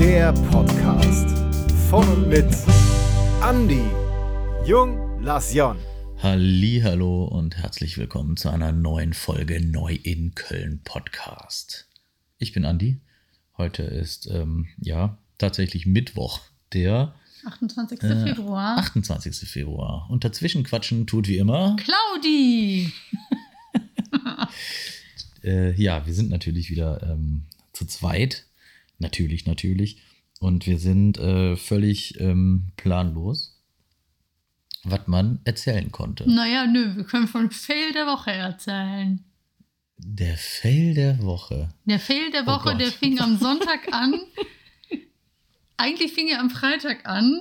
Der 0.00 0.32
Podcast 0.32 1.28
von 1.90 2.08
und 2.08 2.28
mit 2.28 2.48
Andy 3.46 3.82
Jung 4.66 5.22
Lasjon. 5.22 5.76
Hallo 6.22 7.24
und 7.24 7.58
herzlich 7.58 7.98
willkommen 7.98 8.38
zu 8.38 8.48
einer 8.48 8.72
neuen 8.72 9.12
Folge 9.12 9.60
Neu 9.60 9.98
in 10.02 10.34
Köln 10.34 10.80
Podcast. 10.84 11.86
Ich 12.38 12.52
bin 12.52 12.64
Andi. 12.64 13.02
Heute 13.58 13.82
ist 13.82 14.26
ähm, 14.32 14.68
ja 14.80 15.18
tatsächlich 15.36 15.84
Mittwoch, 15.84 16.40
der 16.72 17.14
28. 17.44 18.02
äh, 18.02 18.24
Februar. 18.24 18.78
28. 18.78 19.36
Februar. 19.50 20.06
Und 20.08 20.24
dazwischen 20.24 20.64
quatschen 20.64 21.06
tut 21.06 21.28
wie 21.28 21.36
immer. 21.36 21.76
Claudi! 22.22 22.90
Äh, 25.42 25.72
ja, 25.72 26.06
wir 26.06 26.14
sind 26.14 26.30
natürlich 26.30 26.70
wieder 26.70 27.02
ähm, 27.02 27.42
zu 27.74 27.84
zweit. 27.84 28.46
Natürlich, 29.00 29.46
natürlich. 29.46 30.00
Und 30.38 30.66
wir 30.66 30.78
sind 30.78 31.18
äh, 31.18 31.56
völlig 31.56 32.18
ähm, 32.20 32.68
planlos, 32.76 33.60
was 34.84 35.06
man 35.06 35.40
erzählen 35.44 35.90
konnte. 35.90 36.30
Naja, 36.30 36.66
nö, 36.66 36.96
wir 36.96 37.04
können 37.04 37.28
von 37.28 37.50
Fail 37.50 37.92
der 37.92 38.06
Woche 38.06 38.30
erzählen. 38.32 39.24
Der 39.98 40.36
Fail 40.38 40.94
der 40.94 41.22
Woche. 41.22 41.68
Der 41.84 41.98
Fail 42.00 42.30
der 42.30 42.44
Oh 42.44 42.46
Woche, 42.46 42.70
Gott. 42.70 42.80
der 42.80 42.90
fing 42.92 43.18
am 43.20 43.36
Sonntag 43.40 43.92
an. 43.92 44.14
Eigentlich 45.76 46.12
fing 46.12 46.28
er 46.28 46.40
am 46.40 46.50
Freitag 46.50 47.06
an. 47.06 47.40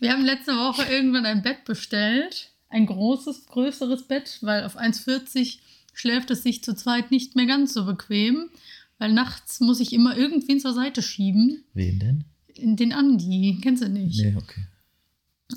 Wir 0.00 0.12
haben 0.12 0.24
letzte 0.24 0.52
Woche 0.52 0.84
irgendwann 0.90 1.26
ein 1.26 1.42
Bett 1.42 1.64
bestellt. 1.64 2.50
Ein 2.68 2.86
großes, 2.86 3.46
größeres 3.46 4.08
Bett, 4.08 4.38
weil 4.40 4.64
auf 4.64 4.78
1,40 4.78 5.58
schläft 5.92 6.30
es 6.30 6.42
sich 6.42 6.64
zu 6.64 6.74
zweit 6.74 7.10
nicht 7.10 7.36
mehr 7.36 7.46
ganz 7.46 7.74
so 7.74 7.84
bequem. 7.84 8.48
Weil 8.98 9.12
nachts 9.12 9.60
muss 9.60 9.80
ich 9.80 9.92
immer 9.92 10.16
irgendwen 10.16 10.60
zur 10.60 10.74
Seite 10.74 11.02
schieben. 11.02 11.64
Wen 11.74 11.98
denn? 11.98 12.24
Den 12.56 12.92
Andi, 12.92 13.58
kennst 13.62 13.82
du 13.82 13.88
nicht? 13.88 14.22
Nee, 14.22 14.36
okay. 14.36 14.62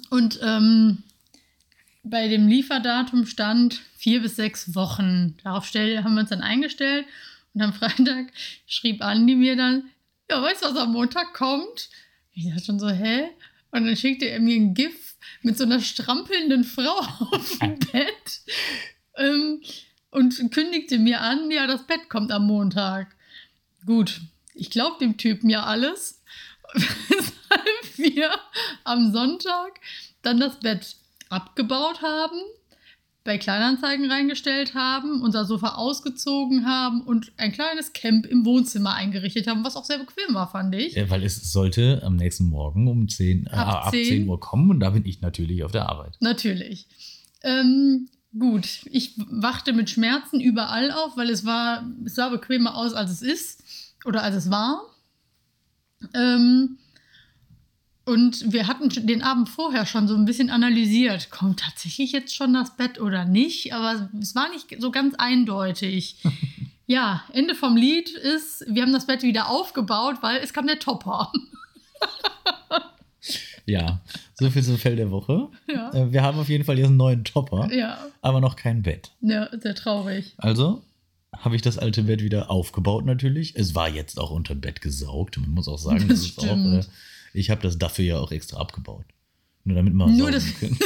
Und 0.09 0.39
ähm, 0.41 1.03
bei 2.03 2.27
dem 2.27 2.47
Lieferdatum 2.47 3.25
stand 3.25 3.81
vier 3.97 4.21
bis 4.21 4.35
sechs 4.35 4.75
Wochen. 4.75 5.35
Darauf 5.43 5.65
stell, 5.65 6.03
haben 6.03 6.15
wir 6.15 6.21
uns 6.21 6.29
dann 6.29 6.41
eingestellt. 6.41 7.05
Und 7.53 7.61
am 7.61 7.73
Freitag 7.73 8.31
schrieb 8.67 9.01
Andi 9.01 9.35
mir 9.35 9.55
dann, 9.55 9.89
ja, 10.29 10.41
weißt 10.41 10.63
du, 10.63 10.69
was 10.69 10.77
am 10.77 10.93
Montag 10.93 11.33
kommt? 11.33 11.89
Ich 12.33 12.49
dachte 12.49 12.65
schon 12.65 12.79
so, 12.79 12.89
hä? 12.89 13.29
Und 13.71 13.85
dann 13.85 13.95
schickte 13.95 14.25
er 14.25 14.39
mir 14.39 14.55
ein 14.55 14.73
GIF 14.73 15.15
mit 15.41 15.57
so 15.57 15.63
einer 15.63 15.81
strampelnden 15.81 16.63
Frau 16.63 16.97
auf 17.31 17.59
dem 17.59 17.79
Bett 17.91 18.41
ähm, 19.17 19.61
und 20.11 20.51
kündigte 20.51 20.97
mir 20.97 21.21
an, 21.21 21.51
ja, 21.51 21.67
das 21.67 21.85
Bett 21.85 22.09
kommt 22.09 22.31
am 22.31 22.47
Montag. 22.47 23.14
Gut, 23.85 24.21
ich 24.53 24.69
glaube 24.69 24.97
dem 24.99 25.17
Typen 25.17 25.49
ja 25.49 25.63
alles. 25.63 26.21
Weshalb 26.73 27.97
wir 27.97 28.29
am 28.83 29.13
Sonntag 29.13 29.79
dann 30.21 30.39
das 30.39 30.59
Bett 30.59 30.95
abgebaut 31.29 32.01
haben, 32.01 32.37
bei 33.23 33.39
Kleinanzeigen 33.39 34.09
reingestellt 34.09 34.75
haben, 34.75 35.21
unser 35.21 35.45
Sofa 35.45 35.75
ausgezogen 35.75 36.65
haben 36.65 37.01
und 37.01 37.31
ein 37.37 37.51
kleines 37.51 37.91
Camp 37.93 38.27
im 38.27 38.45
Wohnzimmer 38.45 38.93
eingerichtet 38.93 39.47
haben, 39.47 39.63
was 39.63 39.75
auch 39.75 39.83
sehr 39.83 39.97
bequem 39.97 40.35
war, 40.35 40.49
fand 40.49 40.75
ich. 40.75 40.93
Ja, 40.93 41.09
weil 41.09 41.23
es 41.23 41.51
sollte 41.51 42.01
am 42.03 42.17
nächsten 42.17 42.45
Morgen 42.45 42.87
um 42.87 43.07
10, 43.07 43.47
äh, 43.47 43.49
Ab 43.49 43.85
ab 43.87 43.91
10. 43.91 44.05
10 44.05 44.29
Uhr 44.29 44.39
kommen 44.39 44.69
und 44.69 44.79
da 44.79 44.91
bin 44.91 45.05
ich 45.05 45.21
natürlich 45.21 45.63
auf 45.63 45.71
der 45.71 45.89
Arbeit. 45.89 46.17
Natürlich. 46.19 46.87
Ähm, 47.43 48.09
gut, 48.37 48.81
ich 48.85 49.13
wachte 49.17 49.73
mit 49.73 49.89
Schmerzen 49.89 50.39
überall 50.39 50.91
auf, 50.91 51.17
weil 51.17 51.29
es 51.29 51.45
war, 51.45 51.85
es 52.05 52.15
sah 52.15 52.29
bequemer 52.29 52.75
aus, 52.75 52.93
als 52.93 53.11
es 53.11 53.21
ist 53.21 53.63
oder 54.05 54.23
als 54.23 54.35
es 54.35 54.51
war. 54.51 54.81
Ähm, 56.13 56.77
und 58.05 58.51
wir 58.51 58.67
hatten 58.67 58.89
den 59.07 59.23
Abend 59.23 59.49
vorher 59.49 59.85
schon 59.85 60.07
so 60.07 60.15
ein 60.15 60.25
bisschen 60.25 60.51
analysiert, 60.51 61.31
kommt 61.31 61.61
tatsächlich 61.61 62.11
jetzt 62.11 62.35
schon 62.35 62.53
das 62.53 62.77
Bett 62.77 63.01
oder 63.01 63.25
nicht, 63.25 63.73
aber 63.73 64.09
es 64.19 64.35
war 64.35 64.49
nicht 64.49 64.75
so 64.79 64.91
ganz 64.91 65.15
eindeutig. 65.15 66.17
ja, 66.85 67.23
Ende 67.33 67.55
vom 67.55 67.75
Lied 67.75 68.09
ist, 68.09 68.63
wir 68.67 68.83
haben 68.83 68.93
das 68.93 69.07
Bett 69.07 69.23
wieder 69.23 69.49
aufgebaut, 69.49 70.17
weil 70.21 70.37
es 70.37 70.53
kam 70.53 70.67
der 70.67 70.79
Topper. 70.79 71.31
Ja, 73.65 73.99
so 74.37 74.49
viel 74.49 74.63
zum 74.63 74.77
Fell 74.77 74.95
der 74.95 75.11
Woche. 75.11 75.49
Ja. 75.67 75.91
Äh, 75.93 76.11
Wir 76.11 76.21
haben 76.23 76.37
auf 76.39 76.49
jeden 76.49 76.63
Fall 76.63 76.77
jetzt 76.77 76.87
einen 76.87 76.97
neuen 76.97 77.23
Topper, 77.23 77.73
ja, 77.73 77.97
aber 78.21 78.41
noch 78.41 78.55
kein 78.55 78.81
Bett. 78.81 79.11
ja, 79.21 79.49
sehr 79.59 79.75
traurig. 79.75 80.33
Also 80.37 80.83
habe 81.35 81.55
ich 81.55 81.61
das 81.61 81.77
alte 81.77 82.03
Bett 82.03 82.21
wieder 82.23 82.49
aufgebaut 82.49 83.05
natürlich. 83.05 83.55
Es 83.55 83.75
war 83.75 83.89
jetzt 83.89 84.19
auch 84.19 84.31
unter 84.31 84.55
Bett 84.55 84.81
gesaugt. 84.81 85.37
Man 85.37 85.51
muss 85.51 85.67
auch 85.67 85.77
sagen, 85.77 86.07
Das 86.07 86.19
das 86.21 86.25
ist 86.27 86.39
auch, 86.39 86.57
äh, 86.57 86.81
ich 87.33 87.49
habe 87.49 87.61
das 87.61 87.77
dafür 87.77 88.05
ja 88.05 88.19
auch 88.19 88.31
extra 88.31 88.57
abgebaut. 88.57 89.05
Nur 89.65 89.75
damit 89.75 89.93
man 89.93 90.15
Nur 90.15 90.31
das- 90.31 90.53
können. 90.59 90.77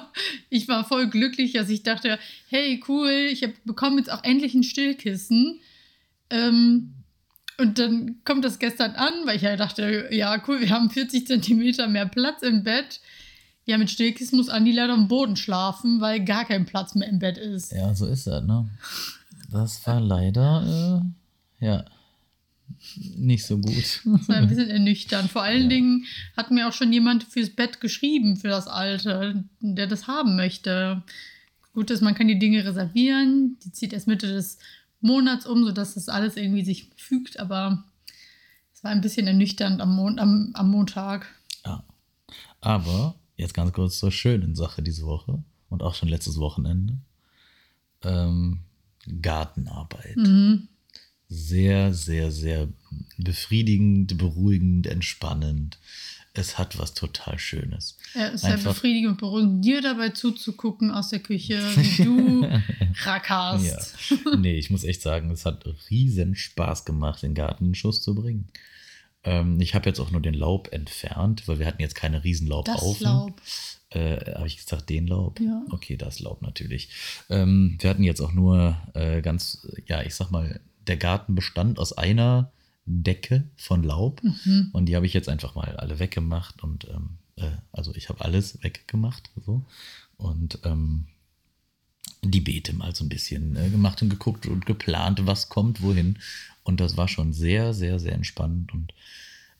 ich 0.50 0.68
war 0.68 0.84
voll 0.86 1.08
glücklich, 1.10 1.52
dass 1.52 1.68
ich 1.68 1.82
dachte, 1.82 2.18
hey, 2.48 2.80
cool, 2.88 3.10
ich 3.32 3.42
hab, 3.42 3.50
bekomme 3.64 3.98
jetzt 3.98 4.10
auch 4.12 4.22
endlich 4.24 4.54
ein 4.54 4.62
Stillkissen. 4.62 5.60
Ähm, 6.30 6.94
und 7.60 7.78
dann 7.78 8.16
kommt 8.24 8.44
das 8.44 8.58
gestern 8.58 8.92
an, 8.92 9.12
weil 9.24 9.36
ich 9.36 9.42
ja 9.42 9.56
dachte, 9.56 10.08
ja, 10.12 10.40
cool, 10.46 10.60
wir 10.60 10.70
haben 10.70 10.90
40 10.90 11.26
Zentimeter 11.26 11.88
mehr 11.88 12.06
Platz 12.06 12.42
im 12.42 12.62
Bett. 12.62 13.00
Ja, 13.64 13.76
mit 13.76 13.90
Stillkissen 13.90 14.38
muss 14.38 14.48
Andi 14.48 14.72
leider 14.72 14.94
am 14.94 15.08
Boden 15.08 15.36
schlafen, 15.36 16.00
weil 16.00 16.24
gar 16.24 16.44
kein 16.44 16.64
Platz 16.64 16.94
mehr 16.94 17.08
im 17.08 17.18
Bett 17.18 17.36
ist. 17.36 17.72
Ja, 17.72 17.94
so 17.94 18.06
ist 18.06 18.26
das, 18.26 18.44
ne? 18.44 18.68
Das 19.50 19.84
war 19.86 20.00
leider, 20.00 21.02
äh, 21.60 21.64
ja, 21.64 21.84
nicht 23.16 23.44
so 23.44 23.58
gut. 23.58 24.00
Das 24.04 24.28
war 24.28 24.36
ein 24.36 24.48
bisschen 24.48 24.70
ernüchternd. 24.70 25.30
Vor 25.30 25.42
allen 25.42 25.68
Dingen 25.68 26.04
hat 26.36 26.50
mir 26.50 26.68
auch 26.68 26.72
schon 26.72 26.92
jemand 26.92 27.24
fürs 27.24 27.50
Bett 27.50 27.80
geschrieben, 27.80 28.36
für 28.36 28.48
das 28.48 28.68
Alte, 28.68 29.44
der 29.60 29.86
das 29.86 30.06
haben 30.06 30.36
möchte. 30.36 31.02
Gut 31.74 31.90
ist, 31.90 32.02
man 32.02 32.14
kann 32.14 32.28
die 32.28 32.38
Dinge 32.38 32.64
reservieren. 32.64 33.56
Die 33.64 33.72
zieht 33.72 33.92
erst 33.92 34.06
Mitte 34.06 34.28
des 34.28 34.58
Monats 35.00 35.46
um, 35.46 35.64
sodass 35.64 35.94
das 35.94 36.08
alles 36.08 36.36
irgendwie 36.36 36.64
sich 36.64 36.90
fügt. 36.96 37.38
Aber 37.38 37.84
es 38.72 38.84
war 38.84 38.90
ein 38.90 39.00
bisschen 39.00 39.26
ernüchternd 39.26 39.80
am, 39.80 39.94
Mon 39.94 40.18
am, 40.18 40.50
am 40.54 40.70
Montag. 40.70 41.26
Ja. 41.64 41.84
Aber 42.60 43.14
jetzt 43.36 43.54
ganz 43.54 43.72
kurz 43.72 43.98
zur 43.98 44.12
schönen 44.12 44.54
Sache 44.54 44.82
diese 44.82 45.06
Woche 45.06 45.42
und 45.68 45.82
auch 45.82 45.94
schon 45.94 46.08
letztes 46.08 46.38
Wochenende. 46.38 46.98
Ähm, 48.02 48.60
Gartenarbeit. 49.20 50.16
Mhm. 50.16 50.68
Sehr, 51.28 51.92
sehr, 51.92 52.30
sehr 52.30 52.68
befriedigend, 53.18 54.16
beruhigend, 54.16 54.86
entspannend. 54.86 55.78
Es 56.34 56.56
hat 56.56 56.78
was 56.78 56.94
total 56.94 57.38
Schönes. 57.38 57.96
Ja, 58.14 58.28
es 58.28 58.34
ist 58.36 58.40
sehr 58.42 58.52
Einfach- 58.52 58.72
befriedigend 58.74 59.10
und 59.12 59.18
beruhigend, 59.18 59.64
dir 59.64 59.82
dabei 59.82 60.10
zuzugucken 60.10 60.90
aus 60.90 61.08
der 61.10 61.18
Küche, 61.18 61.60
wie 61.76 62.04
du 62.04 62.48
rackerst. 63.02 63.64
Ja. 64.10 64.36
Nee, 64.36 64.56
ich 64.56 64.70
muss 64.70 64.84
echt 64.84 65.02
sagen, 65.02 65.30
es 65.30 65.44
hat 65.44 65.64
riesen 65.90 66.34
Spaß 66.34 66.84
gemacht, 66.84 67.22
den 67.22 67.34
Garten 67.34 67.66
in 67.66 67.74
Schuss 67.74 68.00
zu 68.02 68.14
bringen. 68.14 68.48
Ähm, 69.24 69.60
ich 69.60 69.74
habe 69.74 69.88
jetzt 69.88 69.98
auch 70.00 70.10
nur 70.12 70.22
den 70.22 70.34
Laub 70.34 70.72
entfernt, 70.72 71.46
weil 71.48 71.58
wir 71.58 71.66
hatten 71.66 71.82
jetzt 71.82 71.94
keine 71.96 72.22
riesen 72.24 72.48
Das. 72.64 73.00
Laub. 73.00 73.40
Äh, 73.90 74.34
Habe 74.34 74.46
ich 74.46 74.58
gesagt, 74.58 74.88
den 74.90 75.06
Laub? 75.08 75.40
Ja. 75.40 75.62
Okay, 75.70 75.96
das 75.96 76.20
Laub 76.20 76.42
natürlich. 76.42 76.90
Ähm, 77.30 77.78
wir 77.80 77.90
hatten 77.90 78.04
jetzt 78.04 78.20
auch 78.20 78.32
nur 78.32 78.76
äh, 78.94 79.22
ganz, 79.22 79.66
ja, 79.86 80.02
ich 80.02 80.14
sag 80.14 80.30
mal, 80.30 80.60
der 80.88 80.96
Garten 80.96 81.34
bestand 81.34 81.78
aus 81.78 81.92
einer 81.92 82.50
Decke 82.86 83.44
von 83.56 83.82
Laub 83.82 84.22
Mhm. 84.22 84.70
und 84.72 84.86
die 84.86 84.96
habe 84.96 85.06
ich 85.06 85.12
jetzt 85.12 85.28
einfach 85.28 85.54
mal 85.54 85.76
alle 85.76 85.98
weggemacht 85.98 86.62
und 86.62 86.86
ähm, 86.88 87.18
äh, 87.36 87.50
also 87.72 87.94
ich 87.94 88.08
habe 88.08 88.24
alles 88.24 88.62
weggemacht 88.62 89.30
so 89.44 89.62
und 90.16 90.58
ähm, 90.64 91.06
die 92.22 92.40
Beete 92.40 92.72
mal 92.74 92.94
so 92.94 93.04
ein 93.04 93.08
bisschen 93.08 93.56
äh, 93.56 93.68
gemacht 93.68 94.00
und 94.02 94.08
geguckt 94.08 94.46
und 94.46 94.66
geplant, 94.66 95.20
was 95.26 95.48
kommt 95.50 95.82
wohin 95.82 96.18
und 96.64 96.80
das 96.80 96.96
war 96.96 97.08
schon 97.08 97.32
sehr, 97.32 97.74
sehr, 97.74 97.98
sehr 97.98 98.12
entspannend 98.12 98.72
und 98.72 98.92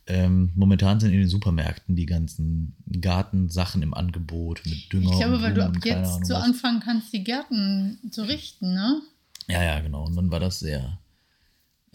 ähm, 0.06 0.50
momentan 0.54 0.98
sind 1.00 1.12
in 1.12 1.18
den 1.20 1.28
Supermärkten 1.28 1.94
die 1.94 2.06
ganzen 2.06 2.74
Gartensachen 3.00 3.82
im 3.82 3.92
Angebot 3.92 4.62
mit 4.64 4.90
Dünger. 4.90 5.10
Ich 5.12 5.18
glaube, 5.18 5.36
und 5.36 5.42
weil 5.42 5.52
du 5.52 5.62
ab 5.66 5.76
jetzt 5.84 6.12
Ahnung 6.14 6.24
so 6.24 6.32
was. 6.34 6.42
anfangen 6.44 6.80
kannst, 6.80 7.12
die 7.12 7.22
Gärten 7.24 7.98
zu 8.10 8.22
richten, 8.22 8.72
ne? 8.72 9.02
Ja, 9.48 9.62
ja, 9.62 9.80
genau. 9.80 10.06
Und 10.06 10.16
dann 10.16 10.30
war 10.30 10.40
das 10.40 10.60
sehr, 10.60 10.98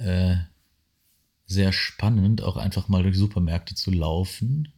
äh, 0.03 0.37
sehr 1.45 1.71
spannend, 1.73 2.41
auch 2.41 2.57
einfach 2.57 2.87
mal 2.87 3.03
durch 3.03 3.17
Supermärkte 3.17 3.75
zu 3.75 3.91
laufen, 3.91 4.69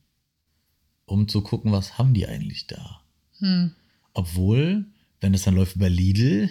um 1.05 1.27
zu 1.27 1.41
gucken, 1.41 1.71
was 1.71 1.97
haben 1.97 2.13
die 2.13 2.27
eigentlich 2.27 2.67
da. 2.67 3.01
Hm. 3.39 3.71
Obwohl, 4.13 4.85
wenn 5.21 5.33
es 5.33 5.43
dann 5.43 5.55
läuft 5.55 5.75
über 5.75 5.89
Lidl, 5.89 6.49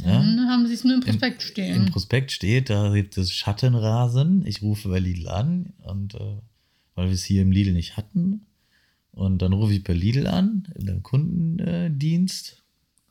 ja, 0.00 0.18
Dann 0.18 0.48
haben 0.48 0.66
sie 0.66 0.74
es 0.74 0.84
nur 0.84 0.94
im 0.94 1.00
Prospekt 1.00 1.42
im 1.42 1.48
stehen. 1.48 1.86
Prospekt 1.86 2.32
steht, 2.32 2.70
da 2.70 2.92
gibt 2.92 3.16
es 3.18 3.32
Schattenrasen. 3.32 4.44
Ich 4.46 4.62
rufe 4.62 4.88
bei 4.88 4.98
Lidl 4.98 5.28
an 5.28 5.74
und 5.82 6.14
äh, 6.14 6.38
weil 6.94 7.06
wir 7.06 7.14
es 7.14 7.24
hier 7.24 7.42
im 7.42 7.52
Lidl 7.52 7.72
nicht 7.72 7.96
hatten. 7.96 8.46
Und 9.12 9.42
dann 9.42 9.52
rufe 9.52 9.74
ich 9.74 9.84
bei 9.84 9.92
Lidl 9.92 10.26
an, 10.26 10.66
im 10.74 11.02
Kundendienst. 11.02 12.62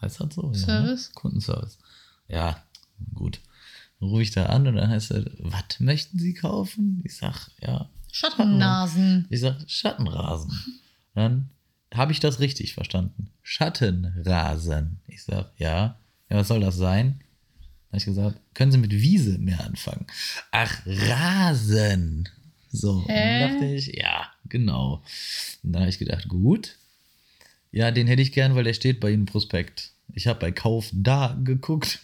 Heißt 0.02 0.20
das 0.20 0.34
so? 0.34 0.44
Ja, 0.44 0.50
ne? 0.50 0.58
Service? 0.58 1.12
Kundenservice. 1.14 1.78
Ja, 2.28 2.62
gut. 3.14 3.40
Dann 4.02 4.10
rufe 4.10 4.24
ich 4.24 4.32
da 4.32 4.48
an 4.48 4.68
und 4.68 4.76
dann 4.76 4.90
heißt 4.90 5.12
er, 5.12 5.26
was 5.38 5.80
möchten 5.80 6.18
Sie 6.18 6.34
kaufen? 6.34 7.02
Ich 7.06 7.16
sag, 7.18 7.52
ja. 7.62 7.88
Schattennasen. 8.12 9.28
Ich 9.30 9.40
sag, 9.42 9.58
Schattenrasen. 9.68 10.52
Dann 11.14 11.50
habe 11.94 12.12
ich 12.12 12.20
das 12.20 12.40
richtig 12.40 12.74
verstanden. 12.74 13.30
Schattenrasen. 13.44 15.00
Ich 15.08 15.24
sag, 15.24 15.52
ja. 15.58 16.00
Ja, 16.30 16.38
was 16.38 16.48
soll 16.48 16.62
das 16.62 16.78
sein? 16.78 17.20
Dann 17.20 17.90
habe 17.90 17.98
ich 17.98 18.06
gesagt, 18.06 18.40
können 18.56 18.72
Sie 18.72 18.80
mit 18.80 18.92
Wiese 18.92 19.38
mehr 19.38 19.64
anfangen? 19.64 20.08
Ach, 20.50 20.82
Rasen. 20.86 22.28
So, 22.72 22.94
und 22.94 23.08
dann 23.08 23.16
Hä? 23.16 23.40
dachte 23.40 23.66
ich, 23.66 23.88
ja, 23.88 24.32
genau. 24.50 25.04
Und 25.62 25.74
dann 25.74 25.82
habe 25.84 25.90
ich 25.92 26.00
gedacht, 26.00 26.28
gut. 26.28 26.76
Ja, 27.72 27.92
den 27.92 28.08
hätte 28.08 28.24
ich 28.24 28.32
gern, 28.32 28.56
weil 28.56 28.64
der 28.64 28.74
steht 28.74 29.00
bei 29.00 29.12
Ihnen 29.12 29.24
im 29.24 29.26
Prospekt. 29.28 29.92
Ich 30.14 30.26
habe 30.26 30.40
bei 30.40 30.52
Kauf 30.52 30.90
da 30.92 31.38
geguckt 31.44 32.00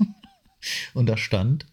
und 0.93 1.07
da 1.07 1.17
stand 1.17 1.65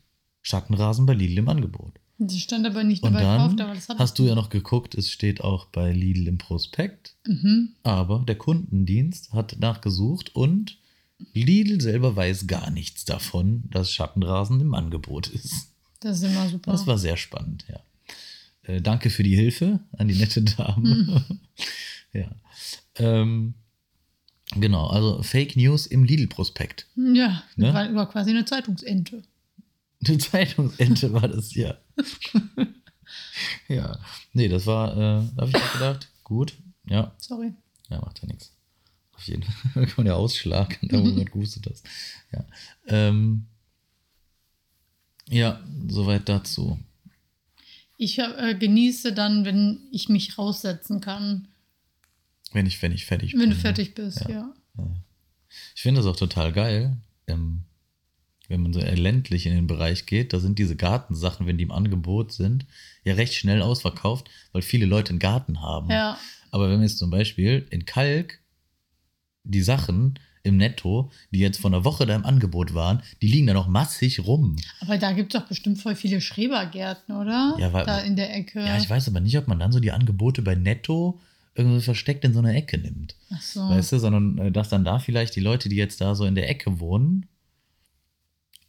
Schattenrasen 0.44 1.06
bei 1.06 1.14
Lidl 1.14 1.38
im 1.38 1.48
Angebot. 1.48 1.94
Das 2.18 2.38
stand 2.38 2.64
aber 2.64 2.84
nicht 2.84 3.02
nur 3.02 3.08
Und 3.08 3.14
bei 3.14 3.22
dann 3.22 3.50
Kauf, 3.50 3.60
aber 3.60 3.74
das 3.74 3.88
hab 3.88 3.98
hast 3.98 4.18
du 4.18 4.24
ja 4.24 4.36
noch 4.36 4.50
geguckt, 4.50 4.94
es 4.94 5.10
steht 5.10 5.40
auch 5.40 5.66
bei 5.66 5.90
Lidl 5.90 6.28
im 6.28 6.38
Prospekt. 6.38 7.16
Mhm. 7.26 7.70
Aber 7.82 8.22
der 8.28 8.36
Kundendienst 8.36 9.32
hat 9.32 9.58
nachgesucht 9.58 10.36
und 10.36 10.78
Lidl 11.32 11.80
selber 11.80 12.14
weiß 12.14 12.46
gar 12.46 12.70
nichts 12.70 13.04
davon, 13.04 13.64
dass 13.70 13.90
Schattenrasen 13.90 14.60
im 14.60 14.74
Angebot 14.74 15.26
ist. 15.28 15.72
Das 16.00 16.18
ist 16.18 16.24
immer 16.24 16.48
super. 16.48 16.70
Das 16.70 16.86
war 16.86 16.98
sehr 16.98 17.16
spannend, 17.16 17.64
ja. 17.68 17.80
Äh, 18.62 18.80
danke 18.80 19.10
für 19.10 19.22
die 19.22 19.34
Hilfe 19.34 19.80
an 19.96 20.06
die 20.06 20.14
nette 20.14 20.42
Dame. 20.42 21.24
ja. 22.12 22.30
Ähm, 22.96 23.54
genau, 24.54 24.86
also 24.86 25.22
Fake 25.22 25.56
News 25.56 25.86
im 25.86 26.04
Lidl-Prospekt. 26.04 26.86
ja, 26.96 27.42
Ne? 27.56 27.74
war, 27.74 27.94
war 27.94 28.08
quasi 28.08 28.30
eine 28.30 28.44
Zeitungsente. 28.44 29.22
Eine 30.08 30.18
Zeitungsente 30.18 31.12
war 31.12 31.28
das, 31.28 31.54
ja. 31.54 31.76
ja. 33.68 33.98
Nee, 34.32 34.48
das 34.48 34.66
war, 34.66 34.92
äh, 34.92 35.22
da 35.34 35.42
habe 35.42 35.50
ich 35.50 35.56
auch 35.56 35.72
gedacht, 35.72 36.08
gut, 36.22 36.54
ja, 36.86 37.14
Sorry. 37.18 37.52
Ja, 37.88 38.00
macht 38.00 38.20
ja 38.22 38.28
nichts. 38.28 38.52
Auf 39.12 39.26
jeden 39.26 39.42
Fall. 39.42 39.86
Kommt 39.88 40.06
der 40.06 40.16
Ausschlag, 40.16 40.78
da 40.82 40.98
wo 40.98 41.04
du 41.04 41.14
gerade 41.14 41.30
gehustet 41.30 41.66
hast. 41.70 41.86
Ja. 42.32 42.44
Ähm, 42.86 43.46
ja, 45.28 45.60
soweit 45.88 46.28
dazu. 46.28 46.78
Ich 47.96 48.18
äh, 48.18 48.54
genieße 48.58 49.12
dann, 49.12 49.44
wenn 49.44 49.80
ich 49.92 50.08
mich 50.08 50.36
raussetzen 50.36 51.00
kann, 51.00 51.48
Wenn 52.52 52.66
ich, 52.66 52.82
wenn 52.82 52.92
ich 52.92 53.06
fertig 53.06 53.32
wenn 53.34 53.40
bin. 53.40 53.50
du 53.50 53.56
fertig 53.56 53.94
bist, 53.94 54.20
Ja. 54.22 54.52
ja. 54.76 54.86
Ich 55.76 55.82
finde 55.82 56.00
das 56.00 56.06
auch 56.10 56.16
total 56.16 56.52
geil, 56.52 56.96
ähm, 57.28 57.62
wenn 58.48 58.62
man 58.62 58.72
so 58.72 58.80
ländlich 58.80 59.46
in 59.46 59.54
den 59.54 59.66
Bereich 59.66 60.06
geht. 60.06 60.32
Da 60.32 60.38
sind 60.40 60.58
diese 60.58 60.76
Gartensachen, 60.76 61.46
wenn 61.46 61.56
die 61.58 61.64
im 61.64 61.72
Angebot 61.72 62.32
sind, 62.32 62.66
ja 63.04 63.14
recht 63.14 63.34
schnell 63.34 63.62
ausverkauft, 63.62 64.28
weil 64.52 64.62
viele 64.62 64.86
Leute 64.86 65.10
einen 65.10 65.18
Garten 65.18 65.60
haben. 65.62 65.90
Ja, 65.90 66.18
Aber 66.50 66.68
wenn 66.70 66.78
wir 66.80 66.86
jetzt 66.86 66.98
zum 66.98 67.10
Beispiel 67.10 67.66
in 67.70 67.84
Kalk 67.86 68.40
die 69.44 69.62
Sachen 69.62 70.18
im 70.42 70.58
Netto, 70.58 71.10
die 71.30 71.38
jetzt 71.38 71.58
vor 71.58 71.70
einer 71.70 71.84
Woche 71.84 72.04
da 72.04 72.14
im 72.14 72.24
Angebot 72.26 72.74
waren, 72.74 73.02
die 73.22 73.28
liegen 73.28 73.46
da 73.46 73.54
noch 73.54 73.66
massig 73.66 74.20
rum. 74.26 74.56
aber 74.80 74.98
da 74.98 75.12
gibt 75.12 75.34
es 75.34 75.40
doch 75.40 75.48
bestimmt 75.48 75.78
voll 75.80 75.94
viele 75.96 76.20
Schrebergärten, 76.20 77.16
oder? 77.16 77.56
Ja, 77.58 77.72
weil- 77.72 77.86
da 77.86 77.98
in 78.00 78.14
der 78.16 78.34
Ecke. 78.34 78.60
Ja, 78.60 78.76
ich 78.76 78.88
weiß 78.88 79.08
aber 79.08 79.20
nicht, 79.20 79.36
ob 79.38 79.48
man 79.48 79.58
dann 79.58 79.72
so 79.72 79.80
die 79.80 79.92
Angebote 79.92 80.42
bei 80.42 80.54
Netto 80.54 81.18
irgendwie 81.54 81.80
versteckt 81.80 82.24
in 82.24 82.32
so 82.34 82.40
einer 82.40 82.54
Ecke 82.54 82.76
nimmt. 82.78 83.14
Ach 83.32 83.40
so. 83.40 83.60
Weißt 83.68 83.92
du, 83.92 83.98
sondern 83.98 84.38
äh, 84.38 84.52
dass 84.52 84.68
dann 84.68 84.84
da 84.84 84.98
vielleicht 84.98 85.34
die 85.36 85.40
Leute, 85.40 85.68
die 85.68 85.76
jetzt 85.76 86.00
da 86.00 86.14
so 86.14 86.24
in 86.26 86.34
der 86.34 86.48
Ecke 86.50 86.78
wohnen, 86.80 87.26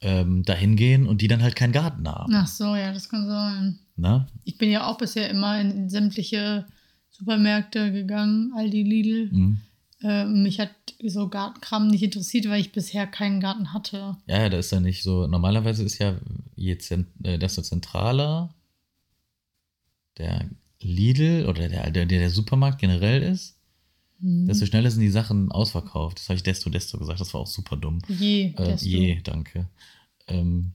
ähm, 0.06 0.44
dahin 0.44 0.76
gehen 0.76 1.08
und 1.08 1.20
die 1.20 1.28
dann 1.28 1.42
halt 1.42 1.56
keinen 1.56 1.72
Garten 1.72 2.08
haben. 2.08 2.32
Ach 2.32 2.46
so, 2.46 2.76
ja, 2.76 2.92
das 2.92 3.08
kann 3.08 3.26
sein. 3.26 3.78
Na? 3.96 4.28
Ich 4.44 4.56
bin 4.56 4.70
ja 4.70 4.86
auch 4.86 4.98
bisher 4.98 5.28
immer 5.28 5.60
in 5.60 5.90
sämtliche 5.90 6.64
Supermärkte 7.10 7.92
gegangen, 7.92 8.52
Aldi, 8.56 8.82
Lidl. 8.84 9.28
Mhm. 9.32 9.58
Ähm, 10.02 10.42
mich 10.42 10.60
hat 10.60 10.70
so 11.04 11.28
Gartenkram 11.28 11.88
nicht 11.88 12.02
interessiert, 12.02 12.48
weil 12.48 12.60
ich 12.60 12.70
bisher 12.70 13.06
keinen 13.06 13.40
Garten 13.40 13.72
hatte. 13.72 14.16
Ja, 14.26 14.42
ja, 14.42 14.48
da 14.48 14.58
ist 14.58 14.70
ja 14.70 14.78
nicht 14.78 15.02
so. 15.02 15.26
Normalerweise 15.26 15.82
ist 15.82 15.98
ja 15.98 16.14
je 16.54 16.78
zent, 16.78 17.08
äh, 17.24 17.38
desto 17.38 17.62
zentraler 17.62 18.54
der 20.18 20.48
Lidl 20.80 21.46
oder 21.48 21.68
der, 21.68 21.90
der, 21.90 22.06
der 22.06 22.30
Supermarkt 22.30 22.78
generell 22.78 23.22
ist, 23.22 23.55
Hm. 24.20 24.46
desto 24.46 24.66
schneller 24.66 24.90
sind 24.90 25.02
die 25.02 25.10
Sachen 25.10 25.50
ausverkauft. 25.52 26.18
Das 26.18 26.28
habe 26.28 26.36
ich 26.36 26.42
desto, 26.42 26.70
desto 26.70 26.98
gesagt. 26.98 27.20
Das 27.20 27.34
war 27.34 27.40
auch 27.42 27.46
super 27.46 27.76
dumm. 27.76 28.00
Je, 28.08 28.54
Äh, 28.56 28.76
je, 28.76 29.20
danke. 29.22 29.68
Ähm, 30.26 30.72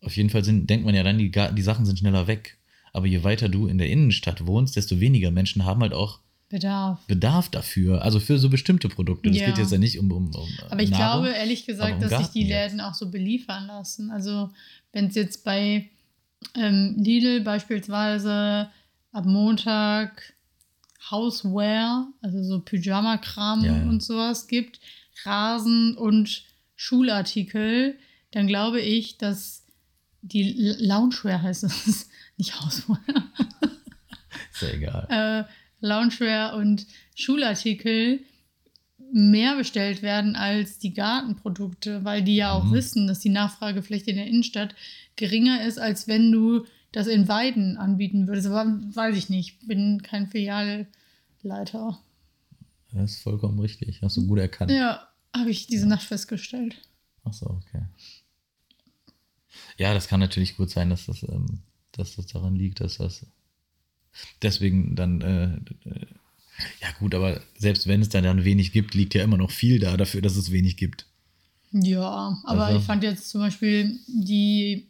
auf 0.00 0.16
jeden 0.16 0.30
Fall 0.30 0.44
sind, 0.44 0.68
denkt 0.70 0.86
man 0.86 0.94
ja 0.94 1.02
dann, 1.02 1.18
die, 1.18 1.30
die 1.30 1.62
Sachen 1.62 1.84
sind 1.86 1.98
schneller 1.98 2.26
weg. 2.26 2.56
Aber 2.92 3.06
je 3.06 3.22
weiter 3.24 3.48
du 3.48 3.66
in 3.66 3.78
der 3.78 3.90
Innenstadt 3.90 4.46
wohnst, 4.46 4.76
desto 4.76 4.98
weniger 5.00 5.30
Menschen 5.30 5.64
haben 5.64 5.82
halt 5.82 5.92
auch 5.92 6.20
Bedarf. 6.50 7.04
Bedarf 7.06 7.50
dafür. 7.50 8.00
Also 8.00 8.20
für 8.20 8.38
so 8.38 8.48
bestimmte 8.48 8.88
Produkte. 8.88 9.28
Das 9.28 9.38
Ja. 9.38 9.46
geht 9.48 9.58
jetzt 9.58 9.70
ja 9.70 9.76
nicht 9.76 9.98
um. 9.98 10.10
um, 10.10 10.34
um 10.34 10.48
Aber 10.70 10.82
ich 10.82 10.88
Nahrung. 10.88 11.24
glaube 11.24 11.36
ehrlich 11.36 11.66
gesagt, 11.66 11.92
im 11.92 12.00
dass 12.00 12.08
sich 12.10 12.18
Garten 12.20 12.32
die 12.38 12.46
jetzt. 12.46 12.70
Läden 12.72 12.80
auch 12.80 12.94
so 12.94 13.10
beliefern 13.10 13.66
lassen. 13.66 14.10
Also 14.10 14.48
wenn 14.92 15.08
es 15.08 15.14
jetzt 15.14 15.44
bei 15.44 15.90
ähm, 16.54 16.94
Lidl 16.98 17.42
beispielsweise 17.42 18.70
ab 19.12 19.26
Montag 19.26 20.32
Houseware, 21.10 22.06
also 22.22 22.42
so 22.42 22.60
Pyjama-Kram 22.60 23.64
Ja, 23.64 23.76
ja. 23.76 23.82
und 23.88 24.02
sowas 24.02 24.46
gibt, 24.48 24.80
Rasen 25.24 25.96
und 25.96 26.44
Schulartikel, 26.76 27.98
dann 28.32 28.46
glaube 28.46 28.80
ich, 28.80 29.18
dass 29.18 29.64
die 30.22 30.52
Loungewear 30.80 31.42
heißt 31.42 31.64
es, 31.64 32.08
nicht 32.36 32.60
Houseware, 32.60 33.00
Ist 34.52 34.62
ja 34.62 34.68
egal. 34.70 35.06
äh, 35.10 35.86
Loungewear 35.86 36.56
und 36.56 36.86
Schulartikel 37.14 38.20
mehr 39.12 39.56
bestellt 39.56 40.02
werden 40.02 40.36
als 40.36 40.78
die 40.78 40.92
Gartenprodukte, 40.92 42.04
weil 42.04 42.22
die 42.22 42.36
ja 42.36 42.52
auch 42.52 42.64
Mhm. 42.64 42.72
wissen, 42.72 43.06
dass 43.06 43.20
die 43.20 43.28
Nachfrage 43.30 43.82
vielleicht 43.82 44.08
in 44.08 44.16
der 44.16 44.26
Innenstadt 44.26 44.74
geringer 45.16 45.64
ist, 45.64 45.78
als 45.78 46.08
wenn 46.08 46.30
du 46.30 46.66
das 46.92 47.06
in 47.06 47.28
Weiden 47.28 47.76
anbieten 47.76 48.26
würdest. 48.26 48.46
Aber 48.46 48.64
weiß 48.94 49.16
ich 49.16 49.28
nicht, 49.28 49.66
bin 49.66 50.02
kein 50.02 50.28
Filialleiter. 50.28 51.98
Das 52.92 53.10
ist 53.12 53.22
vollkommen 53.22 53.58
richtig. 53.60 54.00
Hast 54.02 54.16
du 54.16 54.26
gut 54.26 54.38
erkannt. 54.38 54.70
Ja, 54.70 55.08
habe 55.36 55.50
ich 55.50 55.66
diese 55.66 55.86
Nacht 55.86 56.02
festgestellt. 56.06 56.76
Ach 57.24 57.32
so, 57.32 57.46
okay. 57.46 57.82
Ja, 59.76 59.92
das 59.94 60.08
kann 60.08 60.20
natürlich 60.20 60.56
gut 60.56 60.70
sein, 60.70 60.90
dass 60.90 61.06
das, 61.06 61.22
ähm, 61.22 61.60
dass 61.92 62.16
das 62.16 62.26
daran 62.26 62.56
liegt, 62.56 62.80
dass 62.80 62.96
das 62.98 63.26
deswegen 64.42 64.96
dann, 64.96 65.20
äh, 65.20 65.88
äh, 65.88 66.06
ja 66.80 66.88
gut, 66.98 67.14
aber 67.14 67.40
selbst 67.56 67.86
wenn 67.86 68.00
es 68.00 68.08
dann, 68.08 68.24
dann 68.24 68.44
wenig 68.44 68.72
gibt, 68.72 68.94
liegt 68.94 69.14
ja 69.14 69.22
immer 69.22 69.36
noch 69.36 69.50
viel 69.50 69.78
da 69.78 69.96
dafür, 69.96 70.22
dass 70.22 70.36
es 70.36 70.50
wenig 70.50 70.76
gibt. 70.76 71.06
Ja, 71.70 72.40
aber 72.44 72.66
Also- 72.66 72.78
ich 72.80 72.84
fand 72.84 73.02
jetzt 73.02 73.28
zum 73.28 73.40
Beispiel 73.42 73.98
die 74.08 74.88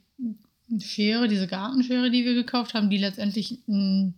Schere, 0.80 1.28
diese 1.28 1.46
Gartenschere, 1.46 2.10
die 2.10 2.24
wir 2.24 2.34
gekauft 2.34 2.74
haben, 2.74 2.90
die 2.90 2.98
letztendlich 2.98 3.58
ein 3.68 4.14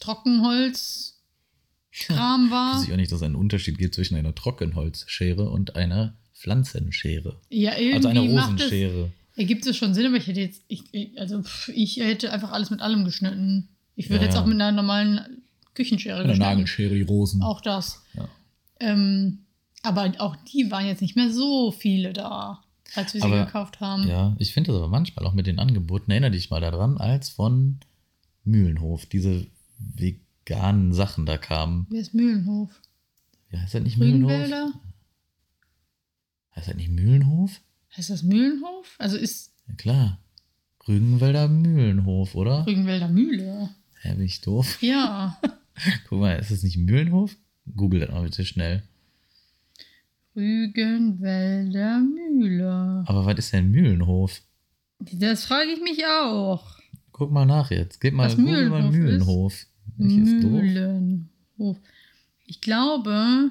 Trockenholz-Kram 0.00 2.50
war. 2.50 2.80
Ich 2.82 2.88
weiß 2.88 2.92
auch 2.92 2.96
nicht, 2.96 3.12
dass 3.12 3.18
es 3.20 3.24
einen 3.24 3.34
Unterschied 3.36 3.78
gibt 3.78 3.94
zwischen 3.94 4.16
einer 4.16 4.34
Trockenholzschere 4.34 5.48
und 5.50 5.76
einer 5.76 6.14
Pflanzenschere. 6.34 7.40
Ja, 7.50 7.76
irgendwie 7.76 7.94
Also 7.96 8.08
einer 8.08 8.20
Rosenschere. 8.22 9.12
ergibt 9.36 9.66
es 9.66 9.76
schon 9.76 9.92
Sinn, 9.94 10.06
aber 10.06 10.16
ich 10.16 10.26
hätte 10.26 10.40
jetzt, 10.40 10.62
ich, 10.68 10.84
also 11.18 11.42
ich 11.74 11.98
hätte 11.98 12.32
einfach 12.32 12.52
alles 12.52 12.70
mit 12.70 12.80
allem 12.80 13.04
geschnitten. 13.04 13.68
Ich 13.96 14.08
würde 14.08 14.20
Ja, 14.22 14.26
jetzt 14.26 14.34
ja. 14.36 14.40
auch 14.42 14.46
mit 14.46 14.54
einer 14.54 14.72
normalen 14.72 15.42
Küchenschere 15.74 16.20
Eine 16.20 16.28
geschnitten. 16.28 16.50
Nagelschere, 16.50 16.94
die 16.94 17.02
Rosen. 17.02 17.42
Auch 17.42 17.60
das. 17.60 18.02
Ja. 18.14 18.28
Ähm, 18.80 19.40
aber 19.82 20.12
auch 20.18 20.36
die 20.36 20.70
waren 20.70 20.86
jetzt 20.86 21.02
nicht 21.02 21.16
mehr 21.16 21.30
so 21.30 21.70
viele 21.72 22.12
da, 22.12 22.62
als 22.94 23.14
wir 23.14 23.20
sie 23.20 23.26
Aber- 23.26 23.44
gekauft 23.46 23.80
haben. 23.80 24.06
Ja, 24.08 24.34
ich 24.38 24.52
finde 24.52 24.72
das 24.72 24.78
aber 24.78 24.88
manchmal 24.88 25.26
auch 25.26 25.34
mit 25.34 25.46
den 25.46 25.58
Angeboten, 25.58 26.10
erinnere 26.10 26.30
dich 26.32 26.50
mal 26.50 26.60
daran, 26.60 26.98
als 26.98 27.28
von 27.30 27.78
Mühlenhof 28.44 29.06
diese 29.06 29.46
veganen 29.78 30.92
Sachen 30.92 31.26
da 31.26 31.36
kamen. 31.38 31.86
Wer 31.90 32.00
ist 32.00 32.14
Mühlenhof? 32.14 32.70
Wie 33.48 33.58
heißt 33.58 33.74
das 33.74 33.82
nicht 33.82 33.98
Mühlenhof? 33.98 34.30
Heißt 36.56 36.68
das 36.68 36.74
nicht 36.76 36.90
Mühlenhof? 36.90 37.60
Heißt 37.96 38.10
das 38.10 38.22
Mühlenhof? 38.22 38.94
Also 38.98 39.16
ist 39.16 39.52
Ja 39.68 39.74
klar. 39.74 40.18
Rügenwälder 40.88 41.48
Mühlenhof, 41.48 42.34
oder? 42.34 42.66
Rügenwälder 42.66 43.08
Mühle. 43.08 43.70
Hä, 44.02 44.14
bin 44.14 44.24
ich 44.24 44.40
doof? 44.40 44.78
Ja. 44.82 45.38
Guck 46.08 46.20
mal, 46.20 46.38
ist 46.38 46.50
das 46.50 46.62
nicht 46.62 46.76
Mühlenhof? 46.78 47.36
Google 47.76 48.00
das 48.00 48.10
mal 48.10 48.22
bitte 48.22 48.44
schnell. 48.44 48.82
Rügenwälder 50.36 52.00
Mühle. 52.00 53.04
Aber 53.06 53.26
was 53.26 53.38
ist 53.38 53.52
denn 53.52 53.70
Mühlenhof? 53.70 54.42
Das 54.98 55.44
frage 55.44 55.70
ich 55.70 55.80
mich 55.80 56.04
auch. 56.06 56.78
Guck 57.12 57.32
mal 57.32 57.46
nach 57.46 57.70
jetzt. 57.70 58.00
Gib 58.00 58.14
mal, 58.14 58.26
Was 58.26 58.36
Google 58.36 58.68
mal 58.70 58.90
Mühlenhof 58.90 59.52
ist? 59.52 59.68
Mühlenhof. 59.96 60.50
Mühlenhof. 60.50 61.76
Ich 62.46 62.60
glaube, 62.60 63.50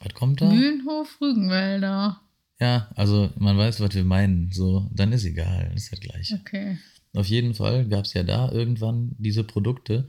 Was 0.00 0.14
kommt 0.14 0.40
da? 0.40 0.48
Mühlenhof 0.50 1.20
Rügenwälder. 1.20 2.20
Ja, 2.60 2.88
also 2.96 3.30
man 3.36 3.56
weiß, 3.56 3.80
was 3.80 3.94
wir 3.94 4.04
meinen. 4.04 4.50
So, 4.52 4.88
dann 4.92 5.12
ist 5.12 5.24
egal, 5.24 5.72
ist 5.74 5.90
ja 5.92 5.98
gleich. 5.98 6.34
Okay. 6.40 6.78
Auf 7.14 7.26
jeden 7.26 7.54
Fall 7.54 7.86
gab 7.88 8.04
es 8.04 8.14
ja 8.14 8.22
da 8.22 8.50
irgendwann 8.50 9.14
diese 9.18 9.44
Produkte, 9.44 10.08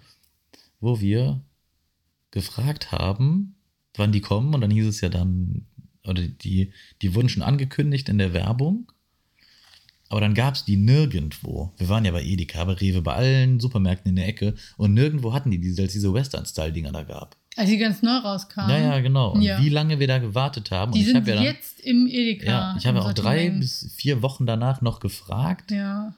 wo 0.80 1.00
wir 1.00 1.42
gefragt 2.32 2.92
haben, 2.92 3.56
wann 4.00 4.12
die 4.12 4.22
kommen. 4.22 4.54
Und 4.56 4.62
dann 4.62 4.72
hieß 4.72 4.88
es 4.88 5.02
ja 5.02 5.10
dann, 5.10 5.66
oder 6.08 6.24
die, 6.24 6.72
die 7.02 7.14
wurden 7.14 7.30
schon 7.30 7.44
angekündigt 7.44 8.10
in 8.10 8.18
der 8.18 8.34
Werbung. 8.34 8.92
Aber 10.12 10.22
dann 10.22 10.34
gab 10.34 10.56
es 10.56 10.66
die 10.66 10.76
nirgendwo. 10.76 11.72
Wir 11.78 11.88
waren 11.88 12.04
ja 12.04 12.12
bei 12.12 12.24
Edeka, 12.24 12.64
bei 12.66 12.74
Rewe, 12.74 13.02
bei 13.04 13.14
allen 13.14 13.60
Supermärkten 13.60 14.10
in 14.10 14.16
der 14.16 14.28
Ecke. 14.28 14.56
Und 14.78 14.96
nirgendwo 14.96 15.34
hatten 15.34 15.52
die 15.52 15.60
diese, 15.60 15.84
als 15.84 15.94
diese 15.94 16.12
Western-Style-Dinger 16.12 16.92
da 16.92 17.04
gab. 17.04 17.36
Als 17.56 17.70
die 17.70 17.78
ganz 17.78 18.02
neu 18.02 18.18
rauskamen. 18.18 18.72
Ja, 18.72 18.78
ja, 18.96 19.00
genau. 19.02 19.34
Und 19.34 19.44
Ja. 19.44 19.62
wie 19.62 19.70
lange 19.70 20.00
wir 20.00 20.08
da 20.08 20.18
gewartet 20.18 20.72
haben. 20.72 20.94
Die 20.94 21.00
und 21.00 21.02
ich 21.02 21.08
sind 21.12 21.18
habe 21.18 21.30
ja 21.30 21.36
dann, 21.36 21.44
jetzt 21.46 21.80
im 21.82 22.08
Edeka. 22.08 22.46
ja, 22.48 22.76
ich 22.80 22.88
habe 22.88 23.02
auch 23.04 23.14
drei 23.14 23.50
bis 23.52 23.92
vier 23.96 24.24
Wochen 24.24 24.48
danach 24.48 24.82
noch 24.82 25.00
gefragt, 25.00 25.70
Ja. 25.72 26.16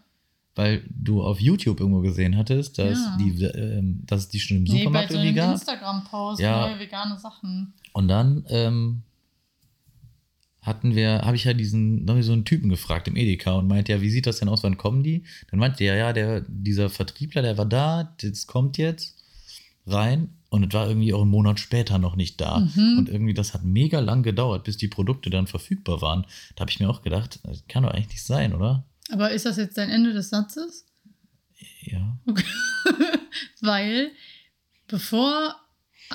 Weil 0.55 0.83
du 0.89 1.23
auf 1.23 1.39
YouTube 1.39 1.79
irgendwo 1.79 2.01
gesehen 2.01 2.35
hattest, 2.37 2.77
dass, 2.77 2.97
Ja. 2.97 3.17
die, 3.19 3.43
ähm, 3.45 4.01
dass 4.05 4.21
es 4.21 4.29
die 4.29 4.39
schon 4.39 4.57
im 4.57 4.63
Nee, 4.63 4.69
bei 4.71 4.77
Supermarkt 4.79 5.11
so 5.11 5.17
irgendwie 5.17 5.33
gab. 5.35 5.51
Instagram-Post, 5.53 6.41
Ja. 6.41 6.67
neue 6.67 6.79
vegane 6.79 7.17
Sachen. 7.17 7.73
Und 7.93 8.07
dann 8.07 8.45
ähm, 8.49 9.03
hatten 10.61 10.95
wir, 10.95 11.21
habe 11.23 11.35
ich 11.35 11.45
ja 11.45 11.53
diesen, 11.53 12.05
noch 12.05 12.21
so 12.21 12.33
einen 12.33 12.45
Typen 12.45 12.69
gefragt 12.69 13.07
im 13.07 13.15
Edeka 13.15 13.53
und 13.53 13.67
meinte, 13.67 13.91
ja, 13.93 14.01
wie 14.01 14.09
sieht 14.11 14.27
das 14.27 14.39
denn 14.39 14.49
aus, 14.49 14.63
wann 14.63 14.77
kommen 14.77 15.03
die? 15.03 15.23
Dann 15.49 15.59
meinte 15.59 15.83
er, 15.83 15.95
ja, 15.95 16.13
der, 16.13 16.41
dieser 16.47 16.89
Vertriebler, 16.89 17.41
der 17.41 17.57
war 17.57 17.65
da, 17.65 18.15
das 18.21 18.45
kommt 18.45 18.77
jetzt 18.77 19.15
rein 19.87 20.29
und 20.49 20.63
es 20.67 20.73
war 20.73 20.87
irgendwie 20.87 21.13
auch 21.13 21.21
einen 21.21 21.31
Monat 21.31 21.59
später 21.59 21.97
noch 21.97 22.15
nicht 22.15 22.39
da. 22.39 22.59
Mhm. 22.59 22.97
Und 22.99 23.09
irgendwie, 23.09 23.33
das 23.33 23.53
hat 23.55 23.63
mega 23.63 23.99
lang 23.99 24.21
gedauert, 24.21 24.63
bis 24.65 24.77
die 24.77 24.87
Produkte 24.87 25.29
dann 25.31 25.47
verfügbar 25.47 26.01
waren. 26.01 26.25
Da 26.55 26.61
habe 26.61 26.71
ich 26.71 26.79
mir 26.79 26.89
auch 26.89 27.01
gedacht, 27.01 27.39
das 27.43 27.63
kann 27.67 27.83
doch 27.83 27.91
eigentlich 27.91 28.09
nicht 28.09 28.23
sein, 28.23 28.53
oder? 28.53 28.83
Aber 29.11 29.31
ist 29.31 29.45
das 29.45 29.57
jetzt 29.57 29.77
dein 29.77 29.89
Ende 29.89 30.13
des 30.13 30.29
Satzes? 30.29 30.85
Ja. 31.81 32.17
Weil 33.61 34.11
bevor 34.87 35.55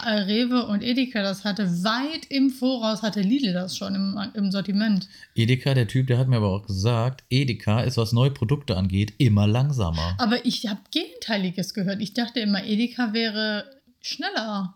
Rewe 0.04 0.66
und 0.66 0.82
Edeka 0.82 1.22
das 1.22 1.44
hatte, 1.44 1.82
weit 1.82 2.26
im 2.28 2.50
Voraus 2.50 3.02
hatte 3.02 3.20
Lidl 3.20 3.52
das 3.52 3.76
schon 3.76 3.94
im, 3.94 4.18
im 4.34 4.50
Sortiment. 4.50 5.08
Edeka, 5.34 5.74
der 5.74 5.88
Typ, 5.88 6.06
der 6.06 6.18
hat 6.18 6.28
mir 6.28 6.36
aber 6.36 6.50
auch 6.50 6.66
gesagt, 6.66 7.24
Edeka 7.30 7.80
ist, 7.80 7.96
was 7.96 8.12
neue 8.12 8.30
Produkte 8.30 8.76
angeht, 8.76 9.14
immer 9.18 9.46
langsamer. 9.46 10.14
Aber 10.18 10.44
ich 10.44 10.66
habe 10.66 10.80
Gegenteiliges 10.90 11.74
gehört. 11.74 12.02
Ich 12.02 12.14
dachte 12.14 12.40
immer, 12.40 12.64
Edeka 12.64 13.12
wäre 13.14 13.64
schneller. 14.00 14.74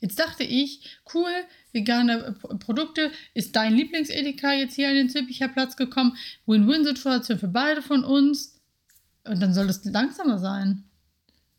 Jetzt 0.00 0.18
dachte 0.18 0.44
ich, 0.44 0.82
cool, 1.14 1.30
vegane 1.72 2.34
Produkte, 2.60 3.10
ist 3.34 3.54
dein 3.56 3.74
Lieblings-Edeka 3.74 4.52
jetzt 4.52 4.74
hier 4.74 4.88
an 4.88 4.94
den 4.94 5.08
Zülpicher 5.10 5.48
Platz 5.48 5.76
gekommen? 5.76 6.16
Win-Win-Situation 6.46 7.38
für 7.38 7.48
beide 7.48 7.82
von 7.82 8.04
uns. 8.04 8.60
Und 9.24 9.40
dann 9.40 9.52
soll 9.54 9.68
es 9.68 9.84
langsamer 9.84 10.38
sein. 10.38 10.84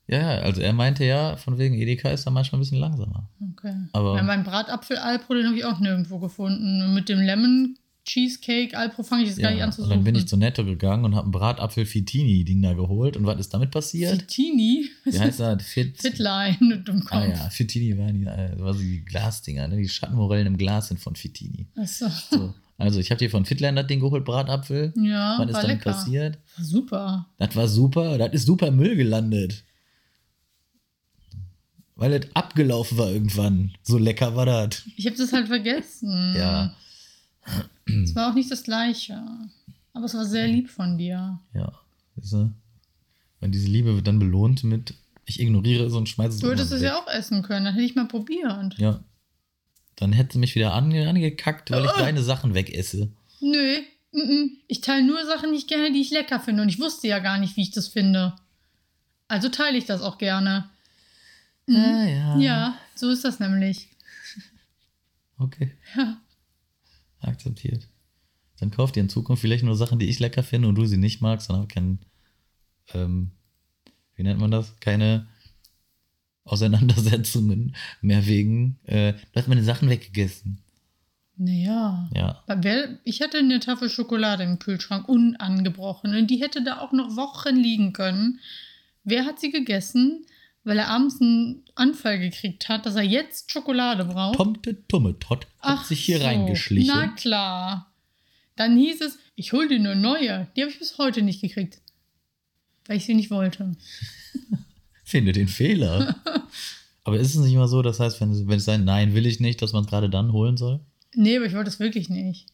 Ja, 0.07 0.39
also 0.39 0.61
er 0.61 0.73
meinte 0.73 1.05
ja, 1.05 1.35
von 1.37 1.59
wegen 1.59 1.75
Edeka 1.75 2.09
ist 2.09 2.25
da 2.25 2.31
manchmal 2.31 2.57
ein 2.57 2.61
bisschen 2.61 2.79
langsamer. 2.79 3.29
Okay. 3.51 3.75
Aber- 3.93 4.15
ja, 4.15 4.23
mein 4.23 4.43
Bratapfel 4.43 4.97
Alpro, 4.97 5.35
den 5.35 5.45
habe 5.45 5.57
ich 5.57 5.65
auch 5.65 5.79
nirgendwo 5.79 6.17
gefunden. 6.17 6.81
Und 6.81 6.95
mit 6.95 7.09
dem 7.09 7.19
Lemon 7.19 7.77
Cheesecake 8.09 8.75
Alpro 8.75 9.03
fange 9.03 9.21
ich 9.21 9.29
jetzt 9.29 9.39
gar 9.39 9.51
nicht 9.51 9.61
an 9.61 9.71
zu 9.71 9.81
und 9.81 9.87
suchen. 9.87 9.97
dann 9.97 10.03
bin 10.03 10.15
ich 10.15 10.27
zu 10.27 10.35
Netto 10.35 10.65
gegangen 10.65 11.05
und 11.05 11.15
habe 11.15 11.29
ein 11.29 11.31
Bratapfel 11.31 11.85
Fitini-Ding 11.85 12.59
da 12.59 12.73
geholt. 12.73 13.15
Und 13.15 13.27
was 13.27 13.39
ist 13.39 13.53
damit 13.53 13.69
passiert? 13.69 14.21
Fitini? 14.21 14.89
Wie 15.03 15.19
heißt 15.19 15.39
das? 15.39 15.61
Fit 15.67 16.01
Fitline, 16.01 16.81
du. 16.83 16.99
Ah 17.11 17.27
ja, 17.27 17.49
Fitini 17.51 17.95
waren 17.99 18.19
die, 18.19 18.25
äh, 18.25 18.59
war 18.59 18.73
so 18.73 18.79
die 18.79 19.05
Glasdinger, 19.05 19.67
ne? 19.67 19.77
die 19.77 19.87
Schattenmorellen 19.87 20.47
im 20.47 20.57
Glas 20.57 20.87
sind 20.87 20.99
von 20.99 21.15
Fitini. 21.15 21.67
Achso. 21.75 22.07
So. 22.31 22.55
Also 22.79 22.99
ich 22.99 23.11
habe 23.11 23.19
dir 23.19 23.29
von 23.29 23.45
Fitline 23.45 23.75
das 23.75 23.85
Ding 23.85 23.99
geholt, 23.99 24.25
Bratapfel. 24.25 24.91
Ja, 24.95 25.37
was 25.37 25.47
ist 25.47 25.55
damit 25.55 25.67
lecker. 25.67 25.91
passiert? 25.91 26.39
Super. 26.59 27.27
Das 27.37 27.55
war 27.55 27.67
super, 27.67 28.17
das 28.17 28.33
ist 28.33 28.47
super 28.47 28.71
Müll 28.71 28.95
gelandet. 28.95 29.63
Weil 31.95 32.13
es 32.13 32.27
abgelaufen 32.33 32.97
war 32.97 33.11
irgendwann. 33.11 33.73
So 33.83 33.99
lecker 33.99 34.35
war 34.35 34.47
das. 34.47 34.81
Ich 34.95 35.05
habe 35.05 35.15
das 35.15 35.31
halt 35.31 35.47
vergessen. 35.47 36.33
Ja. 36.35 36.73
Es 38.03 38.15
war 38.15 38.29
auch 38.29 38.35
nicht 38.35 38.51
das 38.51 38.63
Gleiche. 38.63 39.21
Aber 39.93 40.05
es 40.05 40.13
war 40.13 40.25
sehr 40.25 40.47
lieb 40.47 40.69
von 40.69 40.97
dir. 40.97 41.39
Ja. 41.53 41.71
Weißt 42.15 42.33
du? 42.33 42.53
Weil 43.39 43.49
diese 43.49 43.67
Liebe 43.67 43.95
wird 43.95 44.07
dann 44.07 44.19
belohnt 44.19 44.63
mit, 44.63 44.93
ich 45.25 45.39
ignoriere 45.39 45.85
es 45.85 45.93
und 45.93 46.09
schmeiße 46.09 46.35
es 46.35 46.39
Du 46.39 46.49
hättest 46.49 46.71
immer 46.71 46.77
es 46.77 46.83
ja 46.83 46.99
auch 46.99 47.07
essen 47.07 47.41
können. 47.41 47.65
Dann 47.65 47.73
hätte 47.73 47.85
ich 47.85 47.95
mal 47.95 48.07
probiert. 48.07 48.77
Ja. 48.77 49.03
Dann 49.95 50.13
hätte 50.13 50.33
sie 50.33 50.39
mich 50.39 50.55
wieder 50.55 50.73
ange 50.73 51.07
angekackt, 51.07 51.71
weil 51.71 51.85
ich 51.85 51.91
deine 51.97 52.23
Sachen 52.23 52.53
wegesse. 52.53 53.11
Nö. 53.39 53.77
Ich 54.67 54.81
teile 54.81 55.05
nur 55.05 55.23
Sachen 55.25 55.51
nicht 55.51 55.67
gerne, 55.67 55.91
die 55.91 56.01
ich 56.01 56.11
lecker 56.11 56.39
finde. 56.39 56.63
Und 56.63 56.69
ich 56.69 56.79
wusste 56.79 57.07
ja 57.07 57.19
gar 57.19 57.37
nicht, 57.37 57.57
wie 57.57 57.61
ich 57.61 57.71
das 57.71 57.87
finde. 57.87 58.35
Also 59.27 59.49
teile 59.49 59.77
ich 59.77 59.85
das 59.85 60.01
auch 60.01 60.17
gerne. 60.17 60.69
Ah, 61.69 62.05
ja. 62.05 62.37
Ja, 62.37 62.77
so 62.95 63.09
ist 63.09 63.23
das 63.23 63.39
nämlich. 63.39 63.89
Okay. 65.37 65.77
Ja. 65.95 66.17
Akzeptiert. 67.21 67.87
Dann 68.59 68.71
kauft 68.71 68.97
ihr 68.97 69.03
in 69.03 69.09
Zukunft 69.09 69.41
vielleicht 69.41 69.63
nur 69.63 69.75
Sachen, 69.75 69.99
die 69.99 70.09
ich 70.09 70.19
lecker 70.19 70.43
finde 70.43 70.67
und 70.67 70.75
du 70.75 70.85
sie 70.85 70.97
nicht 70.97 71.21
magst, 71.21 71.49
dann 71.49 71.57
habe 71.57 71.67
ich 71.69 71.73
kein, 71.73 71.99
ähm, 72.93 73.31
wie 74.15 74.23
nennt 74.23 74.39
man 74.39 74.51
das? 74.51 74.79
Keine 74.79 75.27
Auseinandersetzungen 76.43 77.75
mehr 78.01 78.25
wegen, 78.25 78.79
äh, 78.83 79.13
du 79.13 79.39
hast 79.39 79.47
meine 79.47 79.63
Sachen 79.63 79.89
weggegessen. 79.89 80.59
Naja. 81.37 82.09
Ja. 82.13 82.43
Ich 83.05 83.21
hatte 83.21 83.37
eine 83.37 83.61
Tafel 83.61 83.89
Schokolade 83.89 84.43
im 84.43 84.59
Kühlschrank, 84.59 85.07
unangebrochen. 85.07 86.13
Und 86.13 86.27
die 86.27 86.41
hätte 86.41 86.63
da 86.63 86.79
auch 86.79 86.91
noch 86.91 87.15
Wochen 87.15 87.55
liegen 87.55 87.93
können. 87.93 88.39
Wer 89.05 89.25
hat 89.25 89.39
sie 89.39 89.49
gegessen? 89.49 90.25
Weil 90.69 90.77
er 90.77 90.89
abends 90.89 91.19
einen 91.19 91.63
Anfall 91.73 92.19
gekriegt 92.19 92.69
hat, 92.69 92.85
dass 92.85 92.95
er 92.95 93.01
jetzt 93.01 93.49
Schokolade 93.49 94.05
braucht. 94.05 94.37
Tomte 94.37 94.85
Tumme 94.87 95.17
Tott 95.17 95.47
hat 95.61 95.83
sich 95.87 96.05
hier 96.05 96.19
so. 96.19 96.25
reingeschlichen. 96.25 96.93
Na 96.95 97.07
klar. 97.07 97.91
Dann 98.55 98.77
hieß 98.77 99.01
es, 99.01 99.17
ich 99.33 99.51
hol 99.51 99.67
dir 99.67 99.79
eine 99.79 99.95
neue. 99.95 100.47
Die 100.55 100.61
habe 100.61 100.69
ich 100.69 100.77
bis 100.77 100.99
heute 100.99 101.23
nicht 101.23 101.41
gekriegt. 101.41 101.81
Weil 102.85 102.97
ich 102.97 103.05
sie 103.05 103.15
nicht 103.15 103.31
wollte. 103.31 103.75
Finde 105.03 105.31
den 105.31 105.47
Fehler. 105.47 106.15
Aber 107.03 107.17
ist 107.17 107.33
es 107.33 107.41
nicht 107.41 107.53
immer 107.53 107.67
so, 107.67 107.81
das 107.81 107.99
heißt, 107.99 108.21
wenn, 108.21 108.47
wenn 108.47 108.57
es 108.57 108.65
sein 108.65 108.85
Nein 108.85 109.15
will 109.15 109.25
ich 109.25 109.39
nicht, 109.39 109.63
dass 109.63 109.73
man 109.73 109.85
es 109.85 109.89
gerade 109.89 110.07
dann 110.07 110.33
holen 110.33 110.55
soll? 110.55 110.81
Nee, 111.15 111.37
aber 111.37 111.47
ich 111.47 111.53
wollte 111.53 111.69
es 111.69 111.79
wirklich 111.79 112.09
nicht. 112.09 112.45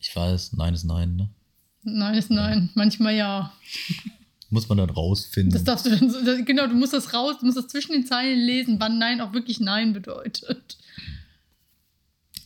Ich 0.00 0.16
weiß, 0.16 0.54
Nein 0.54 0.72
ist 0.72 0.84
Nein, 0.84 1.16
ne? 1.16 1.28
Nein 1.82 2.14
ist 2.14 2.30
nein. 2.30 2.70
Manchmal 2.74 3.14
ja. 3.14 3.52
Muss 4.54 4.68
man 4.68 4.78
dann 4.78 4.90
rausfinden. 4.90 5.52
Das 5.52 5.64
darfst 5.64 5.86
du 5.86 5.90
dann 5.90 6.44
genau, 6.44 6.66
du 6.68 6.74
musst 6.74 6.92
das 6.92 7.12
raus, 7.12 7.36
du 7.40 7.46
musst 7.46 7.58
das 7.58 7.66
zwischen 7.66 7.92
den 7.92 8.06
Zeilen 8.06 8.38
lesen, 8.38 8.78
wann 8.78 8.98
Nein 8.98 9.20
auch 9.20 9.32
wirklich 9.32 9.58
Nein 9.58 9.92
bedeutet. 9.92 10.78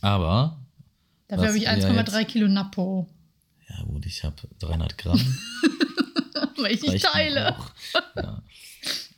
Aber, 0.01 0.59
Dafür 1.27 1.47
habe 1.49 1.57
ich 1.57 1.63
ihr 1.63 1.71
1,3 1.71 2.25
Kilo 2.25 2.47
Napo, 2.47 3.07
ja 3.69 3.83
gut, 3.83 4.05
ich 4.05 4.23
habe 4.23 4.35
300 4.59 4.97
Gramm. 4.97 5.19
weil 6.57 6.73
ich 6.73 6.81
nicht 6.81 7.05
teile. 7.05 7.55
Ja. 8.15 8.41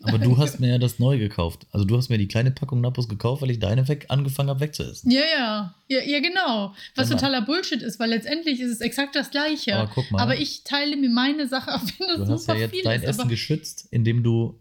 Aber 0.04 0.18
du 0.18 0.38
hast 0.38 0.60
mir 0.60 0.70
ja 0.70 0.78
das 0.78 1.00
neu 1.00 1.18
gekauft. 1.18 1.68
Also 1.72 1.86
du 1.86 1.98
hast 1.98 2.10
mir 2.10 2.18
die 2.18 2.28
kleine 2.28 2.52
Packung 2.52 2.82
Nappos 2.82 3.08
gekauft, 3.08 3.42
weil 3.42 3.52
ich 3.52 3.60
deine 3.60 3.88
weg 3.88 4.06
angefangen 4.10 4.50
habe 4.50 4.60
wegzuessen. 4.62 5.12
Ja, 5.12 5.22
ja, 5.22 5.76
ja, 5.88 6.02
ja, 6.02 6.20
genau. 6.20 6.74
Was 6.96 7.10
mal. 7.10 7.16
totaler 7.16 7.42
Bullshit 7.42 7.82
ist, 7.82 8.00
weil 8.00 8.10
letztendlich 8.10 8.60
ist 8.60 8.72
es 8.72 8.82
exakt 8.82 9.16
das 9.16 9.32
Gleiche. 9.32 9.76
Aber 9.76 9.92
guck 9.94 10.10
mal. 10.12 10.22
Aber 10.22 10.38
ich 10.38 10.64
teile 10.64 10.98
mir 10.98 11.10
meine 11.10 11.48
Sache, 11.48 11.72
auch 11.76 11.82
wenn 11.82 12.08
das 12.08 12.28
Du 12.28 12.34
hast 12.34 12.42
super 12.42 12.56
ja 12.56 12.62
jetzt 12.62 12.72
viel 12.72 12.84
dein 12.84 13.02
ist. 13.02 13.10
Essen 13.10 13.30
geschützt, 13.30 13.88
indem 13.92 14.24
du 14.24 14.60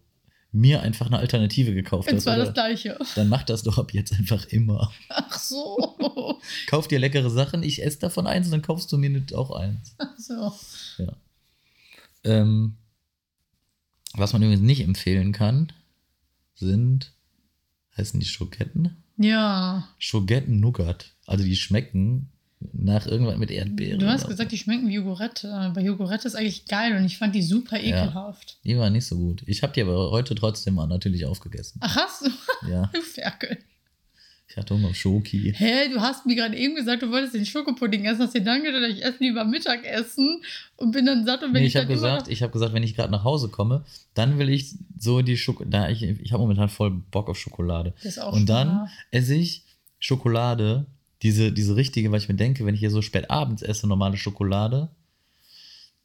mir 0.52 0.82
einfach 0.82 1.06
eine 1.06 1.18
Alternative 1.18 1.72
gekauft 1.74 2.08
es 2.08 2.16
hast. 2.16 2.26
war 2.26 2.36
das 2.36 2.48
Oder? 2.48 2.54
Gleiche. 2.54 2.98
Dann 3.14 3.28
mach 3.28 3.44
das 3.44 3.62
doch 3.62 3.78
ab 3.78 3.94
jetzt 3.94 4.12
einfach 4.12 4.46
immer. 4.46 4.92
Ach 5.08 5.38
so. 5.38 6.40
Kauf 6.66 6.88
dir 6.88 6.98
leckere 6.98 7.30
Sachen, 7.30 7.62
ich 7.62 7.84
esse 7.84 8.00
davon 8.00 8.26
eins 8.26 8.46
und 8.46 8.52
dann 8.52 8.62
kaufst 8.62 8.90
du 8.90 8.98
mir 8.98 9.10
nicht 9.10 9.32
auch 9.32 9.52
eins. 9.52 9.94
Ach 9.98 10.18
so. 10.18 10.52
Ja. 11.04 11.12
Ähm, 12.24 12.76
was 14.14 14.32
man 14.32 14.42
übrigens 14.42 14.62
nicht 14.62 14.80
empfehlen 14.82 15.32
kann, 15.32 15.72
sind, 16.54 17.12
heißen 17.96 18.20
die 18.20 18.26
Schoketten? 18.26 18.96
Ja. 19.16 19.88
Schogetten 19.98 20.60
Nougat. 20.60 21.12
Also 21.26 21.44
die 21.44 21.56
schmecken 21.56 22.28
nach 22.72 23.06
irgendwas 23.06 23.38
mit 23.38 23.50
Erdbeeren. 23.50 23.98
Du 24.00 24.06
hast 24.08 24.28
gesagt, 24.28 24.52
die 24.52 24.58
schmecken 24.58 24.88
wie 24.88 24.94
Jogurette. 24.96 25.52
Aber 25.54 25.80
Jogurette 25.80 26.28
ist 26.28 26.34
eigentlich 26.34 26.66
geil 26.66 26.94
und 26.96 27.04
ich 27.04 27.16
fand 27.18 27.34
die 27.34 27.42
super 27.42 27.78
Ja. 27.78 28.02
ekelhaft. 28.04 28.58
Die 28.64 28.76
waren 28.76 28.92
nicht 28.92 29.06
so 29.06 29.16
gut. 29.16 29.42
Ich 29.46 29.62
habe 29.62 29.72
die 29.72 29.80
aber 29.82 30.10
heute 30.10 30.34
trotzdem 30.34 30.74
mal 30.74 30.86
natürlich 30.86 31.24
aufgegessen. 31.24 31.78
Ach, 31.82 31.96
hast 31.96 32.26
du? 32.26 32.30
Ja, 32.70 32.86
Du 32.92 33.00
Ferkel. 33.00 33.58
Ich 34.50 34.56
hatte 34.56 34.74
Hunger 34.74 34.88
auf 34.88 34.96
Schoki. 34.96 35.52
Hä, 35.56 35.88
du 35.92 36.00
hast 36.00 36.26
mir 36.26 36.34
gerade 36.34 36.56
eben 36.56 36.74
gesagt, 36.74 37.02
du 37.02 37.10
wolltest 37.12 37.34
den 37.34 37.46
Schokopudding 37.46 38.04
essen. 38.04 38.22
Hast 38.22 38.34
dir 38.34 38.42
dann 38.42 38.62
gedacht, 38.64 38.82
ich 38.90 39.04
esse 39.04 39.18
lieber 39.20 39.44
Mittagessen 39.44 40.42
und 40.76 40.90
bin 40.90 41.06
dann 41.06 41.24
satt 41.24 41.44
und 41.44 41.54
wenn 41.54 41.60
Nee, 41.62 41.68
ich, 41.68 41.74
ich 41.76 41.80
habe 41.80 41.86
gesagt, 41.86 42.26
ich 42.28 42.42
habe 42.42 42.52
gesagt, 42.52 42.72
wenn 42.74 42.82
ich 42.82 42.96
gerade 42.96 43.12
nach 43.12 43.22
Hause 43.22 43.48
komme, 43.48 43.84
dann 44.14 44.38
will 44.40 44.48
ich 44.48 44.74
so 44.98 45.22
die 45.22 45.36
Schokolade. 45.36 45.92
Ich, 45.92 46.02
ich 46.02 46.32
habe 46.32 46.42
momentan 46.42 46.68
voll 46.68 46.90
Bock 46.90 47.28
auf 47.28 47.38
Schokolade. 47.38 47.92
Das 48.02 48.16
ist 48.16 48.18
auch 48.18 48.32
Und 48.32 48.48
dann 48.48 48.68
schwer. 48.68 48.88
esse 49.12 49.34
ich 49.36 49.62
Schokolade 50.00 50.86
diese, 51.22 51.52
diese 51.52 51.76
richtige, 51.76 52.10
weil 52.10 52.18
ich 52.18 52.28
mir 52.28 52.34
denke, 52.34 52.66
wenn 52.66 52.74
ich 52.74 52.80
hier 52.80 52.90
so 52.90 53.02
spät 53.02 53.30
abends 53.30 53.62
esse, 53.62 53.86
normale 53.86 54.16
Schokolade, 54.16 54.88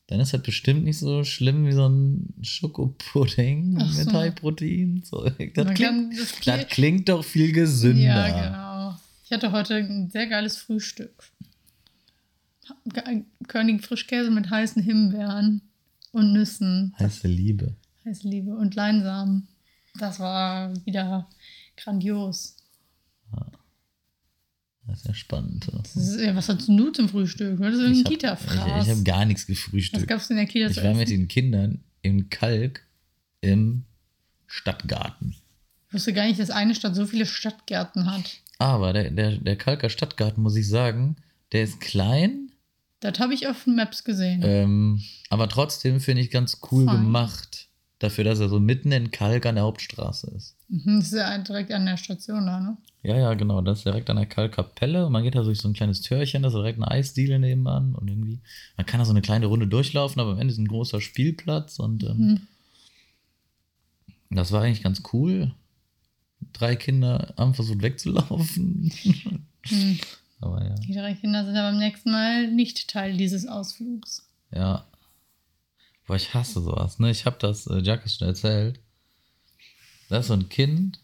dann 0.07 0.19
ist 0.19 0.33
das 0.33 0.41
bestimmt 0.43 0.83
nicht 0.83 0.99
so 0.99 1.23
schlimm 1.23 1.65
wie 1.65 1.71
so 1.71 1.87
ein 1.89 2.33
Schokopudding 2.41 3.77
Ach 3.81 3.97
mit 3.97 4.05
so. 4.05 4.13
High-Protein. 4.13 5.01
So, 5.03 5.23
das, 5.29 5.35
klingt, 5.37 5.75
kann- 5.77 6.09
das 6.11 6.19
das 6.31 6.39
klingt- 6.39 6.69
klingt 6.69 7.09
doch 7.09 7.23
viel 7.23 7.51
gesünder. 7.51 8.01
Ja, 8.03 8.27
genau. 8.29 8.99
Ich 9.25 9.31
hatte 9.31 9.51
heute 9.51 9.75
ein 9.77 10.09
sehr 10.11 10.27
geiles 10.27 10.57
Frühstück. 10.57 11.31
Ge- 12.85 13.23
Körnigen 13.47 13.79
Frischkäse 13.79 14.31
mit 14.31 14.49
heißen 14.49 14.81
Himbeeren 14.83 15.61
und 16.11 16.33
Nüssen. 16.33 16.93
Heiße 16.99 17.27
Liebe. 17.27 17.75
Heiße 18.05 18.27
Liebe 18.27 18.55
und 18.55 18.75
Leinsamen. 18.75 19.47
Das 19.99 20.19
war 20.19 20.73
wieder 20.85 21.27
grandios. 21.77 22.57
Das 24.87 24.99
ist 24.99 25.07
ja 25.07 25.13
spannend. 25.13 25.67
Das 25.73 25.95
ist, 25.95 26.19
ja, 26.21 26.35
was 26.35 26.47
hast 26.49 26.67
du 26.67 26.89
zum 26.91 27.09
Frühstück? 27.09 27.57
Du 27.57 27.63
hattest 27.65 27.81
Ich 27.81 27.87
irgendeinen 27.87 28.05
habe 28.05 28.15
Kita-Fraß. 28.15 28.83
ich, 28.85 28.91
ich 28.91 28.97
hab 28.97 29.05
gar 29.05 29.25
nichts 29.25 29.43
Was 29.43 29.47
gefrühstückt. 29.47 30.07
gab 30.07 30.19
es 30.19 30.29
in 30.29 30.35
der 30.35 30.45
Kita 30.45 30.69
Ich 30.69 30.83
war 30.83 30.93
mit 30.93 31.09
den 31.09 31.27
Kindern 31.27 31.83
im 32.01 32.29
Kalk 32.29 32.81
im 33.41 33.85
Stadtgarten. 34.47 35.35
Ich 35.87 35.93
wusste 35.93 36.13
gar 36.13 36.25
nicht, 36.27 36.39
dass 36.39 36.49
eine 36.49 36.75
Stadt 36.75 36.95
so 36.95 37.05
viele 37.05 37.25
Stadtgärten 37.25 38.11
hat. 38.11 38.41
Aber 38.59 38.93
der, 38.93 39.11
der, 39.11 39.37
der 39.37 39.55
Kalker 39.57 39.89
Stadtgarten, 39.89 40.41
muss 40.43 40.55
ich 40.55 40.67
sagen, 40.67 41.15
der 41.51 41.63
ist 41.63 41.81
klein, 41.81 42.51
Das 42.99 43.19
habe 43.19 43.33
ich 43.33 43.47
auf 43.47 43.65
Maps 43.67 44.03
gesehen. 44.03 44.41
ähm, 44.45 45.01
aber 45.29 45.49
trotzdem 45.49 45.99
finde 45.99 46.21
ich 46.21 46.31
ganz 46.31 46.59
cool 46.71 46.85
Fein. 46.85 46.97
gemacht. 46.97 47.64
Dafür, 47.99 48.25
dass 48.25 48.39
er 48.41 48.49
so 48.49 48.59
mitten 48.59 48.91
in 48.91 49.09
Kalk 49.11 49.45
an 49.45 49.55
der 49.55 49.63
Hauptstraße 49.63 50.29
ist. 50.35 50.57
Mhm, 50.67 50.97
Das 50.99 51.07
ist 51.07 51.13
ja 51.13 51.37
direkt 51.37 51.71
an 51.71 51.85
der 51.85 51.95
Station 51.97 52.45
da, 52.45 52.59
ne? 52.59 52.77
Ja, 53.03 53.17
ja, 53.17 53.33
genau. 53.35 53.61
Das 53.61 53.77
ist 53.79 53.85
direkt 53.85 54.09
an 54.09 54.17
der 54.17 54.25
Kalkkapelle 54.25 55.05
und 55.05 55.11
man 55.13 55.23
geht 55.23 55.35
da 55.35 55.43
durch 55.43 55.59
so 55.59 55.67
ein 55.69 55.73
kleines 55.73 56.01
Türchen, 56.01 56.41
da 56.41 56.49
ist 56.49 56.55
direkt 56.55 56.77
eine 56.79 56.89
Eisdiele 56.91 57.39
nebenan 57.39 57.95
und 57.95 58.07
irgendwie, 58.09 58.39
man 58.77 58.85
kann 58.85 58.99
da 58.99 59.05
so 59.05 59.11
eine 59.11 59.21
kleine 59.21 59.45
Runde 59.45 59.67
durchlaufen, 59.67 60.19
aber 60.19 60.31
am 60.31 60.39
Ende 60.39 60.51
ist 60.51 60.57
ein 60.57 60.67
großer 60.67 60.99
Spielplatz 61.01 61.79
und 61.79 62.03
ähm, 62.03 62.17
Mhm. 62.17 62.47
das 64.31 64.51
war 64.51 64.63
eigentlich 64.63 64.83
ganz 64.83 65.03
cool. 65.13 65.53
Drei 66.53 66.75
Kinder 66.75 67.33
haben 67.37 67.53
versucht 67.53 67.81
wegzulaufen. 67.81 68.91
Mhm. 69.69 69.99
aber 70.41 70.65
ja. 70.65 70.75
Die 70.75 70.93
drei 70.93 71.13
Kinder 71.13 71.45
sind 71.45 71.55
aber 71.55 71.69
beim 71.71 71.79
nächsten 71.79 72.11
Mal 72.11 72.51
nicht 72.51 72.89
Teil 72.89 73.15
dieses 73.17 73.47
Ausflugs. 73.47 74.27
Ja. 74.51 74.85
Boah, 76.05 76.15
ich 76.15 76.33
hasse 76.33 76.61
sowas. 76.61 76.99
Ne? 76.99 77.09
Ich 77.11 77.25
habe 77.25 77.37
das 77.39 77.67
äh, 77.67 77.79
Jacques 77.79 78.15
schon 78.17 78.27
erzählt. 78.27 78.79
Das 80.09 80.21
ist 80.21 80.27
so 80.27 80.33
ein 80.33 80.49
Kind, 80.49 80.99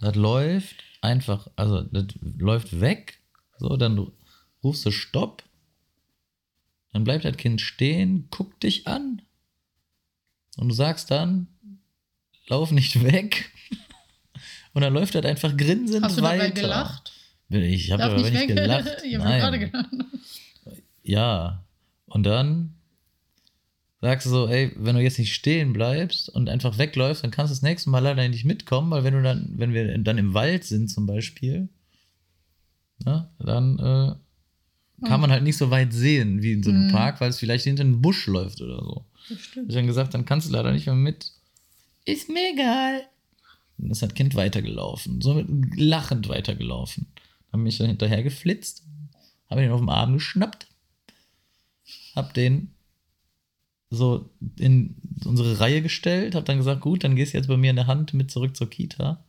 das 0.00 0.14
läuft 0.16 0.76
einfach, 1.02 1.48
also 1.56 1.82
das 1.82 2.06
läuft 2.22 2.80
weg. 2.80 3.18
So, 3.58 3.76
dann 3.76 3.98
ru- 3.98 4.12
rufst 4.64 4.86
du 4.86 4.90
Stopp. 4.90 5.42
Dann 6.92 7.04
bleibt 7.04 7.24
das 7.26 7.36
Kind 7.36 7.60
stehen, 7.60 8.28
guckt 8.30 8.62
dich 8.62 8.86
an. 8.86 9.20
Und 10.56 10.68
du 10.70 10.74
sagst 10.74 11.10
dann, 11.10 11.48
lauf 12.48 12.70
nicht 12.70 13.02
weg. 13.02 13.52
Und 14.72 14.80
dann 14.82 14.94
läuft 14.94 15.14
das 15.14 15.24
einfach 15.26 15.54
grinsend 15.56 16.02
Hast 16.04 16.16
du 16.18 16.22
weiter. 16.22 16.48
dabei 16.48 16.50
gelacht? 16.60 17.12
Ich 17.50 17.90
habe 17.92 18.02
dabei 18.02 18.22
nicht 18.22 18.32
nicht 18.32 18.46
gelacht. 18.48 19.02
ich 19.04 19.14
habe 19.16 19.24
gerade 19.38 19.58
gelacht. 19.58 19.88
Ja. 21.02 21.64
Und 22.06 22.22
dann 22.24 22.75
sagst 24.00 24.26
du 24.26 24.30
so, 24.30 24.48
ey, 24.48 24.72
wenn 24.76 24.94
du 24.96 25.02
jetzt 25.02 25.18
nicht 25.18 25.34
stehen 25.34 25.72
bleibst 25.72 26.28
und 26.28 26.48
einfach 26.48 26.78
wegläufst, 26.78 27.24
dann 27.24 27.30
kannst 27.30 27.50
du 27.50 27.54
das 27.54 27.62
nächste 27.62 27.90
Mal 27.90 28.00
leider 28.00 28.28
nicht 28.28 28.44
mitkommen, 28.44 28.90
weil 28.90 29.04
wenn 29.04 29.14
du 29.14 29.22
dann, 29.22 29.48
wenn 29.56 29.72
wir 29.72 29.96
dann 29.98 30.18
im 30.18 30.34
Wald 30.34 30.64
sind 30.64 30.88
zum 30.88 31.06
Beispiel, 31.06 31.68
ne, 33.04 33.28
dann 33.38 33.78
äh, 33.78 35.06
kann 35.06 35.20
man 35.20 35.30
halt 35.30 35.42
nicht 35.42 35.56
so 35.56 35.70
weit 35.70 35.92
sehen 35.92 36.42
wie 36.42 36.52
in 36.52 36.62
so 36.62 36.70
einem 36.70 36.86
Mhm. 36.86 36.90
Park, 36.92 37.20
weil 37.20 37.30
es 37.30 37.38
vielleicht 37.38 37.64
hinter 37.64 37.82
einem 37.82 38.00
Busch 38.00 38.26
läuft 38.26 38.60
oder 38.60 38.76
so. 38.80 39.04
Das 39.28 39.40
stimmt. 39.40 39.68
Ich 39.70 39.74
dann 39.74 39.86
gesagt, 39.86 40.14
dann 40.14 40.24
kannst 40.24 40.48
du 40.48 40.52
leider 40.52 40.72
nicht 40.72 40.86
mehr 40.86 40.94
mit. 40.94 41.32
Ist 42.04 42.28
mir 42.28 42.52
egal. 42.52 43.02
Und 43.78 43.90
ist 43.90 44.02
das 44.02 44.14
Kind 44.14 44.34
weitergelaufen, 44.34 45.20
so 45.20 45.34
mit, 45.34 45.46
lachend 45.78 46.28
weitergelaufen. 46.28 47.06
Dann 47.50 47.60
bin 47.60 47.66
ich 47.68 47.78
dann 47.78 47.88
hinterher 47.88 48.22
geflitzt, 48.22 48.84
habe 49.50 49.64
ihn 49.64 49.70
auf 49.70 49.80
dem 49.80 49.88
Arm 49.88 50.14
geschnappt, 50.14 50.66
hab 52.14 52.32
den 52.34 52.70
so 53.90 54.28
in 54.58 54.96
unsere 55.24 55.60
Reihe 55.60 55.80
gestellt, 55.82 56.34
hab 56.34 56.44
dann 56.44 56.58
gesagt, 56.58 56.80
gut, 56.80 57.04
dann 57.04 57.16
gehst 57.16 57.32
du 57.32 57.38
jetzt 57.38 57.46
bei 57.46 57.56
mir 57.56 57.70
in 57.70 57.76
der 57.76 57.86
Hand 57.86 58.14
mit 58.14 58.30
zurück 58.30 58.56
zur 58.56 58.68
Kita. 58.68 59.24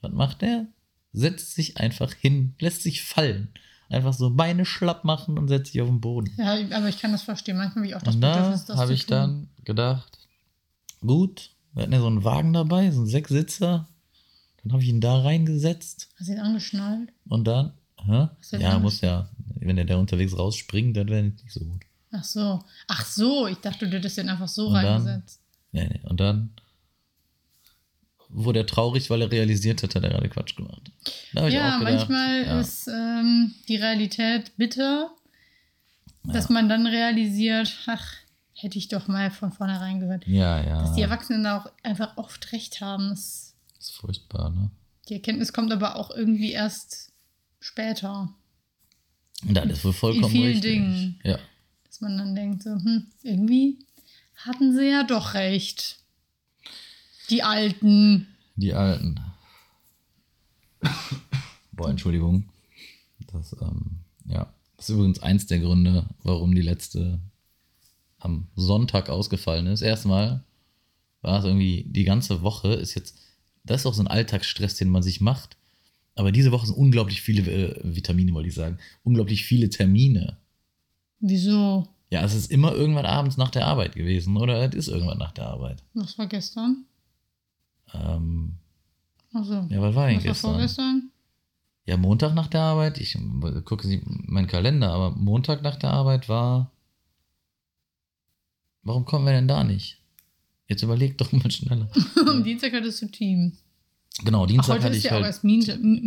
Was 0.00 0.12
macht 0.12 0.42
der? 0.42 0.66
Setzt 1.12 1.54
sich 1.54 1.76
einfach 1.76 2.12
hin, 2.12 2.54
lässt 2.58 2.82
sich 2.82 3.02
fallen. 3.02 3.48
Einfach 3.88 4.14
so 4.14 4.30
Beine 4.30 4.64
schlapp 4.64 5.04
machen 5.04 5.38
und 5.38 5.48
setzt 5.48 5.72
sich 5.72 5.82
auf 5.82 5.88
den 5.88 6.00
Boden. 6.00 6.30
Ja, 6.38 6.54
aber 6.76 6.88
ich 6.88 6.98
kann 6.98 7.12
das 7.12 7.22
verstehen. 7.22 7.58
Manchmal 7.58 7.84
habe 7.84 7.86
ich 7.88 7.94
auch 7.96 8.02
das 8.02 8.14
Und 8.14 8.20
da 8.22 8.34
Bedürfnis, 8.36 8.64
das 8.64 8.78
habe 8.78 8.94
ich 8.94 9.02
tun. 9.06 9.10
dann 9.10 9.48
gedacht, 9.64 10.18
gut, 11.00 11.50
wir 11.74 11.82
hatten 11.82 11.92
ja 11.92 12.00
so 12.00 12.06
einen 12.06 12.24
Wagen 12.24 12.52
dabei, 12.54 12.90
so 12.90 13.00
einen 13.00 13.08
Sechssitzer. 13.08 13.88
Dann 14.62 14.72
habe 14.72 14.82
ich 14.82 14.88
ihn 14.88 15.00
da 15.00 15.20
reingesetzt 15.20 16.08
Hast 16.18 16.28
du 16.28 16.32
ihn 16.34 16.38
angeschnallt? 16.40 17.12
und 17.28 17.44
dann, 17.46 17.72
hä? 18.06 18.28
Ja, 18.58 18.78
muss 18.78 19.00
ja, 19.02 19.28
wenn 19.56 19.76
der 19.76 19.84
da 19.84 19.96
unterwegs 19.96 20.38
rausspringt, 20.38 20.96
dann 20.96 21.08
wäre 21.08 21.24
nicht 21.24 21.50
so 21.52 21.60
gut. 21.64 21.82
Ach 22.12 22.24
so. 22.24 22.62
Ach 22.88 23.04
so, 23.06 23.46
ich 23.46 23.58
dachte, 23.58 23.88
du 23.88 23.96
hättest 23.96 24.18
den 24.18 24.28
einfach 24.28 24.48
so 24.48 24.68
Und 24.68 24.74
dann- 24.74 24.84
reingesetzt. 24.86 25.40
Nee, 25.72 25.88
nee. 25.88 26.00
Und 26.08 26.20
dann 26.20 26.50
wurde 28.28 28.60
er 28.60 28.66
traurig, 28.66 29.10
weil 29.10 29.22
er 29.22 29.30
realisiert 29.30 29.82
hat, 29.82 29.94
hat 29.94 30.02
er 30.04 30.10
gerade 30.10 30.28
Quatsch 30.28 30.56
gemacht. 30.56 30.90
Ja, 31.32 31.48
gedacht, 31.48 31.82
manchmal 31.82 32.44
ja, 32.46 32.60
ist 32.60 32.88
ähm, 32.88 33.54
die 33.68 33.76
Realität 33.76 34.56
bitter, 34.56 35.10
dass 36.24 36.48
Ja. 36.48 36.52
man 36.54 36.68
dann 36.68 36.86
realisiert, 36.86 37.74
ach, 37.86 38.06
hätte 38.54 38.78
ich 38.78 38.88
doch 38.88 39.08
mal 39.08 39.30
von 39.30 39.52
vornherein 39.52 40.00
gehört. 40.00 40.26
Ja, 40.26 40.62
ja. 40.62 40.80
Dass 40.82 40.94
die 40.94 41.02
Erwachsenen 41.02 41.44
da 41.44 41.58
auch 41.58 41.66
einfach 41.82 42.16
oft 42.16 42.52
recht 42.52 42.80
haben. 42.80 43.10
Das, 43.10 43.54
ist 43.78 43.92
furchtbar, 43.92 44.50
ne? 44.50 44.70
die 45.08 45.14
Erkenntnis 45.14 45.52
kommt 45.52 45.72
aber 45.72 45.96
auch 45.96 46.10
irgendwie 46.10 46.52
erst 46.52 47.12
später. 47.60 48.28
Und 49.46 49.54
das 49.54 49.66
ist 49.66 49.84
wohl 49.84 49.92
vollkommen 49.92 50.30
vielen 50.30 50.52
richtig. 50.52 50.70
Dingen. 50.72 51.20
Ja. 51.24 51.38
Man 52.02 52.18
dann 52.18 52.34
denkt, 52.34 52.64
so, 52.64 52.70
hm, 52.70 53.06
irgendwie 53.22 53.78
hatten 54.34 54.74
sie 54.74 54.90
ja 54.90 55.04
doch 55.04 55.34
recht. 55.34 56.00
Die 57.30 57.44
Alten. 57.44 58.26
Die 58.56 58.74
Alten. 58.74 59.20
Boah, 61.70 61.90
Entschuldigung. 61.90 62.48
Das, 63.32 63.56
ähm, 63.62 64.00
ja. 64.26 64.52
Das 64.76 64.88
ist 64.88 64.96
übrigens 64.96 65.22
eins 65.22 65.46
der 65.46 65.60
Gründe, 65.60 66.06
warum 66.24 66.56
die 66.56 66.62
letzte 66.62 67.20
am 68.18 68.48
Sonntag 68.56 69.08
ausgefallen 69.08 69.68
ist. 69.68 69.82
Erstmal 69.82 70.42
war 71.20 71.38
es 71.38 71.44
irgendwie, 71.44 71.84
die 71.86 72.02
ganze 72.02 72.42
Woche 72.42 72.72
ist 72.74 72.96
jetzt, 72.96 73.16
das 73.62 73.82
ist 73.82 73.86
auch 73.86 73.94
so 73.94 74.02
ein 74.02 74.08
Alltagsstress, 74.08 74.74
den 74.74 74.88
man 74.88 75.04
sich 75.04 75.20
macht. 75.20 75.56
Aber 76.16 76.32
diese 76.32 76.50
Woche 76.50 76.66
sind 76.66 76.76
unglaublich 76.76 77.22
viele 77.22 77.48
äh, 77.48 77.80
Vitamine, 77.84 78.34
wollte 78.34 78.48
ich 78.48 78.56
sagen. 78.56 78.78
Unglaublich 79.04 79.44
viele 79.44 79.70
Termine. 79.70 80.41
Wieso? 81.22 81.88
Ja, 82.10 82.22
es 82.24 82.34
ist 82.34 82.50
immer 82.50 82.72
irgendwann 82.72 83.06
abends 83.06 83.36
nach 83.38 83.50
der 83.50 83.66
Arbeit 83.66 83.94
gewesen 83.94 84.36
oder 84.36 84.60
es 84.68 84.74
ist 84.74 84.88
irgendwann 84.88 85.16
nach 85.18 85.32
der 85.32 85.46
Arbeit. 85.46 85.82
Was 85.94 86.18
war 86.18 86.26
gestern? 86.26 86.84
Ähm, 87.94 88.56
Also, 89.32 89.66
ja, 89.70 89.80
was 89.80 89.94
war 89.94 90.06
eigentlich 90.06 90.28
was 90.30 90.42
war 90.44 90.58
gestern? 90.58 90.84
vorgestern? 91.00 91.08
Ja, 91.86 91.96
Montag 91.96 92.34
nach 92.34 92.48
der 92.48 92.60
Arbeit, 92.60 92.98
ich 92.98 93.16
gucke 93.64 94.00
meinen 94.26 94.46
Kalender, 94.46 94.92
aber 94.92 95.10
Montag 95.12 95.62
nach 95.62 95.76
der 95.76 95.90
Arbeit 95.90 96.28
war. 96.28 96.70
Warum 98.82 99.04
kommen 99.04 99.24
wir 99.26 99.32
denn 99.32 99.48
da 99.48 99.64
nicht? 99.64 99.98
Jetzt 100.68 100.82
überleg 100.82 101.18
doch 101.18 101.30
mal 101.32 101.50
schneller. 101.50 101.88
Am 102.28 102.42
Dienstag 102.44 102.72
hattest 102.72 103.00
du 103.02 103.06
Team. 103.06 103.52
Genau, 104.24 104.42
Ach, 104.44 104.46
Dienstag 104.46 104.74
heute 104.74 104.84
hatte 104.84 104.92
ist 104.96 105.04
ich 105.04 105.04
ja 105.04 105.12
auch 105.12 105.16
halt 105.16 105.26
erst 105.26 105.44
Mien- 105.44 106.00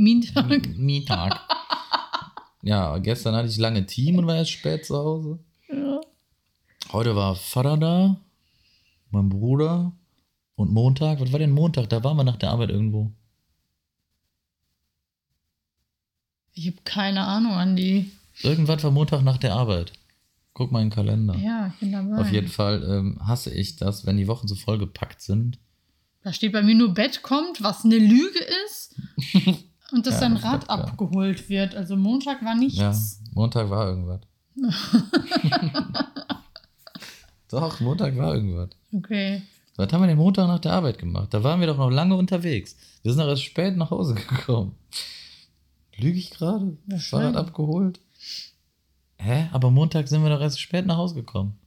Mientag. 0.75 1.39
Ja, 2.65 2.97
gestern 2.97 3.35
hatte 3.35 3.47
ich 3.47 3.57
lange 3.57 3.85
Team 3.85 4.17
und 4.17 4.25
war 4.25 4.37
erst 4.37 4.49
spät 4.49 4.87
zu 4.87 4.97
Hause. 4.97 5.39
Ja. 5.71 6.01
Heute 6.91 7.15
war 7.15 7.35
Vater 7.35 7.77
da, 7.77 8.19
mein 9.11 9.29
Bruder 9.29 9.91
und 10.55 10.71
Montag. 10.71 11.19
Was 11.19 11.31
war 11.31 11.37
denn 11.37 11.51
Montag? 11.51 11.89
Da 11.89 12.03
waren 12.03 12.17
wir 12.17 12.23
nach 12.23 12.37
der 12.37 12.49
Arbeit 12.49 12.71
irgendwo. 12.71 13.11
Ich 16.53 16.65
habe 16.65 16.77
keine 16.83 17.27
Ahnung, 17.27 17.51
Andi. 17.51 18.11
Irgendwas 18.41 18.83
war 18.83 18.89
Montag 18.89 19.21
nach 19.21 19.37
der 19.37 19.53
Arbeit. 19.53 19.93
Guck 20.55 20.71
mal 20.71 20.81
in 20.81 20.89
den 20.89 20.95
Kalender. 20.95 21.35
Ja, 21.35 21.67
ich 21.67 21.79
bin 21.79 21.91
dabei. 21.91 22.17
Auf 22.19 22.31
jeden 22.31 22.47
Fall 22.47 22.83
ähm, 22.83 23.19
hasse 23.27 23.53
ich 23.53 23.75
das, 23.75 24.07
wenn 24.07 24.17
die 24.17 24.27
Wochen 24.27 24.47
so 24.47 24.55
vollgepackt 24.55 25.21
sind. 25.21 25.59
Da 26.23 26.33
steht 26.33 26.53
bei 26.53 26.63
mir 26.63 26.73
nur 26.73 26.95
Bett 26.95 27.21
kommt, 27.21 27.61
was 27.61 27.85
eine 27.85 27.99
Lüge 27.99 28.39
ist. 28.65 28.95
Und 29.95 30.05
dass 30.05 30.19
Ja, 30.19 30.27
das 30.27 30.43
Rad 30.43 30.69
abgeholt 30.69 31.47
wird. 31.47 31.73
Also 31.73 31.95
Montag 31.95 32.43
war 32.43 32.53
nichts. 32.53 32.77
Ja, 32.77 32.93
Montag 33.33 33.69
war 33.69 33.87
irgendwas. 33.87 34.19
Doch, 37.49 37.79
Montag 37.79 38.17
war 38.17 38.35
irgendwas. 38.35 38.71
Okay. 38.93 39.41
Was 39.77 39.93
haben 39.93 40.01
wir 40.01 40.07
den 40.07 40.17
Montag 40.17 40.47
nach 40.47 40.59
der 40.59 40.73
Arbeit 40.73 40.99
gemacht? 40.99 41.33
Da 41.33 41.43
waren 41.43 41.61
wir 41.61 41.67
doch 41.67 41.77
noch 41.77 41.89
lange 41.89 42.15
unterwegs. 42.15 42.75
Wir 43.03 43.13
sind 43.13 43.21
noch 43.21 43.29
erst 43.29 43.43
spät 43.43 43.77
nach 43.77 43.91
Hause 43.91 44.15
gekommen. 44.15 44.75
Lüge 45.95 46.17
ich 46.17 46.31
gerade? 46.31 46.77
Fahrrad 46.97 47.37
abgeholt? 47.37 48.01
Hä? 49.17 49.47
Aber 49.53 49.71
Montag 49.71 50.09
sind 50.09 50.23
wir 50.23 50.29
doch 50.29 50.41
erst 50.41 50.59
spät 50.59 50.85
nach 50.85 50.97
Hause 50.97 51.15
gekommen. 51.15 51.57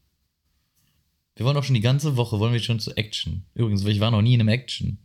Wir 1.37 1.47
wollen 1.47 1.55
doch 1.55 1.65
schon 1.65 1.75
die 1.75 1.81
ganze 1.81 2.19
Woche, 2.19 2.39
wollen 2.39 2.53
wir 2.53 2.61
schon 2.61 2.81
zu 2.81 2.95
Action. 2.95 3.45
Übrigens, 3.55 3.85
ich 3.87 4.01
war 4.01 4.11
noch 4.11 4.21
nie 4.23 4.35
in 4.35 4.41
einem 4.41 4.49
Action. 4.49 4.99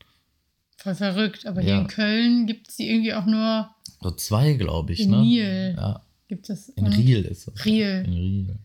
Voll 0.77 0.95
verrückt. 0.95 1.45
Aber 1.45 1.61
hier 1.61 1.73
Ja. 1.75 1.81
in 1.81 1.87
Köln 1.87 2.47
gibt 2.47 2.69
es 2.69 2.75
die 2.77 2.89
irgendwie 2.89 3.13
auch 3.13 3.25
nur 3.25 3.69
So 4.01 4.11
zwei, 4.11 4.53
glaube 4.53 4.93
ich, 4.93 5.01
in 5.01 5.11
ne? 5.11 5.21
Nil. 5.21 5.73
Ja, 5.77 6.01
Gibt 6.27 6.49
es 6.49 6.69
in 6.69 6.85
und 6.85 6.93
Riel 6.93 7.23
ist 7.25 7.47
es. 7.47 7.65
Riel. 7.65 8.03
In 8.05 8.13
Riel. 8.13 8.59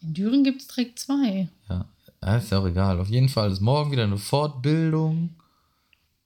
In 0.00 0.14
Düren 0.14 0.44
gibt 0.44 0.62
es 0.62 0.68
direkt 0.68 0.98
zwei. 0.98 1.48
Ja. 1.68 1.86
ja, 2.22 2.36
ist 2.36 2.50
ja 2.50 2.58
auch 2.58 2.66
egal. 2.66 2.98
Auf 3.00 3.08
jeden 3.08 3.28
Fall 3.28 3.50
ist 3.52 3.60
morgen 3.60 3.92
wieder 3.92 4.04
eine 4.04 4.18
Fortbildung. 4.18 5.30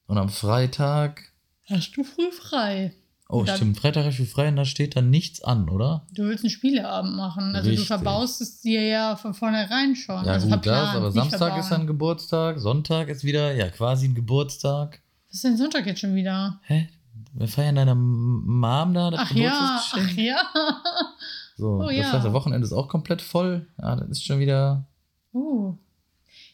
Und 0.06 0.18
am 0.18 0.28
Freitag. 0.28 1.32
Hast 1.68 1.96
du 1.96 2.04
früh 2.04 2.30
frei? 2.30 2.92
Oh, 3.29 3.43
Dann- 3.43 3.57
stimmt. 3.57 3.79
Freitag 3.79 4.07
ich 4.07 4.31
frei 4.31 4.49
und 4.49 4.57
da 4.57 4.65
steht 4.65 4.95
dann 4.95 5.11
nichts 5.11 5.43
an, 5.43 5.69
oder? 5.69 6.07
Du 6.12 6.23
willst 6.25 6.45
einen 6.45 6.51
Spieleabend 6.51 7.17
machen. 7.17 7.57
Also 7.57 7.69
Richtig. 7.71 7.89
du 7.89 7.95
verbaust 7.95 8.41
es 8.41 8.61
dir 8.61 8.83
ja 8.87 9.17
von 9.17 9.35
vornherein 9.35 9.97
schon. 9.97 10.25
Ja, 10.25 10.33
also 10.35 10.49
gut, 10.49 10.65
das, 10.65 10.95
aber 10.95 11.11
Samstag 11.11 11.39
verbauen. 11.39 11.61
ist 11.61 11.69
dann 11.71 11.87
Geburtstag, 11.89 12.61
Sonntag 12.61 13.09
ist 13.09 13.25
wieder, 13.25 13.53
ja, 13.55 13.69
quasi 13.69 14.07
ein 14.07 14.15
Geburtstag. 14.15 15.01
Was 15.29 15.35
ist 15.37 15.45
denn 15.45 15.57
Sonntag 15.57 15.87
jetzt 15.87 16.01
schon 16.01 16.15
wieder? 16.15 16.61
Hä? 16.62 16.89
Wir 17.33 17.49
feiern 17.49 17.75
deiner 17.75 17.97
Mom 17.97 18.95
da 18.95 19.11
das 19.11 19.21
Ach 19.25 19.31
ja, 19.33 19.83
ach 19.93 20.11
ja. 20.12 20.37
So, 21.57 21.81
Oh 21.83 21.87
das 21.87 21.97
ja. 21.97 22.12
heißt, 22.12 22.25
das 22.27 22.33
Wochenende 22.33 22.65
ist 22.65 22.73
auch 22.73 22.89
komplett 22.89 23.23
voll. 23.23 23.67
Ja, 23.81 23.97
das 23.97 24.09
ist 24.11 24.25
schon 24.25 24.39
wieder. 24.39 24.87
Uh. 25.35 25.75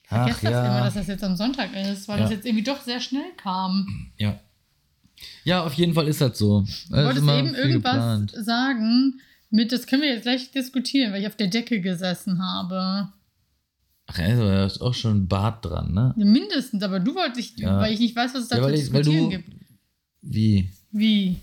Ich 0.05 0.11
Ach 0.11 0.25
vergesse 0.29 0.43
das 0.45 0.53
ja. 0.53 0.67
immer, 0.77 0.85
dass 0.87 0.95
das 0.95 1.07
jetzt 1.07 1.25
am 1.25 1.37
Sonntag 1.37 1.75
ist, 1.77 2.09
weil 2.09 2.17
Ja. 2.19 2.23
das 2.23 2.33
jetzt 2.33 2.47
irgendwie 2.47 2.65
doch 2.65 2.81
sehr 2.81 3.01
schnell 3.01 3.31
kam. 3.37 4.11
Ja. 4.17 4.39
Ja, 5.45 5.65
auf 5.65 5.75
jeden 5.75 5.95
Fall 5.95 6.09
ist 6.09 6.21
das 6.21 6.39
so. 6.39 6.65
Du 6.91 6.97
wolltest 6.97 7.27
eben 7.29 7.55
irgendwas 7.55 7.93
Geplant. 7.93 8.31
sagen 8.45 9.21
mit, 9.51 9.71
das 9.73 9.87
können 9.87 10.03
wir 10.03 10.11
jetzt 10.13 10.23
gleich 10.23 10.51
diskutieren, 10.51 11.13
weil 11.13 11.21
ich 11.21 11.27
auf 11.27 11.37
der 11.37 11.49
Decke 11.49 11.81
gesessen 11.81 12.41
habe. 12.43 13.09
Ach, 14.07 14.19
also, 14.19 14.43
da 14.45 14.67
ist 14.67 14.81
auch 14.81 14.95
schon 14.95 15.19
ein 15.23 15.29
Bart 15.29 15.65
dran, 15.65 15.93
ne? 15.93 16.13
Mindestens, 16.17 16.83
aber 16.83 17.01
du 17.01 17.15
wolltest, 17.15 17.59
Ja. 17.61 17.79
weil 17.81 17.93
ich 17.93 18.01
nicht 18.01 18.17
weiß, 18.17 18.35
was 18.35 18.43
es 18.45 18.49
da 18.49 18.57
Ja, 18.59 18.63
zu 18.65 18.71
ich, 18.75 18.81
diskutieren 18.81 19.25
du. 19.25 19.29
gibt. 19.31 19.49
Wie? 20.23 20.71
Wie? 20.91 21.37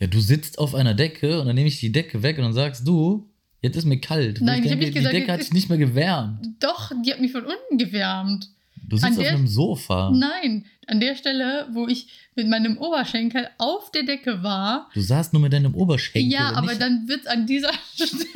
Ja, 0.00 0.06
du 0.08 0.20
sitzt 0.20 0.58
auf 0.58 0.74
einer 0.74 0.94
Decke 0.94 1.40
und 1.40 1.46
dann 1.46 1.54
nehme 1.54 1.68
ich 1.68 1.80
die 1.80 1.92
Decke 1.92 2.22
weg 2.22 2.36
und 2.38 2.44
dann 2.44 2.52
sagst 2.52 2.86
du, 2.86 3.30
jetzt 3.62 3.76
ist 3.76 3.84
mir 3.84 4.00
kalt. 4.00 4.40
Nein, 4.40 4.64
ich 4.64 4.70
hab 4.70 4.78
denke, 4.78 4.86
nicht 4.86 4.94
gesagt, 4.94 5.14
die 5.14 5.18
Decke 5.20 5.32
hat 5.32 5.40
dich 5.40 5.52
nicht 5.52 5.68
mehr 5.68 5.78
gewärmt. 5.78 6.46
Doch, 6.60 6.90
die 7.04 7.12
hat 7.12 7.20
mich 7.20 7.32
von 7.32 7.42
unten 7.44 7.78
gewärmt. 7.78 8.48
Du 8.88 8.96
sitzt 8.96 9.04
An 9.06 9.12
auf 9.12 9.18
der- 9.22 9.32
einem 9.32 9.46
Sofa. 9.46 10.10
Nein, 10.14 10.66
an 10.86 11.00
der 11.00 11.14
Stelle, 11.16 11.68
wo 11.72 11.88
ich 11.88 12.08
mit 12.34 12.48
meinem 12.48 12.76
Oberschenkel 12.78 13.48
auf 13.58 13.90
der 13.92 14.02
Decke 14.04 14.42
war. 14.42 14.90
Du 14.94 15.00
saßt 15.00 15.32
nur 15.32 15.40
mit 15.42 15.52
deinem 15.52 15.74
Oberschenkel. 15.74 16.30
ja, 16.30 16.50
aber 16.52 16.68
nicht- 16.68 16.80
dann 16.82 17.08
wird 17.08 17.20
es 17.22 17.26
an 17.26 17.46
dieser 17.46 17.72
Stelle 17.94 18.26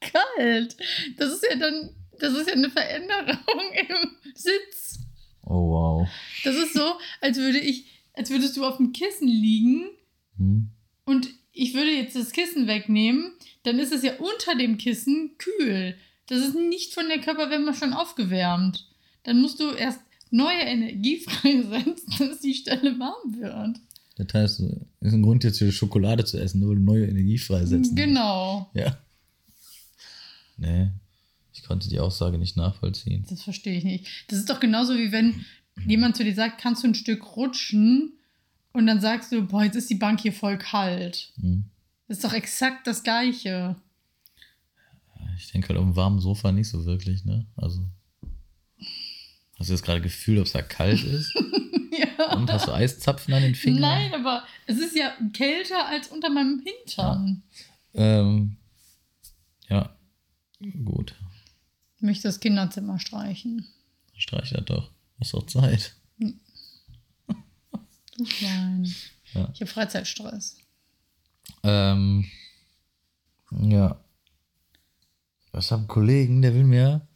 kalt. 0.00 0.76
Das 1.16 1.32
ist 1.32 1.46
ja 1.50 1.56
dann, 1.56 1.90
das 2.18 2.32
ist 2.34 2.48
ja 2.48 2.54
eine 2.54 2.70
Veränderung 2.70 3.36
im 3.88 4.32
Sitz. 4.34 5.00
Oh, 5.44 5.70
wow. 5.70 6.08
Das 6.44 6.56
ist 6.56 6.74
so, 6.74 6.94
als 7.20 7.36
würde 7.38 7.58
ich, 7.58 7.86
als 8.14 8.30
würdest 8.30 8.56
du 8.56 8.64
auf 8.64 8.76
dem 8.76 8.92
Kissen 8.92 9.28
liegen 9.28 9.86
Hm. 10.36 10.70
und 11.04 11.28
ich 11.52 11.74
würde 11.74 11.90
jetzt 11.90 12.14
das 12.14 12.30
Kissen 12.32 12.66
wegnehmen, 12.68 13.32
dann 13.64 13.78
ist 13.80 13.92
es 13.92 14.02
ja 14.04 14.12
unter 14.18 14.54
dem 14.56 14.78
Kissen 14.78 15.32
kühl. 15.38 15.96
Das 16.26 16.38
ist 16.38 16.54
nicht 16.54 16.94
von 16.94 17.08
der 17.08 17.18
Körperwärme 17.18 17.74
schon 17.74 17.92
aufgewärmt. 17.92 18.86
Dann 19.24 19.40
musst 19.40 19.60
du 19.60 19.70
erst 19.72 20.00
neue 20.30 20.60
Energie 20.60 21.20
freisetzen, 21.28 22.28
dass 22.28 22.40
die 22.40 22.54
Stelle 22.54 22.98
warm 22.98 23.40
wird. 23.40 23.80
Das 24.16 24.34
heißt, 24.34 24.60
ist 25.00 25.12
ein 25.12 25.22
Grund 25.22 25.44
jetzt 25.44 25.58
für 25.58 25.70
Schokolade 25.70 26.24
zu 26.24 26.38
essen, 26.38 26.60
nur 26.60 26.74
neue 26.74 27.06
Energie 27.06 27.38
freisetzen. 27.38 27.94
Genau. 27.94 28.68
Ja. 28.74 28.98
Nee, 30.56 30.90
ich 31.52 31.62
konnte 31.62 31.88
die 31.88 32.00
Aussage 32.00 32.36
nicht 32.36 32.56
nachvollziehen. 32.56 33.24
Das 33.30 33.42
verstehe 33.42 33.78
ich 33.78 33.84
nicht. 33.84 34.06
Das 34.26 34.40
ist 34.40 34.50
doch 34.50 34.58
genauso 34.58 34.96
wie 34.96 35.12
wenn 35.12 35.44
jemand 35.86 36.16
zu 36.16 36.24
dir 36.24 36.34
sagt, 36.34 36.60
kannst 36.60 36.82
du 36.82 36.88
ein 36.88 36.94
Stück 36.94 37.36
rutschen? 37.36 38.14
Und 38.72 38.86
dann 38.86 39.00
sagst 39.00 39.32
du, 39.32 39.42
boah, 39.42 39.64
jetzt 39.64 39.76
ist 39.76 39.90
die 39.90 39.94
Bank 39.94 40.20
hier 40.20 40.32
voll 40.32 40.58
kalt. 40.58 41.32
Hm. 41.40 41.64
Das 42.06 42.18
ist 42.18 42.24
doch 42.24 42.32
exakt 42.32 42.86
das 42.86 43.02
Gleiche. 43.02 43.76
Ich 45.36 45.52
denke 45.52 45.68
halt 45.68 45.78
auf 45.78 45.84
dem 45.84 45.96
warmen 45.96 46.20
Sofa 46.20 46.52
nicht 46.52 46.68
so 46.68 46.84
wirklich, 46.84 47.24
ne? 47.24 47.46
Also. 47.56 47.84
Hast 49.58 49.68
du 49.68 49.74
jetzt 49.74 49.84
gerade 49.84 50.00
Gefühl, 50.00 50.38
ob 50.38 50.46
es 50.46 50.52
da 50.52 50.62
kalt 50.62 51.02
ist? 51.02 51.34
ja. 52.18 52.36
Und 52.36 52.50
hast 52.50 52.68
du 52.68 52.72
Eiszapfen 52.72 53.34
an 53.34 53.42
den 53.42 53.54
Fingern? 53.54 53.80
Nein, 53.80 54.14
aber 54.14 54.44
es 54.66 54.78
ist 54.78 54.94
ja 54.94 55.12
kälter 55.32 55.86
als 55.86 56.08
unter 56.08 56.30
meinem 56.30 56.62
Hintern. 56.64 57.42
Ähm, 57.94 58.56
ja, 59.68 59.96
gut. 60.84 61.14
Ich 61.96 62.02
möchte 62.02 62.28
das 62.28 62.38
Kinderzimmer 62.38 63.00
streichen. 63.00 63.66
Streich 64.16 64.50
das 64.50 64.64
doch. 64.64 64.90
Hast 65.18 65.34
doch 65.34 65.46
Zeit. 65.46 65.96
Du 68.18 68.24
klein. 68.24 68.92
Ja. 69.34 69.48
Ich 69.54 69.60
habe 69.60 69.70
Freizeitstress. 69.70 70.56
Ähm, 71.62 72.26
ja. 73.50 74.00
Ich 75.52 75.70
habe 75.70 75.80
einen 75.80 75.88
Kollegen, 75.88 76.42
der 76.42 76.54
will 76.54 76.64
mir, 76.64 77.06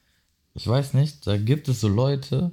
ich 0.54 0.66
weiß 0.66 0.94
nicht, 0.94 1.26
da 1.26 1.36
gibt 1.36 1.68
es 1.68 1.80
so 1.80 1.88
Leute, 1.88 2.50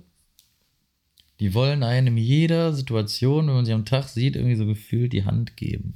die 1.39 1.53
wollen 1.53 1.83
einem 1.83 2.17
in 2.17 2.23
jeder 2.23 2.73
Situation, 2.73 3.47
wenn 3.47 3.55
man 3.55 3.65
sie 3.65 3.73
am 3.73 3.85
Tag 3.85 4.07
sieht, 4.09 4.35
irgendwie 4.35 4.55
so 4.55 4.65
gefühlt 4.65 5.13
die 5.13 5.25
Hand 5.25 5.55
geben. 5.57 5.93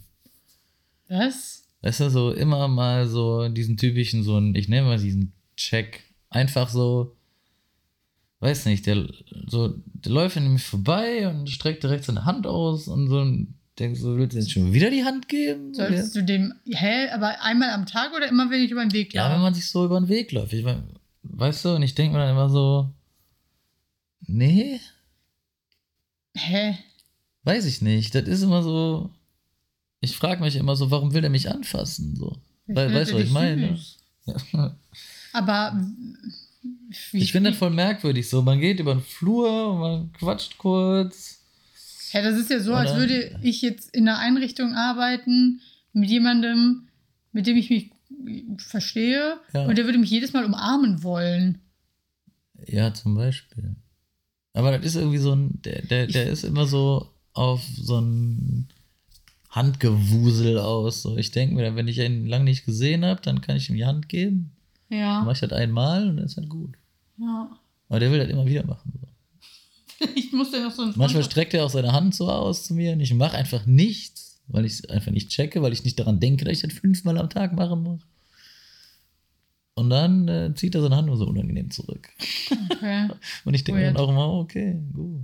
Was? 1.09 1.63
Weißt 1.81 1.99
du, 1.99 2.09
so 2.09 2.31
immer 2.31 2.67
mal 2.69 3.07
so 3.07 3.47
diesen 3.49 3.75
typischen, 3.77 4.23
so 4.23 4.37
ein, 4.37 4.55
ich 4.55 4.69
nenne 4.69 4.87
mal 4.87 4.97
diesen 4.97 5.33
Check, 5.57 6.01
einfach 6.29 6.69
so, 6.69 7.15
weiß 8.39 8.65
nicht, 8.67 8.85
der, 8.85 9.07
so, 9.47 9.75
der 9.85 10.11
läuft 10.11 10.37
an 10.37 10.51
mir 10.51 10.59
vorbei 10.59 11.27
und 11.27 11.49
streckt 11.49 11.83
direkt 11.83 12.05
seine 12.05 12.23
Hand 12.25 12.47
aus 12.47 12.87
und 12.87 13.07
so 13.09 13.19
und 13.19 13.53
denkst 13.79 13.99
so, 13.99 14.15
willst 14.17 14.33
du 14.35 14.39
jetzt 14.39 14.51
schon 14.51 14.71
wieder 14.71 14.89
die 14.89 15.03
Hand 15.03 15.27
geben? 15.27 15.73
Solltest 15.73 16.15
du 16.15 16.23
dem, 16.23 16.53
hä, 16.65 17.09
aber 17.09 17.41
einmal 17.43 17.71
am 17.71 17.85
Tag 17.85 18.13
oder 18.15 18.29
immer, 18.29 18.49
wenn 18.49 18.61
ich 18.61 18.71
über 18.71 18.81
den 18.85 18.93
Weg 18.93 19.13
Ja, 19.13 19.23
laufe? 19.23 19.35
wenn 19.35 19.41
man 19.41 19.53
sich 19.53 19.69
so 19.69 19.83
über 19.85 19.99
den 19.99 20.07
Weg 20.09 20.31
läuft. 20.31 20.53
Ich 20.53 20.63
mein, 20.63 20.83
weißt 21.23 21.65
du, 21.65 21.75
und 21.75 21.83
ich 21.83 21.95
denke 21.95 22.13
mir 22.13 22.19
dann 22.23 22.35
immer 22.35 22.49
so, 22.49 22.89
nee, 24.21 24.79
hä? 26.35 26.77
weiß 27.43 27.65
ich 27.65 27.81
nicht. 27.81 28.15
Das 28.15 28.23
ist 28.23 28.43
immer 28.43 28.63
so, 28.63 29.09
ich 29.99 30.15
frage 30.15 30.41
mich 30.41 30.55
immer 30.55 30.75
so, 30.75 30.91
warum 30.91 31.13
will 31.13 31.21
der 31.21 31.29
mich 31.29 31.49
anfassen? 31.49 32.15
So. 32.15 32.37
Ich 32.67 32.75
finde 32.75 32.93
weißt 32.93 33.11
du, 33.11 33.15
was 33.15 33.23
ich 33.23 33.31
meine? 33.31 33.79
Aber 35.33 35.81
wie, 37.11 37.17
Ich 37.17 37.31
finde 37.31 37.49
das 37.49 37.59
voll 37.59 37.71
merkwürdig. 37.71 38.29
So, 38.29 38.41
man 38.41 38.59
geht 38.59 38.79
über 38.79 38.93
den 38.93 39.03
Flur 39.03 39.71
und 39.71 39.79
man 39.79 40.13
quatscht 40.13 40.57
kurz. 40.57 41.39
Ja, 42.11 42.21
das 42.21 42.37
ist 42.37 42.49
ja 42.49 42.59
so, 42.59 42.73
als 42.73 42.95
würde 42.95 43.39
ich 43.41 43.61
jetzt 43.61 43.93
in 43.95 44.07
einer 44.07 44.19
Einrichtung 44.19 44.73
arbeiten 44.75 45.61
mit 45.93 46.09
jemandem, 46.09 46.87
mit 47.31 47.47
dem 47.47 47.57
ich 47.57 47.69
mich 47.69 47.89
verstehe 48.57 49.37
Ja. 49.53 49.65
und 49.65 49.77
der 49.77 49.85
würde 49.85 49.97
mich 49.97 50.09
jedes 50.09 50.33
Mal 50.33 50.45
umarmen 50.45 51.03
wollen. 51.03 51.59
Ja, 52.67 52.93
zum 52.93 53.15
Beispiel. 53.15 53.75
Aber 54.53 54.71
das 54.71 54.85
ist 54.85 54.95
irgendwie 54.95 55.17
so 55.17 55.33
ein, 55.35 55.61
der, 55.63 55.81
der, 55.81 56.07
der 56.07 56.27
ist 56.29 56.43
immer 56.43 56.65
so 56.67 57.09
auf 57.33 57.63
so 57.75 57.99
ein 57.99 58.67
Handgewusel 59.49 60.57
aus. 60.59 61.01
So, 61.01 61.17
ich 61.17 61.31
denke 61.31 61.55
mir, 61.55 61.75
wenn 61.75 61.87
ich 61.87 61.97
ihn 61.99 62.25
lange 62.27 62.45
nicht 62.45 62.65
gesehen 62.65 63.05
habe, 63.05 63.21
dann 63.21 63.41
kann 63.41 63.55
ich 63.57 63.69
ihm 63.69 63.75
die 63.75 63.85
Hand 63.85 64.09
geben. 64.09 64.51
Dann 64.89 64.99
Ja. 64.99 65.21
mache 65.21 65.33
ich 65.33 65.39
das 65.39 65.51
einmal 65.51 66.07
und 66.09 66.17
dann 66.17 66.25
ist 66.25 66.37
halt 66.37 66.49
gut. 66.49 66.75
ja. 67.17 67.49
Aber 67.89 67.99
der 67.99 68.11
will 68.11 68.17
das 68.19 68.29
immer 68.29 68.45
wieder 68.45 68.65
machen. 68.65 68.91
So. 68.99 69.07
Ich 70.15 70.31
muss 70.33 70.51
ja 70.51 70.59
noch 70.63 70.71
so 70.71 70.81
ein 70.83 70.93
Manchmal 70.95 71.23
streckt 71.23 71.53
er 71.53 71.63
auch 71.65 71.69
seine 71.69 71.91
Hand 71.91 72.15
so 72.15 72.27
aus 72.29 72.63
zu 72.65 72.73
mir 72.73 72.93
und 72.93 72.99
ich 73.01 73.13
mache 73.13 73.37
einfach 73.37 73.65
nichts, 73.67 74.41
weil 74.47 74.65
ich 74.65 74.73
es 74.73 74.85
einfach 74.89 75.11
nicht 75.11 75.29
checke, 75.29 75.61
weil 75.61 75.73
ich 75.73 75.83
nicht 75.83 75.99
daran 75.99 76.19
denke, 76.19 76.43
dass 76.45 76.53
ich 76.57 76.61
das 76.63 76.73
fünfmal 76.73 77.17
am 77.19 77.29
Tag 77.29 77.53
machen 77.53 77.83
muss. 77.83 78.01
Und 79.75 79.89
dann 79.89 80.27
äh, 80.27 80.53
zieht 80.55 80.75
er 80.75 80.81
seine 80.81 80.95
Hand 80.95 81.07
nur 81.07 81.17
so 81.17 81.25
unangenehm 81.25 81.71
zurück. 81.71 82.09
Okay. 82.71 83.07
Und 83.45 83.53
ich 83.55 83.63
denke 83.63 83.81
Weird. 83.81 83.95
dann 83.95 84.03
auch 84.03 84.09
immer, 84.09 84.27
okay, 84.33 84.77
gut. 84.93 85.21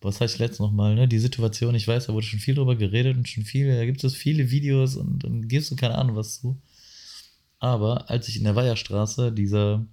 Das 0.00 0.16
hatte 0.20 0.32
ich 0.32 0.38
letztens 0.40 0.58
noch 0.58 0.72
mal, 0.72 0.96
ne? 0.96 1.06
Die 1.06 1.20
Situation, 1.20 1.76
ich 1.76 1.86
weiß, 1.86 2.06
da 2.06 2.12
wurde 2.12 2.26
schon 2.26 2.40
viel 2.40 2.56
drüber 2.56 2.74
geredet 2.74 3.16
und 3.16 3.28
schon 3.28 3.44
viel, 3.44 3.72
da 3.72 3.84
gibt 3.86 4.02
es 4.02 4.16
viele 4.16 4.50
Videos 4.50 4.96
und 4.96 5.22
dann 5.22 5.46
gibst 5.46 5.70
du 5.70 5.76
keine 5.76 5.96
Ahnung 5.96 6.16
was 6.16 6.40
zu. 6.40 6.56
Aber 7.60 8.10
als 8.10 8.26
ich 8.26 8.36
in 8.38 8.42
der 8.44 8.56
Weiherstraße 8.56 9.30
dieser 9.30 9.86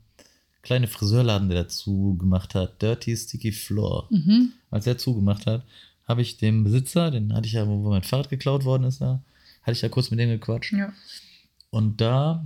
kleine 0.64 0.88
Friseurladen, 0.88 1.50
der 1.50 1.64
dazu 1.64 2.16
gemacht 2.18 2.56
hat, 2.56 2.82
Dirty 2.82 3.16
Sticky 3.16 3.52
Floor, 3.52 4.08
Mhm. 4.10 4.54
als 4.72 4.88
er 4.88 4.98
zugemacht 4.98 5.46
hat, 5.46 5.64
habe 6.08 6.24
ich 6.24 6.38
dem 6.38 6.64
Besitzer, 6.64 7.12
den 7.12 7.32
hatte 7.36 7.46
ich 7.46 7.54
ja, 7.54 7.68
wo 7.68 7.78
mein 7.90 8.02
Fahrrad 8.02 8.30
geklaut 8.30 8.66
worden 8.66 8.86
ist, 8.86 9.00
da, 9.02 9.22
hatte 9.62 9.74
ich 9.74 9.82
ja 9.84 9.90
kurz 9.90 10.10
mit 10.10 10.20
dem 10.20 10.30
gequatscht. 10.30 10.74
Ja. 10.74 10.92
Und 11.70 12.02
da 12.02 12.44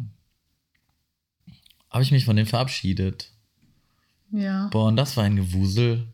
habe 1.93 2.03
ich 2.03 2.11
mich 2.11 2.25
von 2.25 2.35
dem 2.35 2.47
verabschiedet. 2.47 3.31
Ja. 4.31 4.67
Boah, 4.71 4.87
und 4.87 4.95
das 4.95 5.15
war 5.15 5.23
ein 5.23 5.35
Gewusel. 5.35 6.07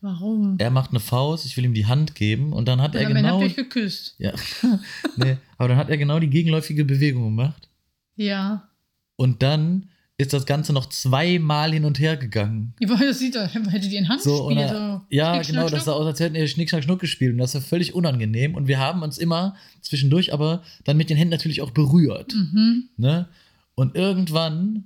Warum? 0.00 0.56
Er 0.58 0.70
macht 0.70 0.90
eine 0.90 1.00
Faust, 1.00 1.46
ich 1.46 1.56
will 1.56 1.64
ihm 1.64 1.74
die 1.74 1.86
Hand 1.86 2.14
geben 2.14 2.52
und 2.52 2.68
dann 2.68 2.80
hat 2.80 2.94
Und 2.94 3.00
er 3.00 3.08
genau. 3.08 3.28
habt 3.28 3.40
ihr 3.40 3.46
euch 3.46 3.56
geküsst. 3.56 4.14
Ja, 4.18 4.32
nee, 5.16 5.38
aber 5.58 5.68
dann 5.68 5.78
hat 5.78 5.88
er 5.88 5.96
genau 5.96 6.18
die 6.18 6.28
gegenläufige 6.28 6.84
Bewegung 6.84 7.24
gemacht. 7.24 7.68
Ja. 8.16 8.68
Und 9.16 9.42
dann 9.42 9.88
ist 10.16 10.32
das 10.32 10.46
Ganze 10.46 10.72
noch 10.72 10.88
zweimal 10.90 11.72
hin 11.72 11.84
und 11.84 11.98
her 11.98 12.16
gegangen. 12.16 12.74
Ja, 12.78 12.94
Das 12.94 13.18
sieht 13.18 13.34
doch, 13.34 13.52
hättet 13.52 13.90
ihr 13.90 13.98
ein 13.98 14.08
Handspiel. 14.08 14.36
So, 14.36 14.50
er, 14.50 14.68
so 14.68 15.00
ja, 15.08 15.34
Schnick, 15.42 15.56
genau, 15.56 15.68
das 15.68 15.86
sah 15.86 15.92
aus, 15.92 16.06
als 16.06 16.20
hätten 16.20 16.34
wir 16.34 16.46
Schnick, 16.46 16.68
Schnack, 16.68 16.84
Schnuck 16.84 17.00
gespielt. 17.00 17.32
Und 17.32 17.38
das 17.38 17.54
war 17.54 17.62
völlig 17.62 17.94
unangenehm. 17.94 18.54
Und 18.54 18.68
wir 18.68 18.78
haben 18.78 19.02
uns 19.02 19.18
immer 19.18 19.56
zwischendurch 19.80 20.32
aber 20.32 20.62
dann 20.84 20.96
mit 20.96 21.10
den 21.10 21.16
Händen 21.16 21.32
natürlich 21.32 21.62
auch 21.62 21.72
berührt. 21.72 22.32
Mhm. 22.34 22.90
Ne? 22.96 23.28
Und 23.74 23.96
irgendwann 23.96 24.84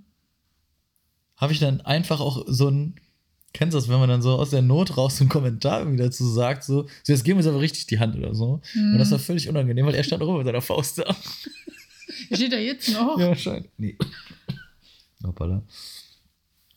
habe 1.39 1.53
ich 1.53 1.59
dann 1.61 1.81
einfach 1.81 2.21
auch 2.21 2.45
so 2.47 2.69
ein, 2.69 2.97
kennst 3.55 3.75
du 3.75 3.79
das, 3.79 3.89
wenn 3.89 3.99
man 3.99 4.09
dann 4.09 4.21
so 4.23 4.33
aus 4.37 4.51
der 4.51 4.61
Not 4.63 4.97
raus 4.97 5.17
so 5.17 5.23
einen 5.25 5.31
Kommentar 5.31 5.79
irgendwie 5.81 5.99
dazu 5.99 6.27
sagt, 6.29 6.65
so, 6.65 6.87
so 7.03 7.13
jetzt 7.13 7.25
geben 7.25 7.39
wir 7.39 7.45
uns 7.47 7.53
aber 7.53 7.61
richtig 7.63 7.87
die 7.87 7.99
Hand 7.99 8.15
oder 8.17 8.35
so. 8.35 8.61
Und 8.75 8.93
Mhm. 8.93 8.99
das 8.99 9.11
war 9.11 9.19
völlig 9.19 9.49
unangenehm, 9.49 9.87
weil 9.87 9.95
er 9.95 10.05
stand 10.05 10.23
auch 10.23 10.37
mit 10.37 10.47
seiner 10.47 10.61
Faust 10.61 10.99
da. 10.99 11.17
Steht 12.33 12.53
er 12.53 12.61
jetzt 12.63 12.93
noch? 12.93 13.19
Ja, 13.19 13.29
wahrscheinlich. 13.29 13.71
Nee. 13.79 13.97
Hoppala. 15.25 15.63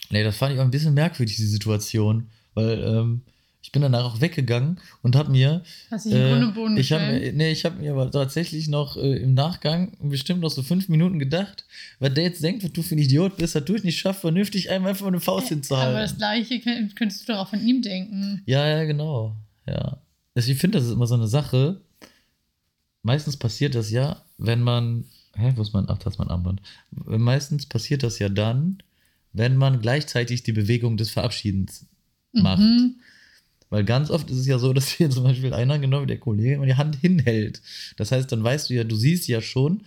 Nee, 0.09 0.23
das 0.23 0.37
fand 0.37 0.53
ich 0.53 0.59
auch 0.59 0.63
ein 0.65 0.71
bisschen 0.71 0.93
merkwürdig, 0.93 1.35
die 1.35 1.45
Situation. 1.45 2.29
Weil 2.53 2.83
ähm, 2.83 3.21
ich 3.63 3.71
bin 3.71 3.81
danach 3.83 4.03
auch 4.05 4.21
weggegangen 4.21 4.79
und 5.01 5.15
habe 5.15 5.31
mir. 5.31 5.63
Hast 5.91 6.05
du 6.07 6.09
Grund 6.09 6.43
und 6.43 6.53
Boden 6.55 6.77
ich 6.77 6.91
habe 6.91 7.05
gestellt? 7.05 7.35
nee, 7.37 7.51
ich 7.51 7.63
habe 7.63 7.79
mir 7.79 7.91
aber 7.91 8.09
tatsächlich 8.11 8.67
noch 8.67 8.97
äh, 8.97 9.17
im 9.17 9.33
Nachgang 9.33 9.95
bestimmt 10.01 10.41
noch 10.41 10.49
so 10.49 10.63
fünf 10.63 10.89
Minuten 10.89 11.19
gedacht, 11.19 11.65
weil 11.99 12.09
der 12.09 12.23
jetzt 12.25 12.41
denkt, 12.43 12.63
was 12.63 12.71
du 12.73 12.81
für 12.81 12.95
ein 12.95 12.99
Idiot 12.99 13.37
bist, 13.37 13.55
dass 13.55 13.63
du 13.65 13.75
es 13.75 13.83
nicht 13.83 13.99
schaffst, 13.99 14.21
vernünftig 14.21 14.69
einem 14.71 14.85
einfach 14.87 15.05
eine 15.07 15.19
Faust 15.19 15.49
hinzuhalten. 15.49 15.93
Aber 15.95 16.01
das 16.01 16.17
gleiche 16.17 16.59
könnt- 16.59 16.95
könntest 16.95 17.27
du 17.27 17.33
doch 17.33 17.39
auch 17.39 17.49
von 17.49 17.65
ihm 17.65 17.81
denken. 17.81 18.41
Ja, 18.45 18.67
ja, 18.67 18.83
genau. 18.83 19.35
Ja. 19.67 20.01
Also 20.33 20.51
ich 20.51 20.57
finde, 20.57 20.77
das 20.79 20.87
ist 20.87 20.93
immer 20.93 21.07
so 21.07 21.15
eine 21.15 21.27
Sache. 21.27 21.81
Meistens 23.03 23.37
passiert 23.37 23.75
das 23.75 23.89
ja, 23.91 24.23
wenn 24.37 24.61
man. 24.61 25.05
Hä, 25.35 25.53
wo 25.55 25.61
ist 25.61 25.73
mein. 25.73 25.85
Ach, 25.87 25.97
das 25.97 26.13
ist 26.15 26.19
mein 26.19 26.29
Armband. 26.29 26.61
Meistens 26.91 27.65
passiert 27.65 28.03
das 28.03 28.19
ja 28.19 28.29
dann, 28.29 28.83
wenn 29.33 29.55
man 29.55 29.81
gleichzeitig 29.81 30.43
die 30.43 30.51
Bewegung 30.51 30.97
des 30.97 31.09
Verabschiedens 31.09 31.85
macht. 32.33 32.59
Mhm. 32.59 32.95
Weil 33.71 33.85
ganz 33.85 34.11
oft 34.11 34.29
ist 34.29 34.37
es 34.37 34.45
ja 34.47 34.59
so, 34.59 34.73
dass 34.73 34.89
hier 34.89 35.09
zum 35.09 35.23
Beispiel 35.23 35.53
einer, 35.53 35.79
genau 35.79 36.03
wie 36.03 36.05
der 36.05 36.19
Kollege, 36.19 36.53
immer 36.55 36.65
die 36.67 36.75
Hand 36.75 36.97
hinhält. 36.97 37.61
Das 37.97 38.11
heißt, 38.11 38.31
dann 38.31 38.43
weißt 38.43 38.69
du 38.69 38.75
ja, 38.75 38.83
du 38.83 38.95
siehst 38.95 39.27
ja 39.27 39.41
schon, 39.41 39.81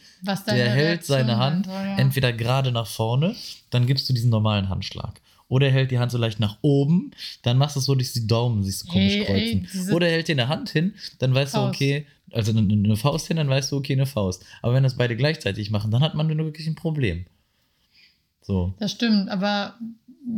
der 0.57 0.71
hält 0.71 1.05
seine 1.05 1.37
Hand 1.37 1.67
soll, 1.67 1.75
ja. 1.75 1.99
entweder 1.99 2.33
gerade 2.33 2.73
nach 2.73 2.87
vorne, 2.89 3.37
dann 3.71 3.87
gibst 3.87 4.09
du 4.09 4.13
diesen 4.15 4.31
normalen 4.31 4.69
Handschlag. 4.69 5.21
Oder 5.49 5.67
er 5.67 5.73
hält 5.73 5.91
die 5.91 5.99
Hand 5.99 6.11
so 6.11 6.17
leicht 6.19 6.41
nach 6.41 6.57
oben, 6.63 7.11
dann 7.43 7.59
machst 7.59 7.77
du 7.77 7.81
es 7.81 7.85
so 7.87 7.95
durch 7.95 8.13
die 8.15 8.27
Daumen, 8.27 8.65
sich 8.65 8.79
so 8.79 8.89
komisch 8.89 9.13
ey, 9.17 9.25
kreuzen. 9.27 9.69
diese- 9.73 9.93
Oder 9.93 10.09
er 10.09 10.15
hält 10.15 10.29
dir 10.29 10.33
eine 10.33 10.49
Hand 10.49 10.71
hin, 10.71 10.95
dann 11.19 11.35
weißt 11.35 11.53
Faust. 11.53 11.81
du, 11.81 11.85
okay, 11.85 12.07
also 12.33 12.51
eine, 12.53 12.61
eine 12.61 12.97
Faust 12.97 13.29
hin, 13.29 13.37
dann 13.37 13.51
weißt 13.51 13.71
du, 13.71 13.77
okay, 13.77 13.93
eine 13.93 14.07
Faust. 14.07 14.45
Aber 14.63 14.73
wenn 14.73 14.83
das 14.83 14.97
beide 14.97 15.15
gleichzeitig 15.15 15.71
machen, 15.71 15.91
dann 15.91 16.01
hat 16.01 16.15
man 16.15 16.29
wirklich 16.37 16.67
ein 16.67 16.75
Problem. 16.75 17.27
So. 18.45 18.75
Das 18.79 18.93
stimmt, 18.93 19.31
aber 19.31 19.79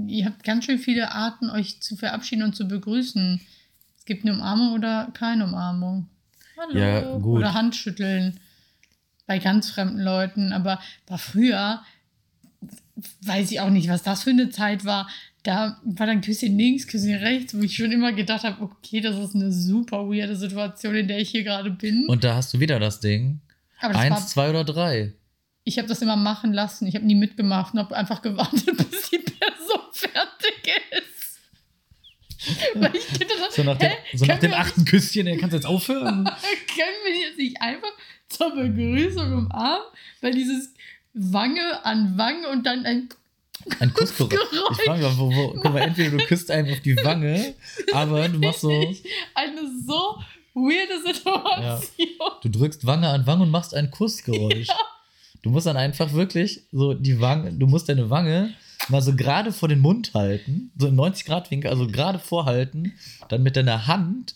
ihr 0.06 0.26
habt 0.26 0.44
ganz 0.44 0.64
schön 0.64 0.78
viele 0.78 1.12
Arten, 1.12 1.50
euch 1.50 1.82
zu 1.82 1.96
verabschieden 1.96 2.44
und 2.44 2.54
zu 2.54 2.68
begrüßen. 2.68 3.40
Es 3.98 4.04
gibt 4.04 4.24
eine 4.24 4.34
Umarmung 4.34 4.74
oder 4.74 5.10
keine 5.12 5.44
Umarmung. 5.44 6.08
Hallo. 6.56 6.78
Ja, 6.78 7.18
gut. 7.18 7.38
Oder 7.38 7.52
Handschütteln 7.52 8.38
bei 9.26 9.40
ganz 9.40 9.70
fremden 9.70 9.98
Leuten. 9.98 10.52
Aber 10.52 10.80
war 11.08 11.18
früher, 11.18 11.82
weiß 13.22 13.50
ich 13.50 13.60
auch 13.60 13.70
nicht, 13.70 13.88
was 13.88 14.04
das 14.04 14.22
für 14.22 14.30
eine 14.30 14.50
Zeit 14.50 14.84
war. 14.84 15.08
Da 15.42 15.80
war 15.84 16.06
dann 16.06 16.20
Küsschen 16.20 16.56
links, 16.56 16.86
Küsschen 16.86 17.16
rechts, 17.16 17.56
wo 17.56 17.62
ich 17.62 17.76
schon 17.76 17.90
immer 17.90 18.12
gedacht 18.12 18.44
habe, 18.44 18.62
okay, 18.62 19.00
das 19.00 19.16
ist 19.18 19.34
eine 19.34 19.52
super 19.52 20.08
weirde 20.08 20.36
Situation, 20.36 20.94
in 20.94 21.08
der 21.08 21.18
ich 21.18 21.30
hier 21.30 21.42
gerade 21.42 21.70
bin. 21.70 22.06
Und 22.06 22.22
da 22.22 22.36
hast 22.36 22.54
du 22.54 22.60
wieder 22.60 22.78
das 22.78 23.00
Ding. 23.00 23.40
Eins, 23.78 24.10
war, 24.10 24.26
zwei 24.26 24.50
oder 24.50 24.64
drei. 24.64 25.12
Ich 25.66 25.78
habe 25.78 25.88
das 25.88 26.00
immer 26.00 26.14
machen 26.16 26.52
lassen. 26.52 26.86
Ich 26.86 26.94
habe 26.94 27.04
nie 27.04 27.16
mitgemacht 27.16 27.74
und 27.74 27.80
habe 27.80 27.96
einfach 27.96 28.22
gewartet, 28.22 28.64
bis 28.76 29.10
die 29.10 29.18
Person 29.18 29.80
fertig 29.92 30.72
ist. 30.92 31.40
Weil 32.76 32.94
ich 32.94 33.06
dachte, 33.08 33.26
So 33.50 33.64
nach 33.64 33.76
dem, 33.76 33.90
hä, 33.90 33.96
so 34.16 34.24
nach 34.26 34.38
dem 34.38 34.54
achten 34.54 34.84
Küsschen, 34.84 35.26
er 35.26 35.36
kannst 35.36 35.54
jetzt 35.54 35.66
aufhören. 35.66 36.24
Können 36.24 37.00
wir 37.04 37.18
jetzt 37.18 37.36
nicht 37.36 37.60
einfach 37.60 37.90
zur 38.28 38.54
Begrüßung 38.54 39.32
umarmen? 39.32 39.86
Weil 40.20 40.32
dieses 40.32 40.72
Wange 41.14 41.84
an 41.84 42.16
Wange 42.16 42.48
und 42.48 42.64
dann 42.64 42.86
ein. 42.86 43.08
Ein 43.80 43.92
Kussgeräusch. 43.92 44.30
Geräusch. 44.30 44.78
Ich 44.78 44.84
frage 44.84 45.08
mich, 45.08 45.18
wo, 45.18 45.34
wo, 45.34 45.48
guck 45.60 45.72
mal, 45.72 45.80
entweder 45.80 46.16
du 46.16 46.24
küsst 46.26 46.48
einem 46.52 46.72
auf 46.72 46.80
die 46.80 46.94
Wange, 46.98 47.56
aber 47.92 48.28
du 48.28 48.38
machst 48.38 48.60
so, 48.60 48.70
Eine 49.34 49.62
so 49.84 50.22
weirde 50.54 51.02
Situation. 51.04 52.08
du 52.42 52.48
drückst 52.50 52.86
Wange 52.86 53.08
an 53.08 53.26
Wange 53.26 53.42
und 53.42 53.50
machst 53.50 53.74
ein 53.74 53.90
Kussgeräusch. 53.90 54.68
Du 55.46 55.52
musst 55.52 55.68
dann 55.68 55.76
einfach 55.76 56.12
wirklich 56.12 56.62
so 56.72 56.92
die 56.92 57.20
Wange, 57.20 57.52
du 57.52 57.68
musst 57.68 57.88
deine 57.88 58.10
Wange 58.10 58.52
mal 58.88 59.00
so 59.00 59.14
gerade 59.14 59.52
vor 59.52 59.68
den 59.68 59.78
Mund 59.78 60.12
halten, 60.12 60.72
so 60.76 60.88
im 60.88 60.96
90-Grad-Winkel, 60.96 61.70
also 61.70 61.86
gerade 61.86 62.18
vorhalten, 62.18 62.94
dann 63.28 63.44
mit 63.44 63.54
deiner 63.56 63.86
Hand 63.86 64.34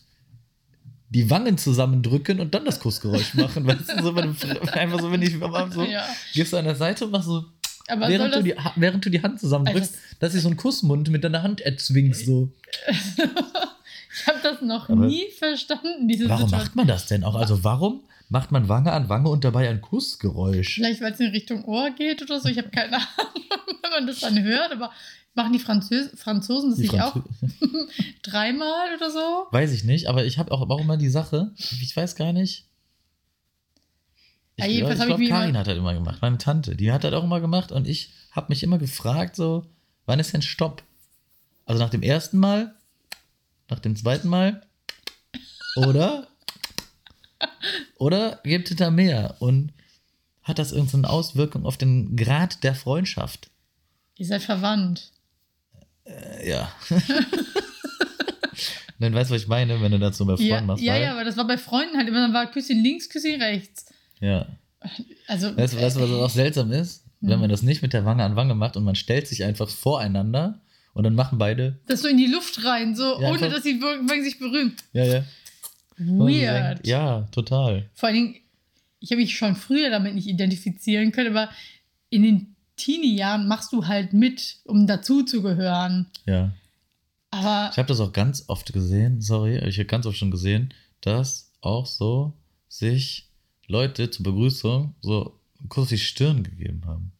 die 1.09 1.29
Wangen 1.29 1.59
zusammendrücken 1.59 2.38
und 2.38 2.55
dann 2.55 2.64
das 2.64 2.79
Kussgeräusch 2.79 3.35
machen. 3.35 3.66
Weißt 3.66 3.90
du, 3.99 4.03
so 4.05 4.12
bei 4.12 4.23
dem, 4.23 4.37
einfach 4.73 5.01
so, 5.01 5.11
wenn 5.11 5.20
ich 5.23 5.33
so, 5.37 5.83
Ja. 5.83 6.07
gehst 6.33 6.53
du 6.53 6.57
an 6.59 6.64
der 6.64 6.77
Seite 6.77 7.07
und 7.07 7.11
machst 7.11 7.27
so, 7.27 7.44
Aber 7.88 8.07
während 8.07 8.33
du, 8.37 8.44
die, 8.44 8.55
während 8.77 9.05
du 9.05 9.11
die 9.11 9.20
Hand 9.20 9.40
zusammendrückst, 9.40 9.92
Also 9.92 10.16
dass 10.20 10.33
du 10.35 10.38
so 10.40 10.46
einen 10.46 10.57
Kussmund 10.59 11.11
mit 11.11 11.25
deiner 11.25 11.42
Hand 11.42 11.61
erzwingst. 11.61 12.25
So. 12.25 12.53
ich 12.87 14.27
habe 14.29 14.38
das 14.44 14.62
noch 14.62 14.88
Aber- 14.88 15.07
nie 15.07 15.25
verstanden, 15.37 16.07
diese 16.07 16.29
Warum 16.29 16.42
Situation. 16.44 16.61
macht 16.68 16.77
man 16.77 16.87
das 16.87 17.07
denn 17.07 17.25
auch? 17.25 17.35
Also 17.35 17.64
warum 17.64 18.05
macht 18.31 18.51
man 18.53 18.69
Wange 18.69 18.93
an 18.93 19.09
Wange 19.11 19.29
und 19.29 19.45
dabei 19.45 19.69
ein 19.69 19.81
Kussgeräusch? 19.83 20.75
Vielleicht, 20.77 21.03
weil 21.03 21.12
es 21.12 21.21
in 21.21 21.31
Richtung 21.33 21.64
Ohr 21.66 21.90
geht 21.90 22.23
oder 22.23 22.40
so. 22.40 22.49
Ich 22.49 22.57
habe 22.59 22.71
keine 22.71 22.97
Ahnung, 22.97 23.77
wenn 23.83 23.90
man 23.90 24.07
das 24.07 24.21
dann 24.21 24.43
hört. 24.43 24.73
Aber 24.73 24.90
machen 25.35 25.53
die 25.53 25.59
Französ 25.59 26.11
Franzosen 26.16 26.71
das 26.71 26.79
Die 26.79 26.83
nicht 26.88 27.01
auch 27.01 27.16
Franzö- 27.16 27.88
dreimal 28.23 28.95
oder 28.97 29.11
so? 29.11 29.47
Weiß 29.51 29.73
ich 29.73 29.85
nicht, 29.85 30.07
aber 30.07 30.25
ich 30.25 30.38
habe 30.38 30.51
auch, 30.53 30.69
auch 30.71 30.81
immer 30.81 30.97
die 30.97 31.11
Sache, 31.11 31.53
ich 31.83 31.95
weiß 31.95 32.16
gar 32.16 32.33
nicht. 32.33 32.64
Ich, 34.57 34.64
Ja, 34.64 34.90
ich 34.90 35.05
glaube, 35.07 35.25
Karin 35.27 35.57
hat 35.57 35.66
das 35.66 35.77
immer 35.79 35.95
gemacht, 35.95 36.19
meine 36.21 36.37
Tante. 36.38 36.77
Die 36.77 36.93
hat 36.93 37.05
das 37.05 37.14
auch 37.14 37.25
immer 37.25 37.40
gemacht 37.40 37.73
und 37.73 37.88
ich 37.88 38.12
habe 38.33 38.47
mich 38.51 38.62
immer 38.62 38.79
gefragt, 38.79 39.35
so, 39.37 39.64
wann 40.07 40.21
ist 40.21 40.33
denn 40.35 40.43
Stopp? 40.43 40.83
Also 41.64 41.83
nach 41.83 41.90
dem 41.90 42.03
ersten 42.03 42.38
Mal, 42.38 42.75
nach 43.69 43.79
dem 43.79 43.97
zweiten 43.97 44.29
Mal 44.29 44.66
oder? 45.77 46.27
Oder 47.98 48.40
gibt 48.44 48.70
es 48.70 48.76
da 48.76 48.90
mehr? 48.90 49.37
Und 49.40 49.72
hat 50.42 50.59
das 50.59 50.72
irgendeine 50.72 51.09
Auswirkung 51.11 51.64
auf 51.66 51.76
den 51.76 52.16
Grad 52.16 52.62
der 52.64 52.74
Freundschaft? 52.74 53.50
Ihr 54.16 54.26
seid 54.26 54.42
verwandt. 54.42 55.11
Äh, 56.05 56.50
Ja. 56.50 56.72
Dann 58.98 59.14
weißt 59.14 59.31
du, 59.31 59.35
was 59.35 59.42
ich 59.42 59.48
meine, 59.48 59.81
wenn 59.81 59.92
du 59.92 59.98
dazu 59.98 60.26
bei 60.26 60.37
Freunden 60.37 60.46
Ja, 60.50 60.61
machst. 60.61 60.83
ja, 60.85 60.96
ja, 60.98 61.12
aber 61.12 61.24
das 61.24 61.37
war 61.38 61.46
bei 61.46 61.57
Freunden 61.57 61.96
halt 61.96 62.07
immer, 62.09 62.20
dann 62.20 62.35
war 62.35 62.50
Küsschen 62.50 62.83
links, 62.83 63.09
Küsschen 63.09 63.40
rechts. 63.40 63.87
ja. 64.20 64.46
Also, 65.26 65.55
Weißt 65.57 65.74
du, 65.74 65.79
weißt 65.81 66.00
was 66.00 66.11
auch 66.11 66.31
seltsam 66.31 66.72
ist? 66.72 67.05
Wenn 67.20 67.38
man 67.38 67.50
das 67.50 67.61
nicht 67.62 67.83
mit 67.83 67.92
der 67.92 68.07
Wange 68.07 68.24
an 68.24 68.35
Wange 68.37 68.55
macht 68.55 68.79
und 68.79 68.85
man 68.85 68.94
stellt 68.94 69.29
sich 69.29 69.44
einfach 69.44 69.68
voreinander 69.68 70.61
und 70.94 71.05
dann 71.05 71.14
machen 71.14 71.37
beide. 71.38 71.79
das 71.87 72.00
so 72.00 72.09
in 72.09 72.16
die 72.16 72.26
Luft 72.26 72.64
rein, 72.64 72.96
so 72.96 73.20
Ja, 73.20 73.31
ohne 73.31 73.50
dass 73.50 73.62
sie 73.62 73.79
sich 74.22 74.38
berühren. 74.38 74.74
Ja, 74.94 75.05
ja. 75.05 75.24
Weird. 76.01 76.87
Ja, 76.87 77.23
total. 77.31 77.89
Vor 77.95 78.09
allen 78.09 78.17
Dingen, 78.17 78.37
ich 79.01 79.11
habe 79.11 79.21
mich 79.21 79.37
schon 79.37 79.55
früher 79.57 79.91
damit 79.91 80.15
nicht 80.15 80.27
identifizieren 80.27 81.13
können, 81.13 81.37
aber 81.37 81.51
in 82.09 82.23
den 82.23 82.57
Teenie-Jahren 82.77 83.47
machst 83.47 83.73
du 83.73 83.87
halt 83.87 84.13
mit, 84.13 84.59
um 84.65 84.87
dazuzugehören. 84.87 86.07
Ja. 86.27 86.53
Aber 87.31 87.71
Ich 87.71 87.79
habe 87.79 87.89
das 87.89 88.01
auch 88.01 88.13
ganz 88.13 88.45
oft 88.49 88.73
gesehen, 88.73 89.21
sorry, 89.21 89.59
ich 89.69 89.77
habe 89.79 89.87
ganz 89.87 90.07
oft 90.07 90.17
schon 90.17 90.31
gesehen, 90.31 90.75
dass 91.01 91.53
auch 91.61 91.87
so 91.87 92.33
sich 92.69 93.29
Leute 93.67 94.11
zur 94.11 94.25
Begrüßung 94.25 94.95
so 95.01 95.39
auf 95.69 95.89
die 95.89 95.99
Stirn 95.99 96.43
gegeben 96.43 96.83
haben. 96.87 97.13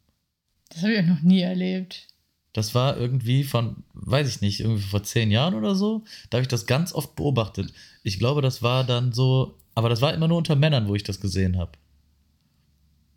das 0.69 0.81
habe 0.81 0.93
ich 0.93 1.05
noch 1.05 1.21
nie 1.21 1.41
erlebt. 1.41 2.07
Das 2.53 2.75
war 2.75 2.97
irgendwie 2.97 3.43
von, 3.43 3.83
weiß 3.93 4.27
ich 4.27 4.41
nicht, 4.41 4.59
irgendwie 4.59 4.81
vor 4.83 5.03
zehn 5.03 5.31
Jahren 5.31 5.53
oder 5.55 5.73
so. 5.75 6.03
Da 6.29 6.37
habe 6.37 6.41
ich 6.43 6.47
das 6.49 6.65
ganz 6.65 6.93
oft 6.93 7.15
beobachtet. 7.15 7.71
Ich 8.03 8.19
glaube, 8.19 8.41
das 8.41 8.61
war 8.61 8.83
dann 8.83 9.13
so, 9.13 9.57
aber 9.73 9.87
das 9.89 10.01
war 10.01 10.13
immer 10.13 10.27
nur 10.27 10.37
unter 10.37 10.55
Männern, 10.55 10.87
wo 10.87 10.95
ich 10.95 11.03
das 11.03 11.21
gesehen 11.21 11.57
habe. 11.57 11.71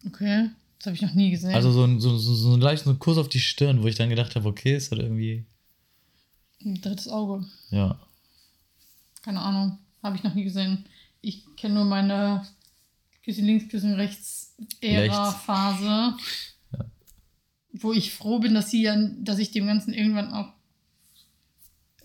Okay, 0.07 0.51
das 0.79 0.87
habe 0.87 0.97
ich 0.97 1.03
noch 1.03 1.15
nie 1.15 1.31
gesehen. 1.31 1.55
Also 1.55 1.73
so 1.73 1.85
ein, 1.85 1.99
so, 2.01 2.17
so, 2.17 2.35
so 2.35 2.55
ein 2.55 2.61
leichten 2.61 2.99
Kuss 2.99 3.19
auf 3.19 3.29
die 3.29 3.41
Stirn, 3.41 3.83
wo 3.83 3.87
ich 3.89 3.95
dann 3.97 4.11
gedacht 4.11 4.37
habe, 4.37 4.49
okay, 4.49 4.77
ist 4.77 4.91
halt 4.93 5.03
irgendwie, 5.03 5.45
Ein 6.65 6.81
drittes 6.81 7.09
Auge. 7.09 7.45
ja. 7.71 7.99
Keine 9.23 9.41
Ahnung. 9.41 9.79
Habe 10.03 10.17
ich 10.17 10.23
noch 10.23 10.35
nie 10.35 10.45
gesehen. 10.45 10.85
Ich 11.23 11.45
kenne 11.57 11.77
nur 11.77 11.85
meine 11.87 12.47
Küsschen 13.25 13.47
links, 13.47 13.71
Küsschen 13.71 13.95
rechts 13.95 14.55
Ära-Phase. 14.83 16.15
Wo 17.77 17.93
ich 17.93 18.15
froh 18.15 18.39
bin, 18.39 18.55
dass 18.55 18.71
sie 18.71 18.83
ja, 18.83 18.97
dass 19.19 19.39
ich 19.39 19.51
dem 19.51 19.67
Ganzen 19.67 19.93
irgendwann 19.93 20.33
auch 20.33 20.53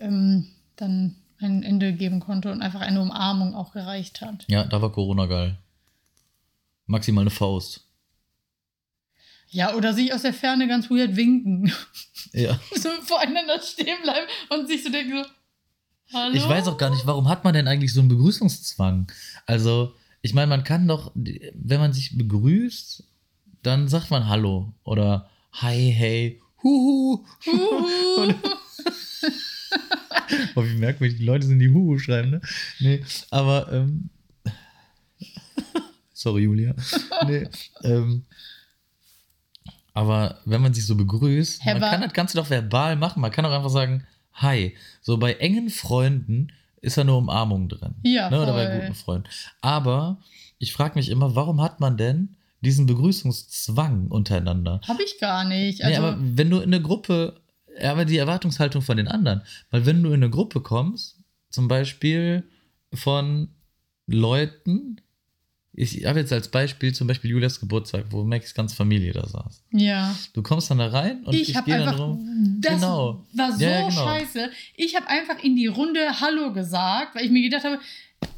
ähm, 0.00 0.48
dann 0.76 1.16
ein 1.38 1.62
Ende 1.62 1.92
geben 1.92 2.20
konnte 2.20 2.50
und 2.52 2.60
einfach 2.60 2.80
eine 2.80 3.00
Umarmung 3.00 3.54
auch 3.54 3.72
gereicht 3.72 4.20
hat. 4.20 4.44
Ja, 4.48 4.64
da 4.64 4.82
war 4.82 4.92
Corona 4.92 5.26
geil. 5.26 5.56
Maximal 6.86 7.22
eine 7.22 7.30
Faust. 7.30 7.86
Ja, 9.48 9.74
oder 9.74 9.94
sich 9.94 10.12
aus 10.14 10.22
der 10.22 10.34
Ferne 10.34 10.68
ganz 10.68 10.90
weird 10.90 11.16
winken. 11.16 11.72
Ja. 12.32 12.58
so 12.76 12.88
voreinander 13.02 13.60
stehen 13.60 14.02
bleiben 14.02 14.26
und 14.50 14.68
sich 14.68 14.84
so 14.84 14.90
denken 14.90 15.24
so, 15.24 15.30
hallo? 16.16 16.34
Ich 16.34 16.48
weiß 16.48 16.68
auch 16.68 16.78
gar 16.78 16.90
nicht, 16.90 17.06
warum 17.06 17.28
hat 17.28 17.42
man 17.44 17.54
denn 17.54 17.66
eigentlich 17.66 17.92
so 17.92 18.00
einen 18.00 18.08
Begrüßungszwang? 18.08 19.10
Also, 19.46 19.94
ich 20.22 20.34
meine, 20.34 20.46
man 20.46 20.62
kann 20.62 20.86
doch, 20.86 21.12
wenn 21.14 21.80
man 21.80 21.92
sich 21.92 22.16
begrüßt, 22.16 23.04
dann 23.62 23.88
sagt 23.88 24.10
man 24.10 24.28
Hallo 24.28 24.72
oder 24.84 25.28
Hi, 25.52 25.90
hey, 25.92 26.40
huhu. 26.62 27.24
Huhu. 27.46 28.34
Oh, 30.54 30.64
wie 30.64 30.78
merkwürdig 30.78 31.18
die 31.18 31.24
Leute 31.24 31.46
sind, 31.46 31.58
die 31.58 31.70
Huhu 31.70 31.98
schreiben, 31.98 32.30
ne? 32.30 32.40
Nee, 32.78 33.04
aber, 33.30 33.70
ähm, 33.72 34.10
sorry, 36.12 36.42
Julia. 36.42 36.74
Nee, 37.26 37.48
ähm, 37.82 38.24
aber 39.92 40.40
wenn 40.44 40.62
man 40.62 40.72
sich 40.72 40.86
so 40.86 40.94
begrüßt, 40.96 41.64
Hä, 41.64 41.74
man 41.74 41.90
kann 41.90 42.00
das 42.02 42.12
Ganze 42.12 42.36
doch 42.36 42.48
verbal 42.48 42.96
machen. 42.96 43.20
Man 43.20 43.32
kann 43.32 43.44
auch 43.44 43.50
einfach 43.50 43.70
sagen, 43.70 44.06
hi. 44.34 44.76
So 45.02 45.18
bei 45.18 45.34
engen 45.34 45.68
Freunden 45.68 46.52
ist 46.80 46.96
da 46.96 47.02
eine 47.02 47.14
Umarmung 47.14 47.68
drin. 47.68 47.96
Ja, 48.02 48.30
ne? 48.30 48.40
Oder 48.40 48.52
bei 48.52 48.78
guten 48.80 48.94
Freunden. 48.94 49.28
Aber 49.60 50.18
ich 50.58 50.72
frage 50.72 50.94
mich 50.94 51.08
immer, 51.08 51.34
warum 51.34 51.60
hat 51.60 51.80
man 51.80 51.96
denn 51.96 52.36
diesen 52.60 52.86
Begrüßungszwang 52.86 54.08
untereinander? 54.08 54.80
Hab 54.86 55.00
ich 55.00 55.18
gar 55.18 55.44
nicht. 55.44 55.78
nee, 55.80 55.84
Also, 55.84 56.02
aber 56.02 56.18
wenn 56.20 56.50
du 56.50 56.58
in 56.58 56.74
eine 56.74 56.82
Gruppe, 56.82 57.40
aber 57.82 58.04
die 58.04 58.18
Erwartungshaltung 58.18 58.82
von 58.82 58.96
den 58.96 59.08
anderen, 59.08 59.42
weil 59.70 59.86
wenn 59.86 60.02
du 60.02 60.08
in 60.10 60.16
eine 60.22 60.30
Gruppe 60.30 60.60
kommst, 60.60 61.18
zum 61.50 61.68
Beispiel 61.68 62.44
von 62.92 63.48
Leuten, 64.06 65.00
ich 65.72 66.04
habe 66.04 66.18
jetzt 66.20 66.32
als 66.32 66.48
Beispiel 66.48 66.92
zum 66.92 67.06
Beispiel 67.06 67.30
Julias 67.30 67.60
Geburtstag, 67.60 68.06
wo 68.10 68.24
Max 68.24 68.52
ganz 68.54 68.74
Familie 68.74 69.12
da 69.12 69.26
saß. 69.26 69.62
ja. 69.70 70.14
Du 70.34 70.42
kommst 70.42 70.70
dann 70.70 70.78
da 70.78 70.88
rein 70.88 71.22
und 71.24 71.34
ich, 71.34 71.50
ich 71.50 71.56
habe 71.56 71.70
gehe 71.70 71.78
dann 71.78 71.94
rum. 71.94 72.58
das 72.60 72.74
Genau. 72.74 73.24
war 73.34 73.52
so 73.56 73.64
ja, 73.64 73.88
genau. 73.88 74.04
scheiße. 74.04 74.50
Ich 74.76 74.96
habe 74.96 75.06
einfach 75.08 75.42
in 75.42 75.56
die 75.56 75.68
Runde 75.68 76.20
Hallo 76.20 76.52
gesagt, 76.52 77.14
weil 77.14 77.24
ich 77.24 77.30
mir 77.30 77.42
gedacht 77.48 77.64
habe, 77.64 77.78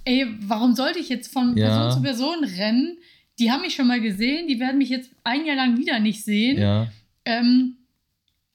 ey, 0.04 0.26
warum 0.42 0.74
sollte 0.74 0.98
ich 0.98 1.08
jetzt 1.08 1.32
von 1.32 1.56
Ja. 1.56 1.68
Person 1.68 1.92
zu 1.92 2.02
Person 2.02 2.44
rennen? 2.44 2.98
Die 3.38 3.50
haben 3.50 3.62
mich 3.62 3.74
schon 3.74 3.86
mal 3.86 4.00
gesehen, 4.00 4.46
die 4.48 4.60
werden 4.60 4.78
mich 4.78 4.88
jetzt 4.90 5.10
ein 5.24 5.44
Jahr 5.46 5.56
lang 5.56 5.76
wieder 5.78 5.98
nicht 6.00 6.24
sehen. 6.24 6.58
Ja, 6.60 6.88
Ähm, 7.24 7.76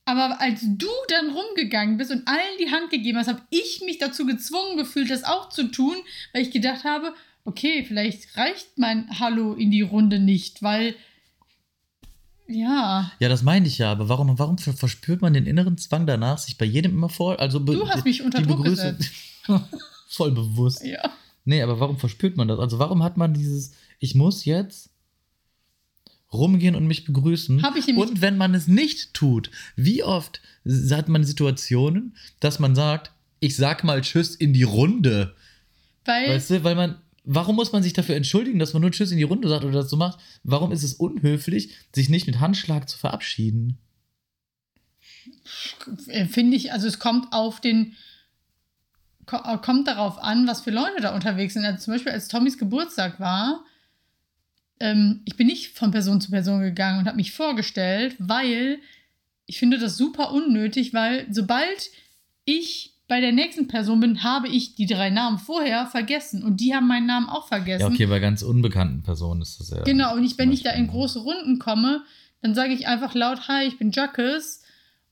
aber 0.05 0.39
als 0.39 0.61
du 0.63 0.87
dann 1.09 1.31
rumgegangen 1.31 1.97
bist 1.97 2.11
und 2.11 2.27
allen 2.27 2.57
die 2.59 2.71
Hand 2.71 2.89
gegeben 2.91 3.17
hast, 3.17 3.27
habe 3.27 3.41
ich 3.49 3.81
mich 3.85 3.97
dazu 3.97 4.25
gezwungen 4.25 4.77
gefühlt, 4.77 5.09
das 5.09 5.23
auch 5.25 5.49
zu 5.49 5.69
tun, 5.69 5.95
weil 6.33 6.43
ich 6.43 6.51
gedacht 6.51 6.85
habe, 6.85 7.13
okay, 7.43 7.83
vielleicht 7.85 8.37
reicht 8.37 8.77
mein 8.77 9.19
Hallo 9.19 9.53
in 9.53 9.69
die 9.71 9.81
Runde 9.81 10.19
nicht, 10.19 10.63
weil 10.63 10.95
ja, 12.49 13.11
ja, 13.19 13.27
das 13.27 13.43
meine 13.43 13.67
ich 13.67 13.77
ja, 13.79 13.91
aber 13.91 14.07
warum, 14.07 14.39
warum 14.39 14.57
ver- 14.57 14.71
verspürt 14.73 15.21
man 15.21 15.33
den 15.33 15.45
inneren 15.45 15.77
Zwang 15.77 16.07
danach, 16.07 16.37
sich 16.37 16.57
bei 16.57 16.63
jedem 16.65 16.93
immer 16.93 17.09
vor, 17.09 17.39
also 17.41 17.59
du 17.59 17.89
hast 17.89 18.05
mich 18.05 18.21
unter 18.21 18.41
Druck 18.41 18.63
gesetzt. 18.63 19.11
voll 20.07 20.31
bewusst. 20.31 20.85
Ja. 20.85 21.11
Nee, 21.43 21.61
aber 21.61 21.79
warum 21.81 21.97
verspürt 21.97 22.37
man 22.37 22.47
das? 22.47 22.59
Also 22.59 22.79
warum 22.79 23.03
hat 23.03 23.17
man 23.17 23.33
dieses, 23.33 23.73
ich 23.99 24.15
muss 24.15 24.45
jetzt 24.45 24.89
rumgehen 26.31 26.75
und 26.75 26.85
mich 26.87 27.05
begrüßen? 27.05 27.63
Hab 27.63 27.75
ich 27.75 27.87
und 27.87 28.21
wenn 28.21 28.37
man 28.37 28.53
es 28.53 28.67
nicht 28.67 29.13
tut, 29.13 29.49
wie 29.75 30.03
oft 30.03 30.41
hat 30.91 31.07
man 31.09 31.23
Situationen, 31.23 32.15
dass 32.39 32.59
man 32.59 32.75
sagt, 32.75 33.11
ich 33.39 33.55
sag 33.55 33.83
mal 33.83 34.01
Tschüss 34.01 34.35
in 34.35 34.53
die 34.53 34.63
Runde. 34.63 35.35
Weil 36.05 36.29
Weißt 36.29 36.49
du, 36.49 36.63
weil 36.63 36.75
man, 36.75 37.01
warum 37.23 37.55
muss 37.55 37.71
man 37.71 37.83
sich 37.83 37.93
dafür 37.93 38.15
entschuldigen, 38.15 38.59
dass 38.59 38.73
man 38.73 38.81
nur 38.81 38.91
Tschüss 38.91 39.11
in 39.11 39.17
die 39.17 39.23
Runde 39.23 39.47
sagt 39.47 39.63
oder 39.63 39.73
das 39.81 39.89
so 39.89 39.95
macht? 39.97 40.19
Warum 40.43 40.71
ist 40.71 40.83
es 40.83 40.93
unhöflich, 40.95 41.73
sich 41.93 42.09
nicht 42.09 42.27
mit 42.27 42.39
Handschlag 42.39 42.89
zu 42.89 42.97
verabschieden? 42.97 43.77
äh, 46.07 46.25
finde 46.25 46.57
ich, 46.57 46.71
also 46.73 46.87
es 46.87 46.99
kommt 46.99 47.31
auf 47.33 47.61
den, 47.61 47.93
ko- 49.25 49.57
kommt 49.59 49.87
darauf 49.87 50.17
an, 50.17 50.47
was 50.47 50.61
für 50.61 50.71
Leute 50.71 51.01
da 51.01 51.13
unterwegs 51.15 51.53
sind. 51.53 51.65
Also 51.65 51.83
zum 51.85 51.93
Beispiel, 51.93 52.11
als 52.11 52.27
Tommys 52.27 52.57
Geburtstag 52.57 53.19
war, 53.19 53.63
ähm, 54.79 55.21
ich 55.25 55.35
bin 55.35 55.47
nicht 55.47 55.69
von 55.77 55.91
Person 55.91 56.21
zu 56.21 56.31
Person 56.31 56.61
gegangen 56.61 56.99
und 56.99 57.05
habe 57.07 57.17
mich 57.17 57.31
vorgestellt, 57.31 58.15
weil 58.19 58.79
ich 59.45 59.59
finde 59.59 59.77
das 59.79 59.97
super 59.97 60.31
unnötig, 60.33 60.93
weil 60.93 61.25
sobald 61.31 61.89
ich 62.45 62.93
bei 63.07 63.21
der 63.21 63.31
nächsten 63.31 63.67
Person 63.69 64.01
bin, 64.01 64.23
habe 64.23 64.49
ich 64.49 64.75
die 64.75 64.85
drei 64.85 65.09
Namen 65.09 65.37
vorher 65.39 65.87
vergessen 65.87 66.43
und 66.43 66.59
die 66.59 66.75
haben 66.75 66.87
meinen 66.87 67.05
Namen 67.07 67.29
auch 67.29 67.47
vergessen. 67.47 67.81
Ja, 67.81 67.87
okay, 67.87 68.05
bei 68.05 68.19
ganz 68.19 68.41
unbekannten 68.41 69.01
Personen 69.03 69.41
ist 69.41 69.59
das 69.61 69.69
ja. 69.69 69.83
Genau, 69.83 70.13
und 70.15 70.25
ich, 70.25 70.37
wenn 70.37 70.51
ich 70.51 70.63
da 70.63 70.71
in 70.71 70.87
Beispiel- 70.87 70.91
große 70.99 71.19
Runden 71.19 71.57
komme, 71.59 72.03
dann 72.41 72.53
sage 72.53 72.73
ich 72.73 72.87
einfach 72.87 73.15
laut, 73.15 73.47
hi, 73.47 73.65
ich 73.65 73.77
bin 73.77 73.91
Jacques 73.91 74.61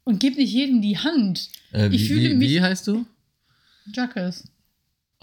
und 0.04 0.20
gebe 0.20 0.36
nicht 0.36 0.52
jedem 0.52 0.82
die 0.82 0.98
Hand. 0.98 1.50
Äh, 1.72 1.90
wie, 1.90 1.96
ich 1.96 2.08
fühle 2.08 2.32
wie, 2.32 2.36
mich- 2.36 2.50
wie 2.52 2.62
heißt 2.62 2.86
du? 2.88 3.06
Jacques. 3.94 4.44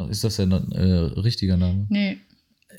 Ist 0.09 0.25
das 0.25 0.39
ja 0.39 0.45
ein 0.47 0.73
äh, 0.73 0.83
richtiger 1.21 1.57
Name? 1.59 1.87
Nee, 1.91 2.19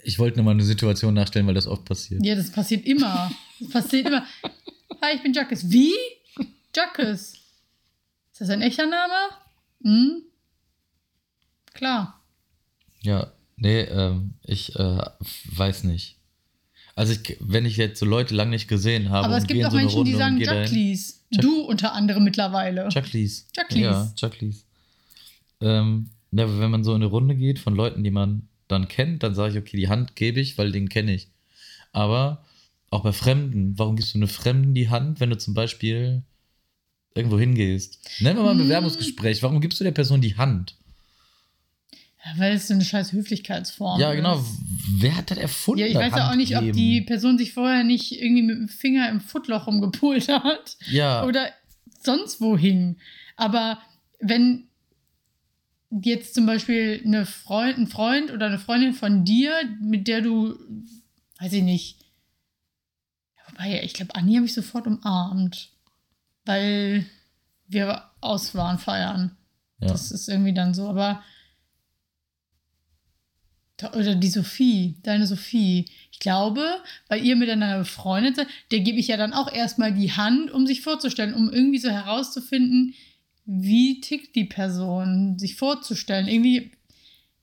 Ich 0.04 0.20
wollte 0.20 0.38
nur 0.38 0.46
mal 0.46 0.52
eine 0.52 0.63
Situation 0.63 1.13
nachstellen, 1.13 1.48
weil 1.48 1.54
das 1.54 1.68
oft 1.68 1.86
passiert. 1.86 2.26
ja, 2.26 2.36
das 2.36 2.52
passiert 2.52 2.86
immer. 2.86 3.32
Das 3.60 3.70
passiert 3.70 4.08
immer. 4.08 4.26
Hi, 5.02 5.16
ich 5.16 5.24
bin 5.24 5.34
Jacques. 5.34 5.70
Wie? 5.72 5.94
Jacques. 6.76 7.34
Ist 8.32 8.42
das 8.42 8.50
ein 8.50 8.62
echter 8.62 8.86
Name? 8.88 9.13
Hm? 9.84 10.24
Klar. 11.74 12.22
Ja, 13.02 13.32
nee, 13.58 13.82
ähm, 13.82 14.36
ich 14.44 14.76
äh, 14.76 14.98
weiß 15.52 15.84
nicht. 15.86 16.18
Also 16.96 17.13
ich, 17.13 17.38
wenn 17.39 17.66
ich 17.66 17.78
jetzt 17.78 18.00
so 18.00 18.06
Leute 18.06 18.36
lang 18.36 18.50
nicht 18.52 18.68
gesehen 18.68 19.10
habe 19.10 19.26
Aber 19.26 19.38
es 19.38 19.44
und 19.44 19.48
gibt 19.48 19.66
auch 19.66 19.72
so 19.72 19.78
Menschen, 19.78 20.04
die 20.06 20.12
Runde 20.12 20.18
sagen 20.18 20.34
und 20.36 20.39
gehe 20.39 20.48
dahin- 20.48 20.74
Jacques. 20.76 21.24
Jack- 21.32 21.42
Du 21.42 21.62
unter 21.62 21.94
anderem 21.94 22.24
mittlerweile. 22.24 22.88
Jacques. 22.92 23.48
Jacques. 23.56 23.76
Ja, 23.78 24.13
Jacques. 24.16 24.66
Ähm, 25.62 26.10
ja, 26.32 26.60
wenn 26.60 26.70
man 26.70 26.84
so 26.84 26.92
in 26.92 26.98
eine 26.98 27.06
Runde 27.08 27.36
geht 27.36 27.58
von 27.58 27.74
Leuten, 27.76 28.04
die 28.04 28.12
man 28.12 28.48
dann 28.67 28.88
kennt, 28.88 29.23
dann 29.23 29.36
sage 29.36 29.54
ich, 29.54 29.58
okay, 29.60 29.78
die 29.78 29.89
Hand 29.89 30.15
gebe 30.15 30.39
ich, 30.39 30.58
weil 30.58 30.71
den 30.71 30.89
kenne 30.89 31.13
ich. 31.13 31.28
Aber 31.91 32.43
auch 32.89 33.04
bei 33.04 33.12
Fremden, 33.12 33.78
warum 33.78 33.95
gibst 33.95 34.13
du 34.13 34.19
eine 34.19 34.28
Fremden 34.28 34.73
die 34.73 34.89
Hand, 34.89 35.19
wenn 35.19 35.30
du 35.30 35.38
zum 35.38 35.54
Beispiel 35.54 36.23
irgendwo 37.15 37.39
hingehst? 37.39 37.99
Nennen 38.21 38.38
wir 38.39 38.43
mal 38.43 38.52
ein 38.52 38.60
Hm. 38.60 38.65
Bewerbungsgespräch. 38.67 39.43
Warum 39.43 39.62
gibst 39.62 39.80
du 39.80 39.84
der 39.84 39.91
Person 39.91 40.21
die 40.21 40.36
Hand? 40.38 40.76
Ja, 42.26 42.32
weil 42.39 42.54
es 42.54 42.67
so 42.69 42.73
eine 42.73 42.86
scheiß 42.86 43.12
Höflichkeitsform 43.12 43.99
Ja, 43.99 44.12
ist. 44.12 44.15
genau. 44.17 44.43
Wer 44.97 45.17
hat 45.17 45.30
das 45.30 45.38
erfunden? 45.38 45.82
Ja, 45.82 45.88
ich 45.88 45.95
weiß 45.95 46.15
ja 46.15 46.32
auch 46.32 46.36
nicht, 46.36 46.56
ob 46.58 46.71
die 46.71 47.02
Person 47.02 47.38
sich 47.38 47.52
vorher 47.54 47.84
nicht 47.84 48.13
irgendwie 48.13 48.43
mit 48.43 48.58
dem 48.58 48.69
Finger 48.69 49.10
im 49.10 49.19
Footloch 49.19 49.67
rumgepult 49.67 50.30
hat 50.30 50.78
Ja, 50.89 51.26
oder 51.26 51.49
sonst 52.02 52.39
wo 52.39 52.58
hing. 52.58 52.95
Aber 53.36 53.80
wenn 54.19 54.67
jetzt 56.01 56.34
zum 56.34 56.45
Beispiel 56.45 57.01
eine 57.06 57.25
Freund, 57.25 57.77
ein 57.77 57.88
Freund 57.88 58.32
oder 58.32 58.47
eine 58.47 58.60
Freundin 58.60 58.93
von 58.93 59.25
dir, 59.25 59.53
mit 59.79 60.08
der 60.08 60.21
du, 60.21 60.58
weiß 61.39 61.53
ich 61.53 61.63
nicht, 61.63 61.99
wobei, 63.47 63.84
ich 63.84 63.93
glaube, 63.93 64.15
Anni 64.15 64.36
habe 64.36 64.45
ich 64.45 64.53
sofort 64.53 64.88
umarmt, 64.88 65.69
weil 66.45 67.06
wir 67.67 68.10
aus 68.21 68.56
waren 68.56 68.79
feiern. 68.79 69.38
ja. 69.79 69.88
Das 69.89 70.12
ist 70.12 70.27
irgendwie 70.27 70.53
dann 70.53 70.73
so, 70.73 70.88
aber. 70.88 71.23
Oder 73.95 74.15
die 74.15 74.29
Sophie, 74.29 74.95
deine 75.03 75.27
Sophie. 75.27 75.89
Ich 76.12 76.19
glaube, 76.19 76.63
weil 77.10 77.25
ihr 77.25 77.36
miteinander 77.36 77.79
befreundet 77.79 78.38
seid, 78.38 78.47
der 78.71 78.79
gebe 78.79 78.97
ich 78.97 79.10
ja 79.10 79.17
dann 79.17 79.34
auch 79.34 79.51
erstmal 79.51 79.93
die 79.93 80.13
Hand, 80.13 80.51
um 80.51 80.65
sich 80.65 80.82
vorzustellen, 80.82 81.34
um 81.34 81.51
irgendwie 81.51 81.79
so 81.79 81.89
herauszufinden, 81.89 82.93
wie 83.45 83.99
tickt 84.01 84.36
die 84.36 84.45
Person, 84.45 85.38
sich 85.38 85.56
vorzustellen. 85.56 86.27
Irgendwie 86.27 86.71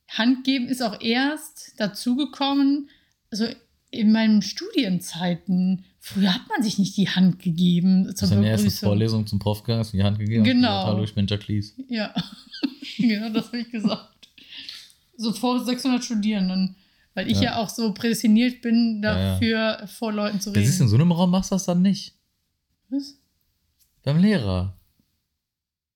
Hand 0.08 0.44
geben 0.44 0.68
ist 0.68 0.82
auch 0.82 1.00
erst 1.00 1.74
dazugekommen, 1.78 2.88
also 3.30 3.46
in 3.90 4.12
meinen 4.12 4.42
Studienzeiten. 4.42 5.84
Früher 5.98 6.34
hat 6.34 6.48
man 6.48 6.62
sich 6.62 6.78
nicht 6.78 6.96
die 6.96 7.08
Hand 7.08 7.38
gegeben 7.40 8.04
zur 8.16 8.26
Ist 8.26 8.30
deine 8.32 8.48
erste. 8.48 8.70
Vorlesung 8.70 9.26
zum 9.26 9.38
Prof 9.38 9.62
gegangen, 9.62 9.80
hast 9.80 9.92
mir 9.92 9.98
die 10.00 10.04
Hand 10.04 10.18
gegeben. 10.18 10.44
Genau. 10.44 10.84
Hallo, 10.86 11.04
ich 11.04 11.14
bin 11.14 11.26
Jacques. 11.26 11.74
Ja, 11.88 12.14
genau, 12.96 13.28
das 13.30 13.46
habe 13.48 13.58
ich 13.58 13.70
gesagt. 13.70 14.28
So 15.16 15.32
vor 15.32 15.62
600 15.64 16.02
Studierenden. 16.04 16.76
Weil 17.12 17.28
ich 17.28 17.38
ja, 17.38 17.42
Ja. 17.42 17.56
auch 17.58 17.68
so 17.68 17.92
prädestiniert 17.92 18.62
bin, 18.62 19.00
Ja, 19.02 19.18
ja. 19.18 19.32
dafür 19.34 19.86
vor 19.88 20.12
Leuten 20.12 20.40
zu 20.40 20.50
Das 20.52 20.62
ist 20.64 20.76
in 20.76 20.82
reden. 20.86 20.88
so 20.88 20.94
einem 20.96 21.12
Raum, 21.12 21.30
machst 21.30 21.50
du 21.50 21.56
das 21.56 21.64
dann 21.66 21.82
nicht. 21.82 22.14
Was? 22.88 23.16
Beim 24.02 24.18
Lehrer. 24.18 24.76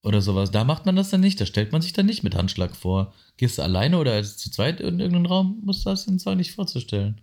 Oder 0.04 0.20
sowas. 0.20 0.50
Da 0.50 0.64
macht 0.64 0.84
man 0.86 0.96
das 0.96 1.10
dann 1.10 1.20
nicht. 1.22 1.40
Da 1.40 1.46
stellt 1.46 1.72
man 1.72 1.80
sich 1.82 1.92
dann 1.94 2.06
nicht 2.06 2.22
mit 2.22 2.34
Handschlag 2.34 2.76
vor. 2.76 3.14
Gehst 3.38 3.58
du 3.58 3.62
alleine 3.62 3.98
oder 3.98 4.12
als 4.12 4.36
zu 4.36 4.50
zweit 4.50 4.80
in 4.80 5.00
irgendeinen 5.00 5.26
Raum, 5.26 5.60
musst 5.64 5.84
du 5.84 5.90
das 5.90 6.04
den 6.04 6.18
zwar 6.18 6.34
nicht 6.36 6.52
vorzustellen. 6.52 7.20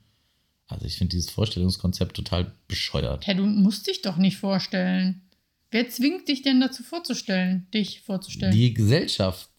Also 0.67 0.85
ich 0.85 0.95
finde 0.97 1.15
dieses 1.15 1.29
Vorstellungskonzept 1.29 2.15
total 2.15 2.53
bescheuert. 2.67 3.27
Hä, 3.27 3.35
du 3.35 3.45
musst 3.45 3.87
dich 3.87 4.01
doch 4.01 4.17
nicht 4.17 4.37
vorstellen. 4.37 5.21
Wer 5.69 5.89
zwingt 5.89 6.27
dich 6.27 6.41
denn 6.41 6.59
dazu 6.59 6.81
vorzustellen, 6.83 7.67
dich 7.73 8.01
vorzustellen? 8.01 8.53
Die 8.53 8.73
Gesellschaft 8.73 9.49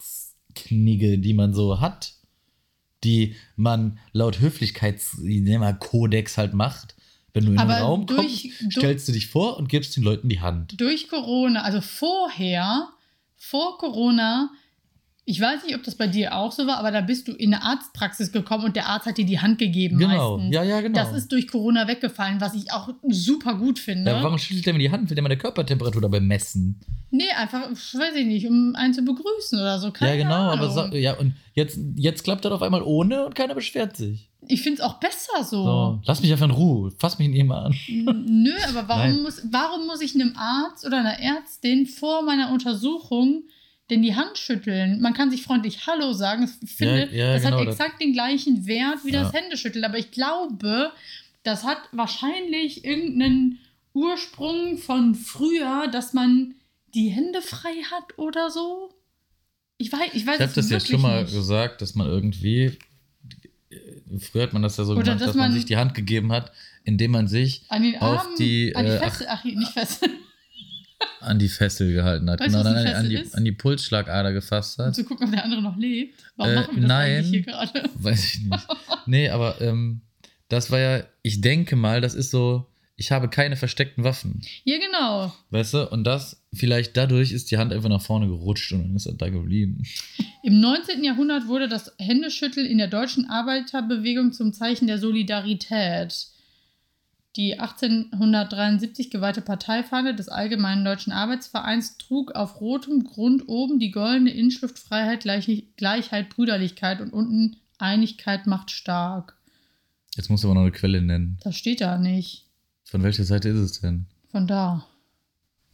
Knigge, 0.55 1.17
die 1.17 1.33
man 1.33 1.53
so 1.53 1.79
hat, 1.79 2.13
die 3.03 3.35
man 3.55 3.99
laut 4.11 4.39
Höflichkeitskodex 4.39 6.37
halt 6.37 6.53
macht. 6.53 6.95
Wenn 7.33 7.45
du 7.45 7.51
in 7.53 7.57
Aber 7.57 7.75
einen 7.75 7.83
Raum 7.85 8.05
durch- 8.05 8.51
kommst, 8.59 8.73
stellst 8.73 9.07
du 9.07 9.11
dich 9.11 9.27
vor 9.27 9.57
und 9.57 9.67
gibst 9.69 9.95
den 9.95 10.03
Leuten 10.03 10.29
die 10.29 10.41
Hand. 10.41 10.79
durch 10.79 11.07
Corona, 11.07 11.63
also 11.63 11.81
vorher, 11.81 12.89
vor 13.43 13.77
Corona, 13.77 14.51
ich 15.25 15.39
weiß 15.39 15.63
nicht, 15.65 15.75
ob 15.75 15.83
das 15.83 15.95
bei 15.95 16.07
dir 16.07 16.35
auch 16.35 16.51
so 16.51 16.65
war, 16.65 16.77
aber 16.77 16.91
da 16.91 17.01
bist 17.01 17.27
du 17.27 17.33
in 17.33 17.53
eine 17.53 17.63
Arztpraxis 17.63 18.31
gekommen 18.31 18.65
und 18.65 18.75
der 18.75 18.87
Arzt 18.87 19.05
hat 19.05 19.17
dir 19.17 19.25
die 19.25 19.39
Hand 19.39 19.59
gegeben. 19.59 19.97
Genau, 19.97 20.37
meistens. 20.37 20.55
ja, 20.55 20.63
ja, 20.63 20.81
genau. 20.81 20.97
Das 20.97 21.13
ist 21.13 21.31
durch 21.31 21.47
Corona 21.47 21.87
weggefallen, 21.87 22.41
was 22.41 22.55
ich 22.55 22.71
auch 22.71 22.89
super 23.09 23.55
gut 23.55 23.79
finde. 23.79 24.11
Ja, 24.11 24.23
warum 24.23 24.37
schüttelt 24.37 24.65
der 24.65 24.73
mir 24.73 24.79
die 24.79 24.91
Hand? 24.91 25.09
Will 25.09 25.15
der 25.15 25.23
meine 25.23 25.37
Körpertemperatur 25.37 26.01
dabei 26.01 26.19
messen? 26.19 26.79
nee, 27.11 27.29
einfach, 27.37 27.69
weiß 27.69 28.15
ich 28.15 28.25
nicht, 28.25 28.47
um 28.47 28.75
einen 28.75 28.93
zu 28.93 29.03
begrüßen 29.03 29.59
oder 29.59 29.79
so. 29.79 29.91
Keine 29.91 30.17
ja, 30.17 30.23
genau, 30.23 30.51
aber 30.51 30.69
Ahnung. 30.69 30.91
so, 30.91 30.97
ja, 30.97 31.13
und 31.13 31.35
jetzt, 31.53 31.79
jetzt 31.95 32.23
klappt 32.23 32.43
das 32.43 32.51
auf 32.51 32.61
einmal 32.61 32.81
ohne 32.81 33.25
und 33.25 33.35
keiner 33.35 33.55
beschwert 33.55 33.95
sich. 33.95 34.31
Ich 34.47 34.61
finde 34.61 34.81
es 34.81 34.87
auch 34.87 34.95
besser 34.99 35.43
so. 35.43 35.63
So, 35.63 35.99
lass 36.05 36.21
mich 36.21 36.31
einfach 36.31 36.45
in 36.45 36.51
Ruhe, 36.51 36.91
fass 36.99 37.19
mich 37.19 37.29
nicht 37.29 37.45
mal 37.45 37.65
an. 37.65 37.75
Nö, 38.25 38.53
aber 38.69 38.87
warum 38.87 39.11
Nein. 39.13 39.21
muss, 39.23 39.41
warum 39.51 39.85
muss 39.87 40.01
ich 40.01 40.15
einem 40.15 40.35
Arzt 40.35 40.85
oder 40.85 40.99
einer 40.99 41.19
Ärztin 41.19 41.85
vor 41.85 42.23
meiner 42.23 42.51
Untersuchung 42.51 43.43
denn 43.89 44.01
die 44.01 44.15
Hand 44.15 44.37
schütteln? 44.37 45.01
Man 45.01 45.13
kann 45.13 45.31
sich 45.31 45.43
freundlich 45.43 45.87
Hallo 45.87 46.13
sagen. 46.13 46.49
Ich 46.63 46.71
finde, 46.71 47.09
Ja, 47.11 47.27
ja, 47.27 47.33
das 47.33 47.43
genau, 47.43 47.59
hat 47.59 47.67
das- 47.67 47.75
exakt 47.79 48.01
den 48.01 48.13
gleichen 48.13 48.65
Wert 48.67 48.99
wie 49.05 49.11
das 49.11 49.31
Ja. 49.33 49.39
Händeschütteln. 49.39 49.85
Aber 49.85 49.97
ich 49.97 50.11
glaube, 50.11 50.91
das 51.43 51.63
hat 51.63 51.79
wahrscheinlich 51.91 52.85
irgendeinen 52.85 53.59
Ursprung 53.93 54.77
von 54.77 55.15
früher, 55.15 55.87
dass 55.91 56.13
man 56.13 56.55
die 56.93 57.09
Hände 57.09 57.41
frei 57.41 57.73
hat 57.91 58.17
oder 58.17 58.49
so. 58.49 58.89
Ich 59.77 59.91
weiß, 59.91 60.11
ich 60.13 60.25
weiß 60.25 60.35
Ich 60.35 60.41
habe 60.41 60.53
das 60.53 60.69
ja 60.69 60.79
schon 60.79 61.01
mal 61.01 61.23
nicht. 61.23 61.33
gesagt, 61.33 61.81
dass 61.81 61.95
man 61.95 62.07
irgendwie, 62.07 62.77
früher 64.19 64.43
hat 64.43 64.53
man 64.53 64.61
das 64.61 64.77
ja 64.77 64.83
so 64.83 64.93
Oder 64.93 65.03
gemacht, 65.03 65.21
dass 65.21 65.27
dass 65.27 65.35
man, 65.35 65.49
man- 65.49 65.53
sich 65.53 65.65
die 65.65 65.77
Hand 65.77 65.93
gegeben 65.93 66.31
hat, 66.31 66.51
indem 66.83 67.11
man 67.11 67.27
sich 67.27 67.63
An 67.69 67.83
den 67.83 67.97
auf 68.01 68.27
die, 68.37 68.75
an 68.75 68.85
die 68.85 68.91
äh, 68.91 68.99
Fessel, 68.99 69.27
ach, 69.29 69.43
nicht 69.43 69.71
Fessel, 69.71 70.09
an 71.21 71.39
die 71.39 71.49
Fessel 71.49 71.93
gehalten 71.93 72.29
hat. 72.29 72.39
Weißt 72.39 72.49
genau, 72.51 72.63
was 72.65 72.73
dann 72.83 72.95
an, 72.95 73.09
die, 73.09 73.23
an 73.33 73.45
die 73.45 73.51
Pulsschlagader 73.51 74.33
gefasst 74.33 74.79
um 74.79 74.85
hat. 74.85 74.95
zu 74.95 75.03
gucken, 75.05 75.27
ob 75.27 75.33
der 75.33 75.43
andere 75.43 75.61
noch 75.61 75.77
lebt. 75.77 76.19
Warum 76.35 76.51
Äh, 76.51 76.55
machen 76.55 76.75
wir 76.75 76.81
das 76.81 76.87
nein. 76.87 77.11
eigentlich 77.17 77.29
hier 77.29 77.41
gerade? 77.43 77.89
Weiß 77.95 78.23
ich 78.25 78.39
nicht. 78.41 78.67
Nee, 79.05 79.29
aber 79.29 79.61
ähm, 79.61 80.01
das 80.49 80.69
war 80.71 80.79
ja, 80.79 81.03
ich 81.21 81.41
denke 81.41 81.75
mal, 81.75 82.01
das 82.01 82.13
ist 82.13 82.31
so, 82.31 82.67
ich 82.95 83.11
habe 83.11 83.27
keine 83.27 83.55
versteckten 83.55 84.03
Waffen. 84.03 84.41
Ja, 84.63 84.77
genau. 84.77 85.33
Weißt 85.49 85.73
du? 85.73 85.89
Und 85.89 86.03
das, 86.03 86.43
vielleicht 86.53 86.95
dadurch 86.95 87.31
ist 87.31 87.49
die 87.49 87.57
Hand 87.57 87.73
einfach 87.73 87.89
nach 87.89 88.01
vorne 88.01 88.27
gerutscht 88.27 88.71
und 88.71 88.83
dann 88.83 88.95
ist 88.95 89.07
er 89.07 89.13
da 89.13 89.29
geblieben. 89.29 89.83
Im 90.43 90.59
19. 90.59 91.03
Jahrhundert 91.03 91.47
wurde 91.47 91.67
das 91.67 91.91
Händeschütteln 91.97 92.67
in 92.67 92.77
der 92.77 92.87
deutschen 92.87 93.29
Arbeiterbewegung 93.29 94.31
zum 94.31 94.53
Zeichen 94.53 94.87
der 94.87 94.99
Solidarität. 94.99 96.27
Die 97.35 97.59
1873 97.59 99.09
geweihte 99.09 99.41
Parteifahne 99.41 100.13
des 100.13 100.29
Allgemeinen 100.29 100.85
Deutschen 100.85 101.11
Arbeitsvereins 101.11 101.97
trug 101.97 102.33
auf 102.33 102.61
rotem 102.61 103.03
Grund 103.03 103.47
oben 103.47 103.79
die 103.79 103.89
goldene 103.89 104.29
Inschrift 104.29 104.77
Freiheit, 104.77 105.21
Gleich 105.21 105.63
Gleichheit, 105.75 106.29
Brüderlichkeit 106.29 107.01
und 107.01 107.11
unten 107.11 107.57
Einigkeit 107.79 108.45
macht 108.45 108.69
stark. 108.69 109.35
Jetzt 110.15 110.29
musst 110.29 110.43
du 110.43 110.49
aber 110.49 110.55
noch 110.55 110.61
eine 110.61 110.71
Quelle 110.71 111.01
nennen. 111.01 111.39
Das 111.43 111.57
steht 111.57 111.81
da 111.81 111.97
nicht. 111.97 112.42
Von 112.85 113.03
welcher 113.03 113.23
Seite 113.23 113.49
ist 113.49 113.59
es 113.59 113.81
denn? 113.81 114.05
Von 114.29 114.47
da. 114.47 114.85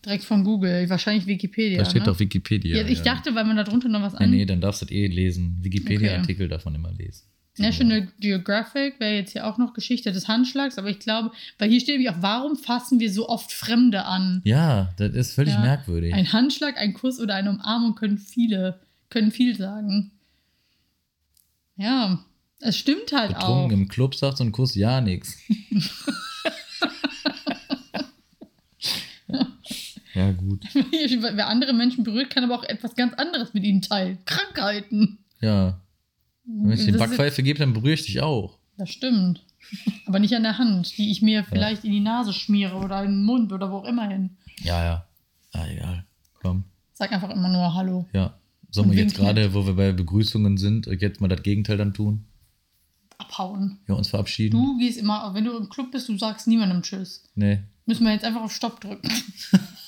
Direkt 0.06 0.24
von 0.24 0.44
Google. 0.44 0.90
Wahrscheinlich 0.90 1.26
Wikipedia. 1.28 1.80
da 1.80 1.86
steht 1.90 2.04
ne? 2.04 2.06
doch 2.08 2.20
Wikipedia. 2.20 2.78
ja, 2.78 2.88
ich 2.88 3.02
dachte, 3.02 3.36
weil 3.36 3.44
man 3.46 3.58
da 3.58 3.64
drunter 3.64 3.90
noch 3.90 4.02
was 4.02 4.14
Nee, 4.14 4.20
an. 4.24 4.30
nee, 4.32 4.46
dann 4.46 4.62
darfst 4.62 4.82
du 4.82 4.86
das 4.86 4.94
eh 4.94 5.08
lesen. 5.08 5.58
Wikipedia-Artikel 5.62 6.48
darf 6.48 6.66
man 6.66 6.76
immer 6.76 6.92
lesen. 6.94 7.24
National 7.58 8.08
Geographic 8.22 9.02
wäre 9.02 9.16
jetzt 9.16 9.34
hier 9.34 9.46
auch 9.46 9.58
noch 9.58 9.74
Geschichte 9.74 10.14
des 10.14 10.30
Handschlags, 10.30 10.78
aber 10.78 10.90
ich 10.90 11.00
glaube, 11.00 11.32
weil 11.58 11.70
hier 11.70 11.82
steht 11.82 11.96
nämlich 11.96 12.10
auch, 12.10 12.22
warum 12.22 12.56
fassen 12.56 13.02
wir 13.02 13.12
so 13.12 13.28
oft 13.28 13.52
Fremde 13.52 14.06
an? 14.06 14.40
Ja, 14.46 14.94
das 14.96 15.12
ist 15.14 15.34
völlig 15.34 15.56
Ja. 15.56 15.60
merkwürdig. 15.60 16.14
Ein 16.14 16.32
Handschlag, 16.32 16.78
ein 16.78 16.94
Kuss 16.94 17.20
oder 17.20 17.36
eine 17.36 17.50
Umarmung 17.50 17.96
können 17.96 18.18
viele, 18.18 18.80
können 19.10 19.32
viel 19.32 19.58
sagen. 19.58 20.12
Ja, 21.76 22.24
es 22.62 22.78
stimmt 22.78 23.12
halt 23.12 23.32
auch. 23.36 23.40
Betrunken 23.40 23.82
im 23.82 23.88
Club 23.90 24.16
sagt 24.16 24.38
so 24.38 24.46
ein 24.46 24.54
Kuss 24.54 24.76
ja 24.76 25.02
nix. 25.02 25.38
ja, 30.20 30.32
gut. 30.34 30.66
Wer 30.74 31.48
andere 31.48 31.74
Menschen 31.74 32.04
berührt, 32.04 32.30
kann 32.30 32.44
aber 32.44 32.56
auch 32.56 32.64
etwas 32.64 32.96
ganz 32.96 33.14
anderes 33.14 33.54
mit 33.54 33.64
ihnen 33.64 33.82
teilen. 33.82 34.18
Krankheiten. 34.26 35.20
Ja. 35.40 35.80
Wenn 36.44 36.72
ich 36.72 36.86
dir 36.86 36.98
Backpfeife 36.98 37.42
gebe, 37.42 37.60
dann 37.60 37.74
berühre 37.74 37.94
ich 37.94 38.06
dich 38.06 38.22
auch. 38.22 38.58
Das 38.78 38.90
stimmt. 38.90 39.46
Aber 40.06 40.20
nicht 40.20 40.36
an 40.36 40.44
der 40.44 40.58
Hand, 40.58 40.98
die 40.98 41.12
ich 41.12 41.22
mir 41.22 41.44
vielleicht 41.46 41.86
in 41.86 41.92
die 41.92 42.00
Nase 42.02 42.34
schmiere 42.34 42.76
oder 42.76 43.04
in 43.04 43.12
den 43.12 43.24
Mund 43.24 43.54
oder 43.54 43.72
wo 43.72 43.78
auch 43.78 43.86
immer 43.86 44.10
hin. 44.10 44.32
Ja, 44.62 44.84
ja. 44.84 45.06
Ah, 45.54 45.68
egal. 45.68 46.06
Komm. 46.42 46.66
Sag 46.94 47.14
einfach 47.14 47.30
immer 47.30 47.50
nur 47.50 47.74
Hallo. 47.74 48.06
Ja. 48.12 48.38
Sollen 48.72 48.92
wir 48.92 49.02
jetzt 49.02 49.16
gerade, 49.16 49.54
wo 49.54 49.66
wir 49.66 49.74
bei 49.74 49.94
Begrüßungen 49.94 50.58
sind, 50.58 50.86
jetzt 50.88 51.22
mal 51.22 51.28
das 51.28 51.44
Gegenteil 51.44 51.78
dann 51.78 51.94
tun? 51.94 52.26
Abhauen. 53.18 53.80
Ja, 53.88 53.96
uns 53.96 54.10
verabschieden? 54.10 54.58
Du 54.58 54.78
gehst 54.78 55.00
immer, 55.00 55.34
wenn 55.34 55.46
du 55.46 55.56
im 55.56 55.70
Club 55.70 55.92
bist, 55.92 56.10
du 56.10 56.18
sagst 56.18 56.48
niemandem 56.48 56.82
Tschüss. 56.82 57.24
Nee. 57.36 57.60
Müssen 57.86 58.06
wir 58.06 58.14
jetzt 58.14 58.26
einfach 58.26 58.42
auf 58.42 58.54
Stopp 58.54 58.82
drücken. 58.82 59.10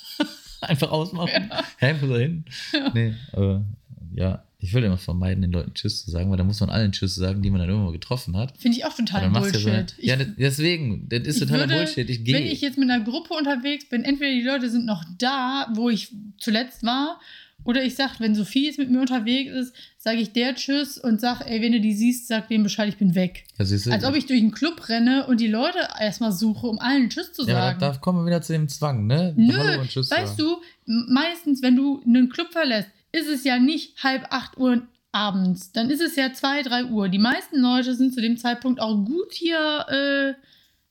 Einfach 0.71 0.89
ausmachen. 0.89 1.51
Hä, 1.79 1.95
wo 1.99 2.15
hin? 2.15 2.45
Nee, 2.93 3.13
aber 3.33 3.65
ja, 4.13 4.41
ich 4.59 4.73
will 4.73 4.83
immer 4.85 4.97
vermeiden, 4.97 5.41
den 5.41 5.51
Leuten 5.51 5.73
Tschüss 5.73 6.05
zu 6.05 6.11
sagen, 6.11 6.29
weil 6.31 6.37
da 6.37 6.45
muss 6.45 6.61
man 6.61 6.69
allen 6.69 6.93
Tschüss 6.93 7.13
sagen, 7.15 7.41
die 7.41 7.49
man 7.49 7.59
dann 7.59 7.69
irgendwo 7.69 7.91
getroffen 7.91 8.37
hat. 8.37 8.57
Finde 8.57 8.77
ich 8.77 8.85
auch 8.85 8.95
total 8.95 9.29
Bullshit. 9.31 9.95
Ja, 9.99 10.17
so, 10.17 10.23
ja, 10.23 10.25
deswegen, 10.37 11.09
das 11.09 11.23
ist 11.23 11.39
totaler 11.39 11.67
würde, 11.67 11.75
Bullshit. 11.75 12.09
Ich 12.09 12.19
Wenn 12.19 12.43
gehe. 12.43 12.53
ich 12.53 12.61
jetzt 12.61 12.77
mit 12.77 12.89
einer 12.89 13.03
Gruppe 13.03 13.33
unterwegs 13.33 13.89
bin, 13.89 14.05
entweder 14.05 14.31
die 14.31 14.43
Leute 14.43 14.69
sind 14.69 14.85
noch 14.85 15.03
da, 15.17 15.67
wo 15.75 15.89
ich 15.89 16.13
zuletzt 16.37 16.83
war, 16.83 17.19
oder 17.63 17.83
ich 17.83 17.95
sage, 17.95 18.13
wenn 18.19 18.33
Sophie 18.35 18.65
jetzt 18.65 18.79
mit 18.79 18.89
mir 18.89 18.99
unterwegs 19.01 19.51
ist, 19.51 19.73
sage 19.97 20.17
ich 20.19 20.31
der 20.33 20.55
Tschüss 20.55 20.97
und 20.97 21.21
sage, 21.21 21.45
ey, 21.45 21.61
wenn 21.61 21.71
du 21.73 21.79
die 21.81 21.93
siehst, 21.93 22.27
sag 22.27 22.47
dem 22.47 22.63
Bescheid, 22.63 22.89
ich 22.89 22.97
bin 22.97 23.13
weg. 23.15 23.43
Ja, 23.59 23.65
Als 23.91 24.03
ob 24.05 24.15
ich 24.15 24.25
durch 24.25 24.39
einen 24.39 24.51
Club 24.51 24.89
renne 24.89 25.27
und 25.27 25.39
die 25.39 25.47
Leute 25.47 25.77
erstmal 25.99 26.31
suche, 26.31 26.67
um 26.67 26.79
allen 26.79 27.09
Tschüss 27.09 27.33
zu 27.33 27.43
Ja, 27.47 27.53
sagen. 27.53 27.79
da, 27.79 27.91
da 27.91 27.97
kommen 27.97 28.19
wir 28.21 28.25
wieder 28.27 28.41
zu 28.41 28.53
dem 28.53 28.67
Zwang, 28.67 29.05
ne? 29.07 29.33
Nö, 29.37 29.53
Hallo 29.55 29.81
und 29.81 29.89
Tschüss 29.89 30.09
weißt 30.09 30.37
sagen. 30.37 30.49
du, 30.85 31.03
meistens, 31.13 31.61
wenn 31.61 31.75
du 31.75 32.01
einen 32.05 32.29
Club 32.29 32.51
verlässt, 32.51 32.89
ist 33.11 33.27
es 33.27 33.43
ja 33.43 33.59
nicht 33.59 34.03
halb 34.03 34.25
acht 34.31 34.57
Uhr 34.57 34.81
abends. 35.11 35.71
Dann 35.71 35.89
ist 35.89 36.01
es 36.01 36.15
ja 36.15 36.31
zwei, 36.33 36.63
drei 36.63 36.85
Uhr. 36.85 37.09
Die 37.09 37.19
meisten 37.19 37.59
Leute 37.59 37.93
sind 37.95 38.13
zu 38.13 38.21
dem 38.21 38.37
Zeitpunkt 38.37 38.79
auch 38.79 39.03
gut 39.05 39.33
hier 39.33 39.85
äh, 39.89 40.33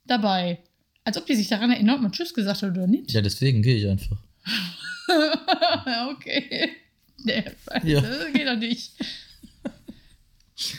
dabei. 0.06 0.58
Als 1.04 1.16
ob 1.16 1.24
die 1.26 1.34
sich 1.34 1.48
daran 1.48 1.70
erinnern, 1.70 1.96
ob 1.96 2.02
man 2.02 2.12
Tschüss 2.12 2.34
gesagt 2.34 2.62
hat 2.62 2.70
oder 2.70 2.86
nicht. 2.86 3.10
Ja, 3.12 3.22
deswegen 3.22 3.62
gehe 3.62 3.76
ich 3.76 3.88
einfach. 3.88 4.18
okay. 6.10 6.76
Nee, 7.18 7.44
Ja. 7.84 8.00
das 8.00 8.32
geht 8.32 8.46
doch 8.46 8.56
nicht. 8.56 8.92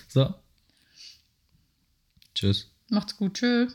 So. 0.07 0.33
Tschüss. 2.33 2.71
Macht's 2.89 3.15
gut. 3.17 3.35
Tschö. 3.35 3.67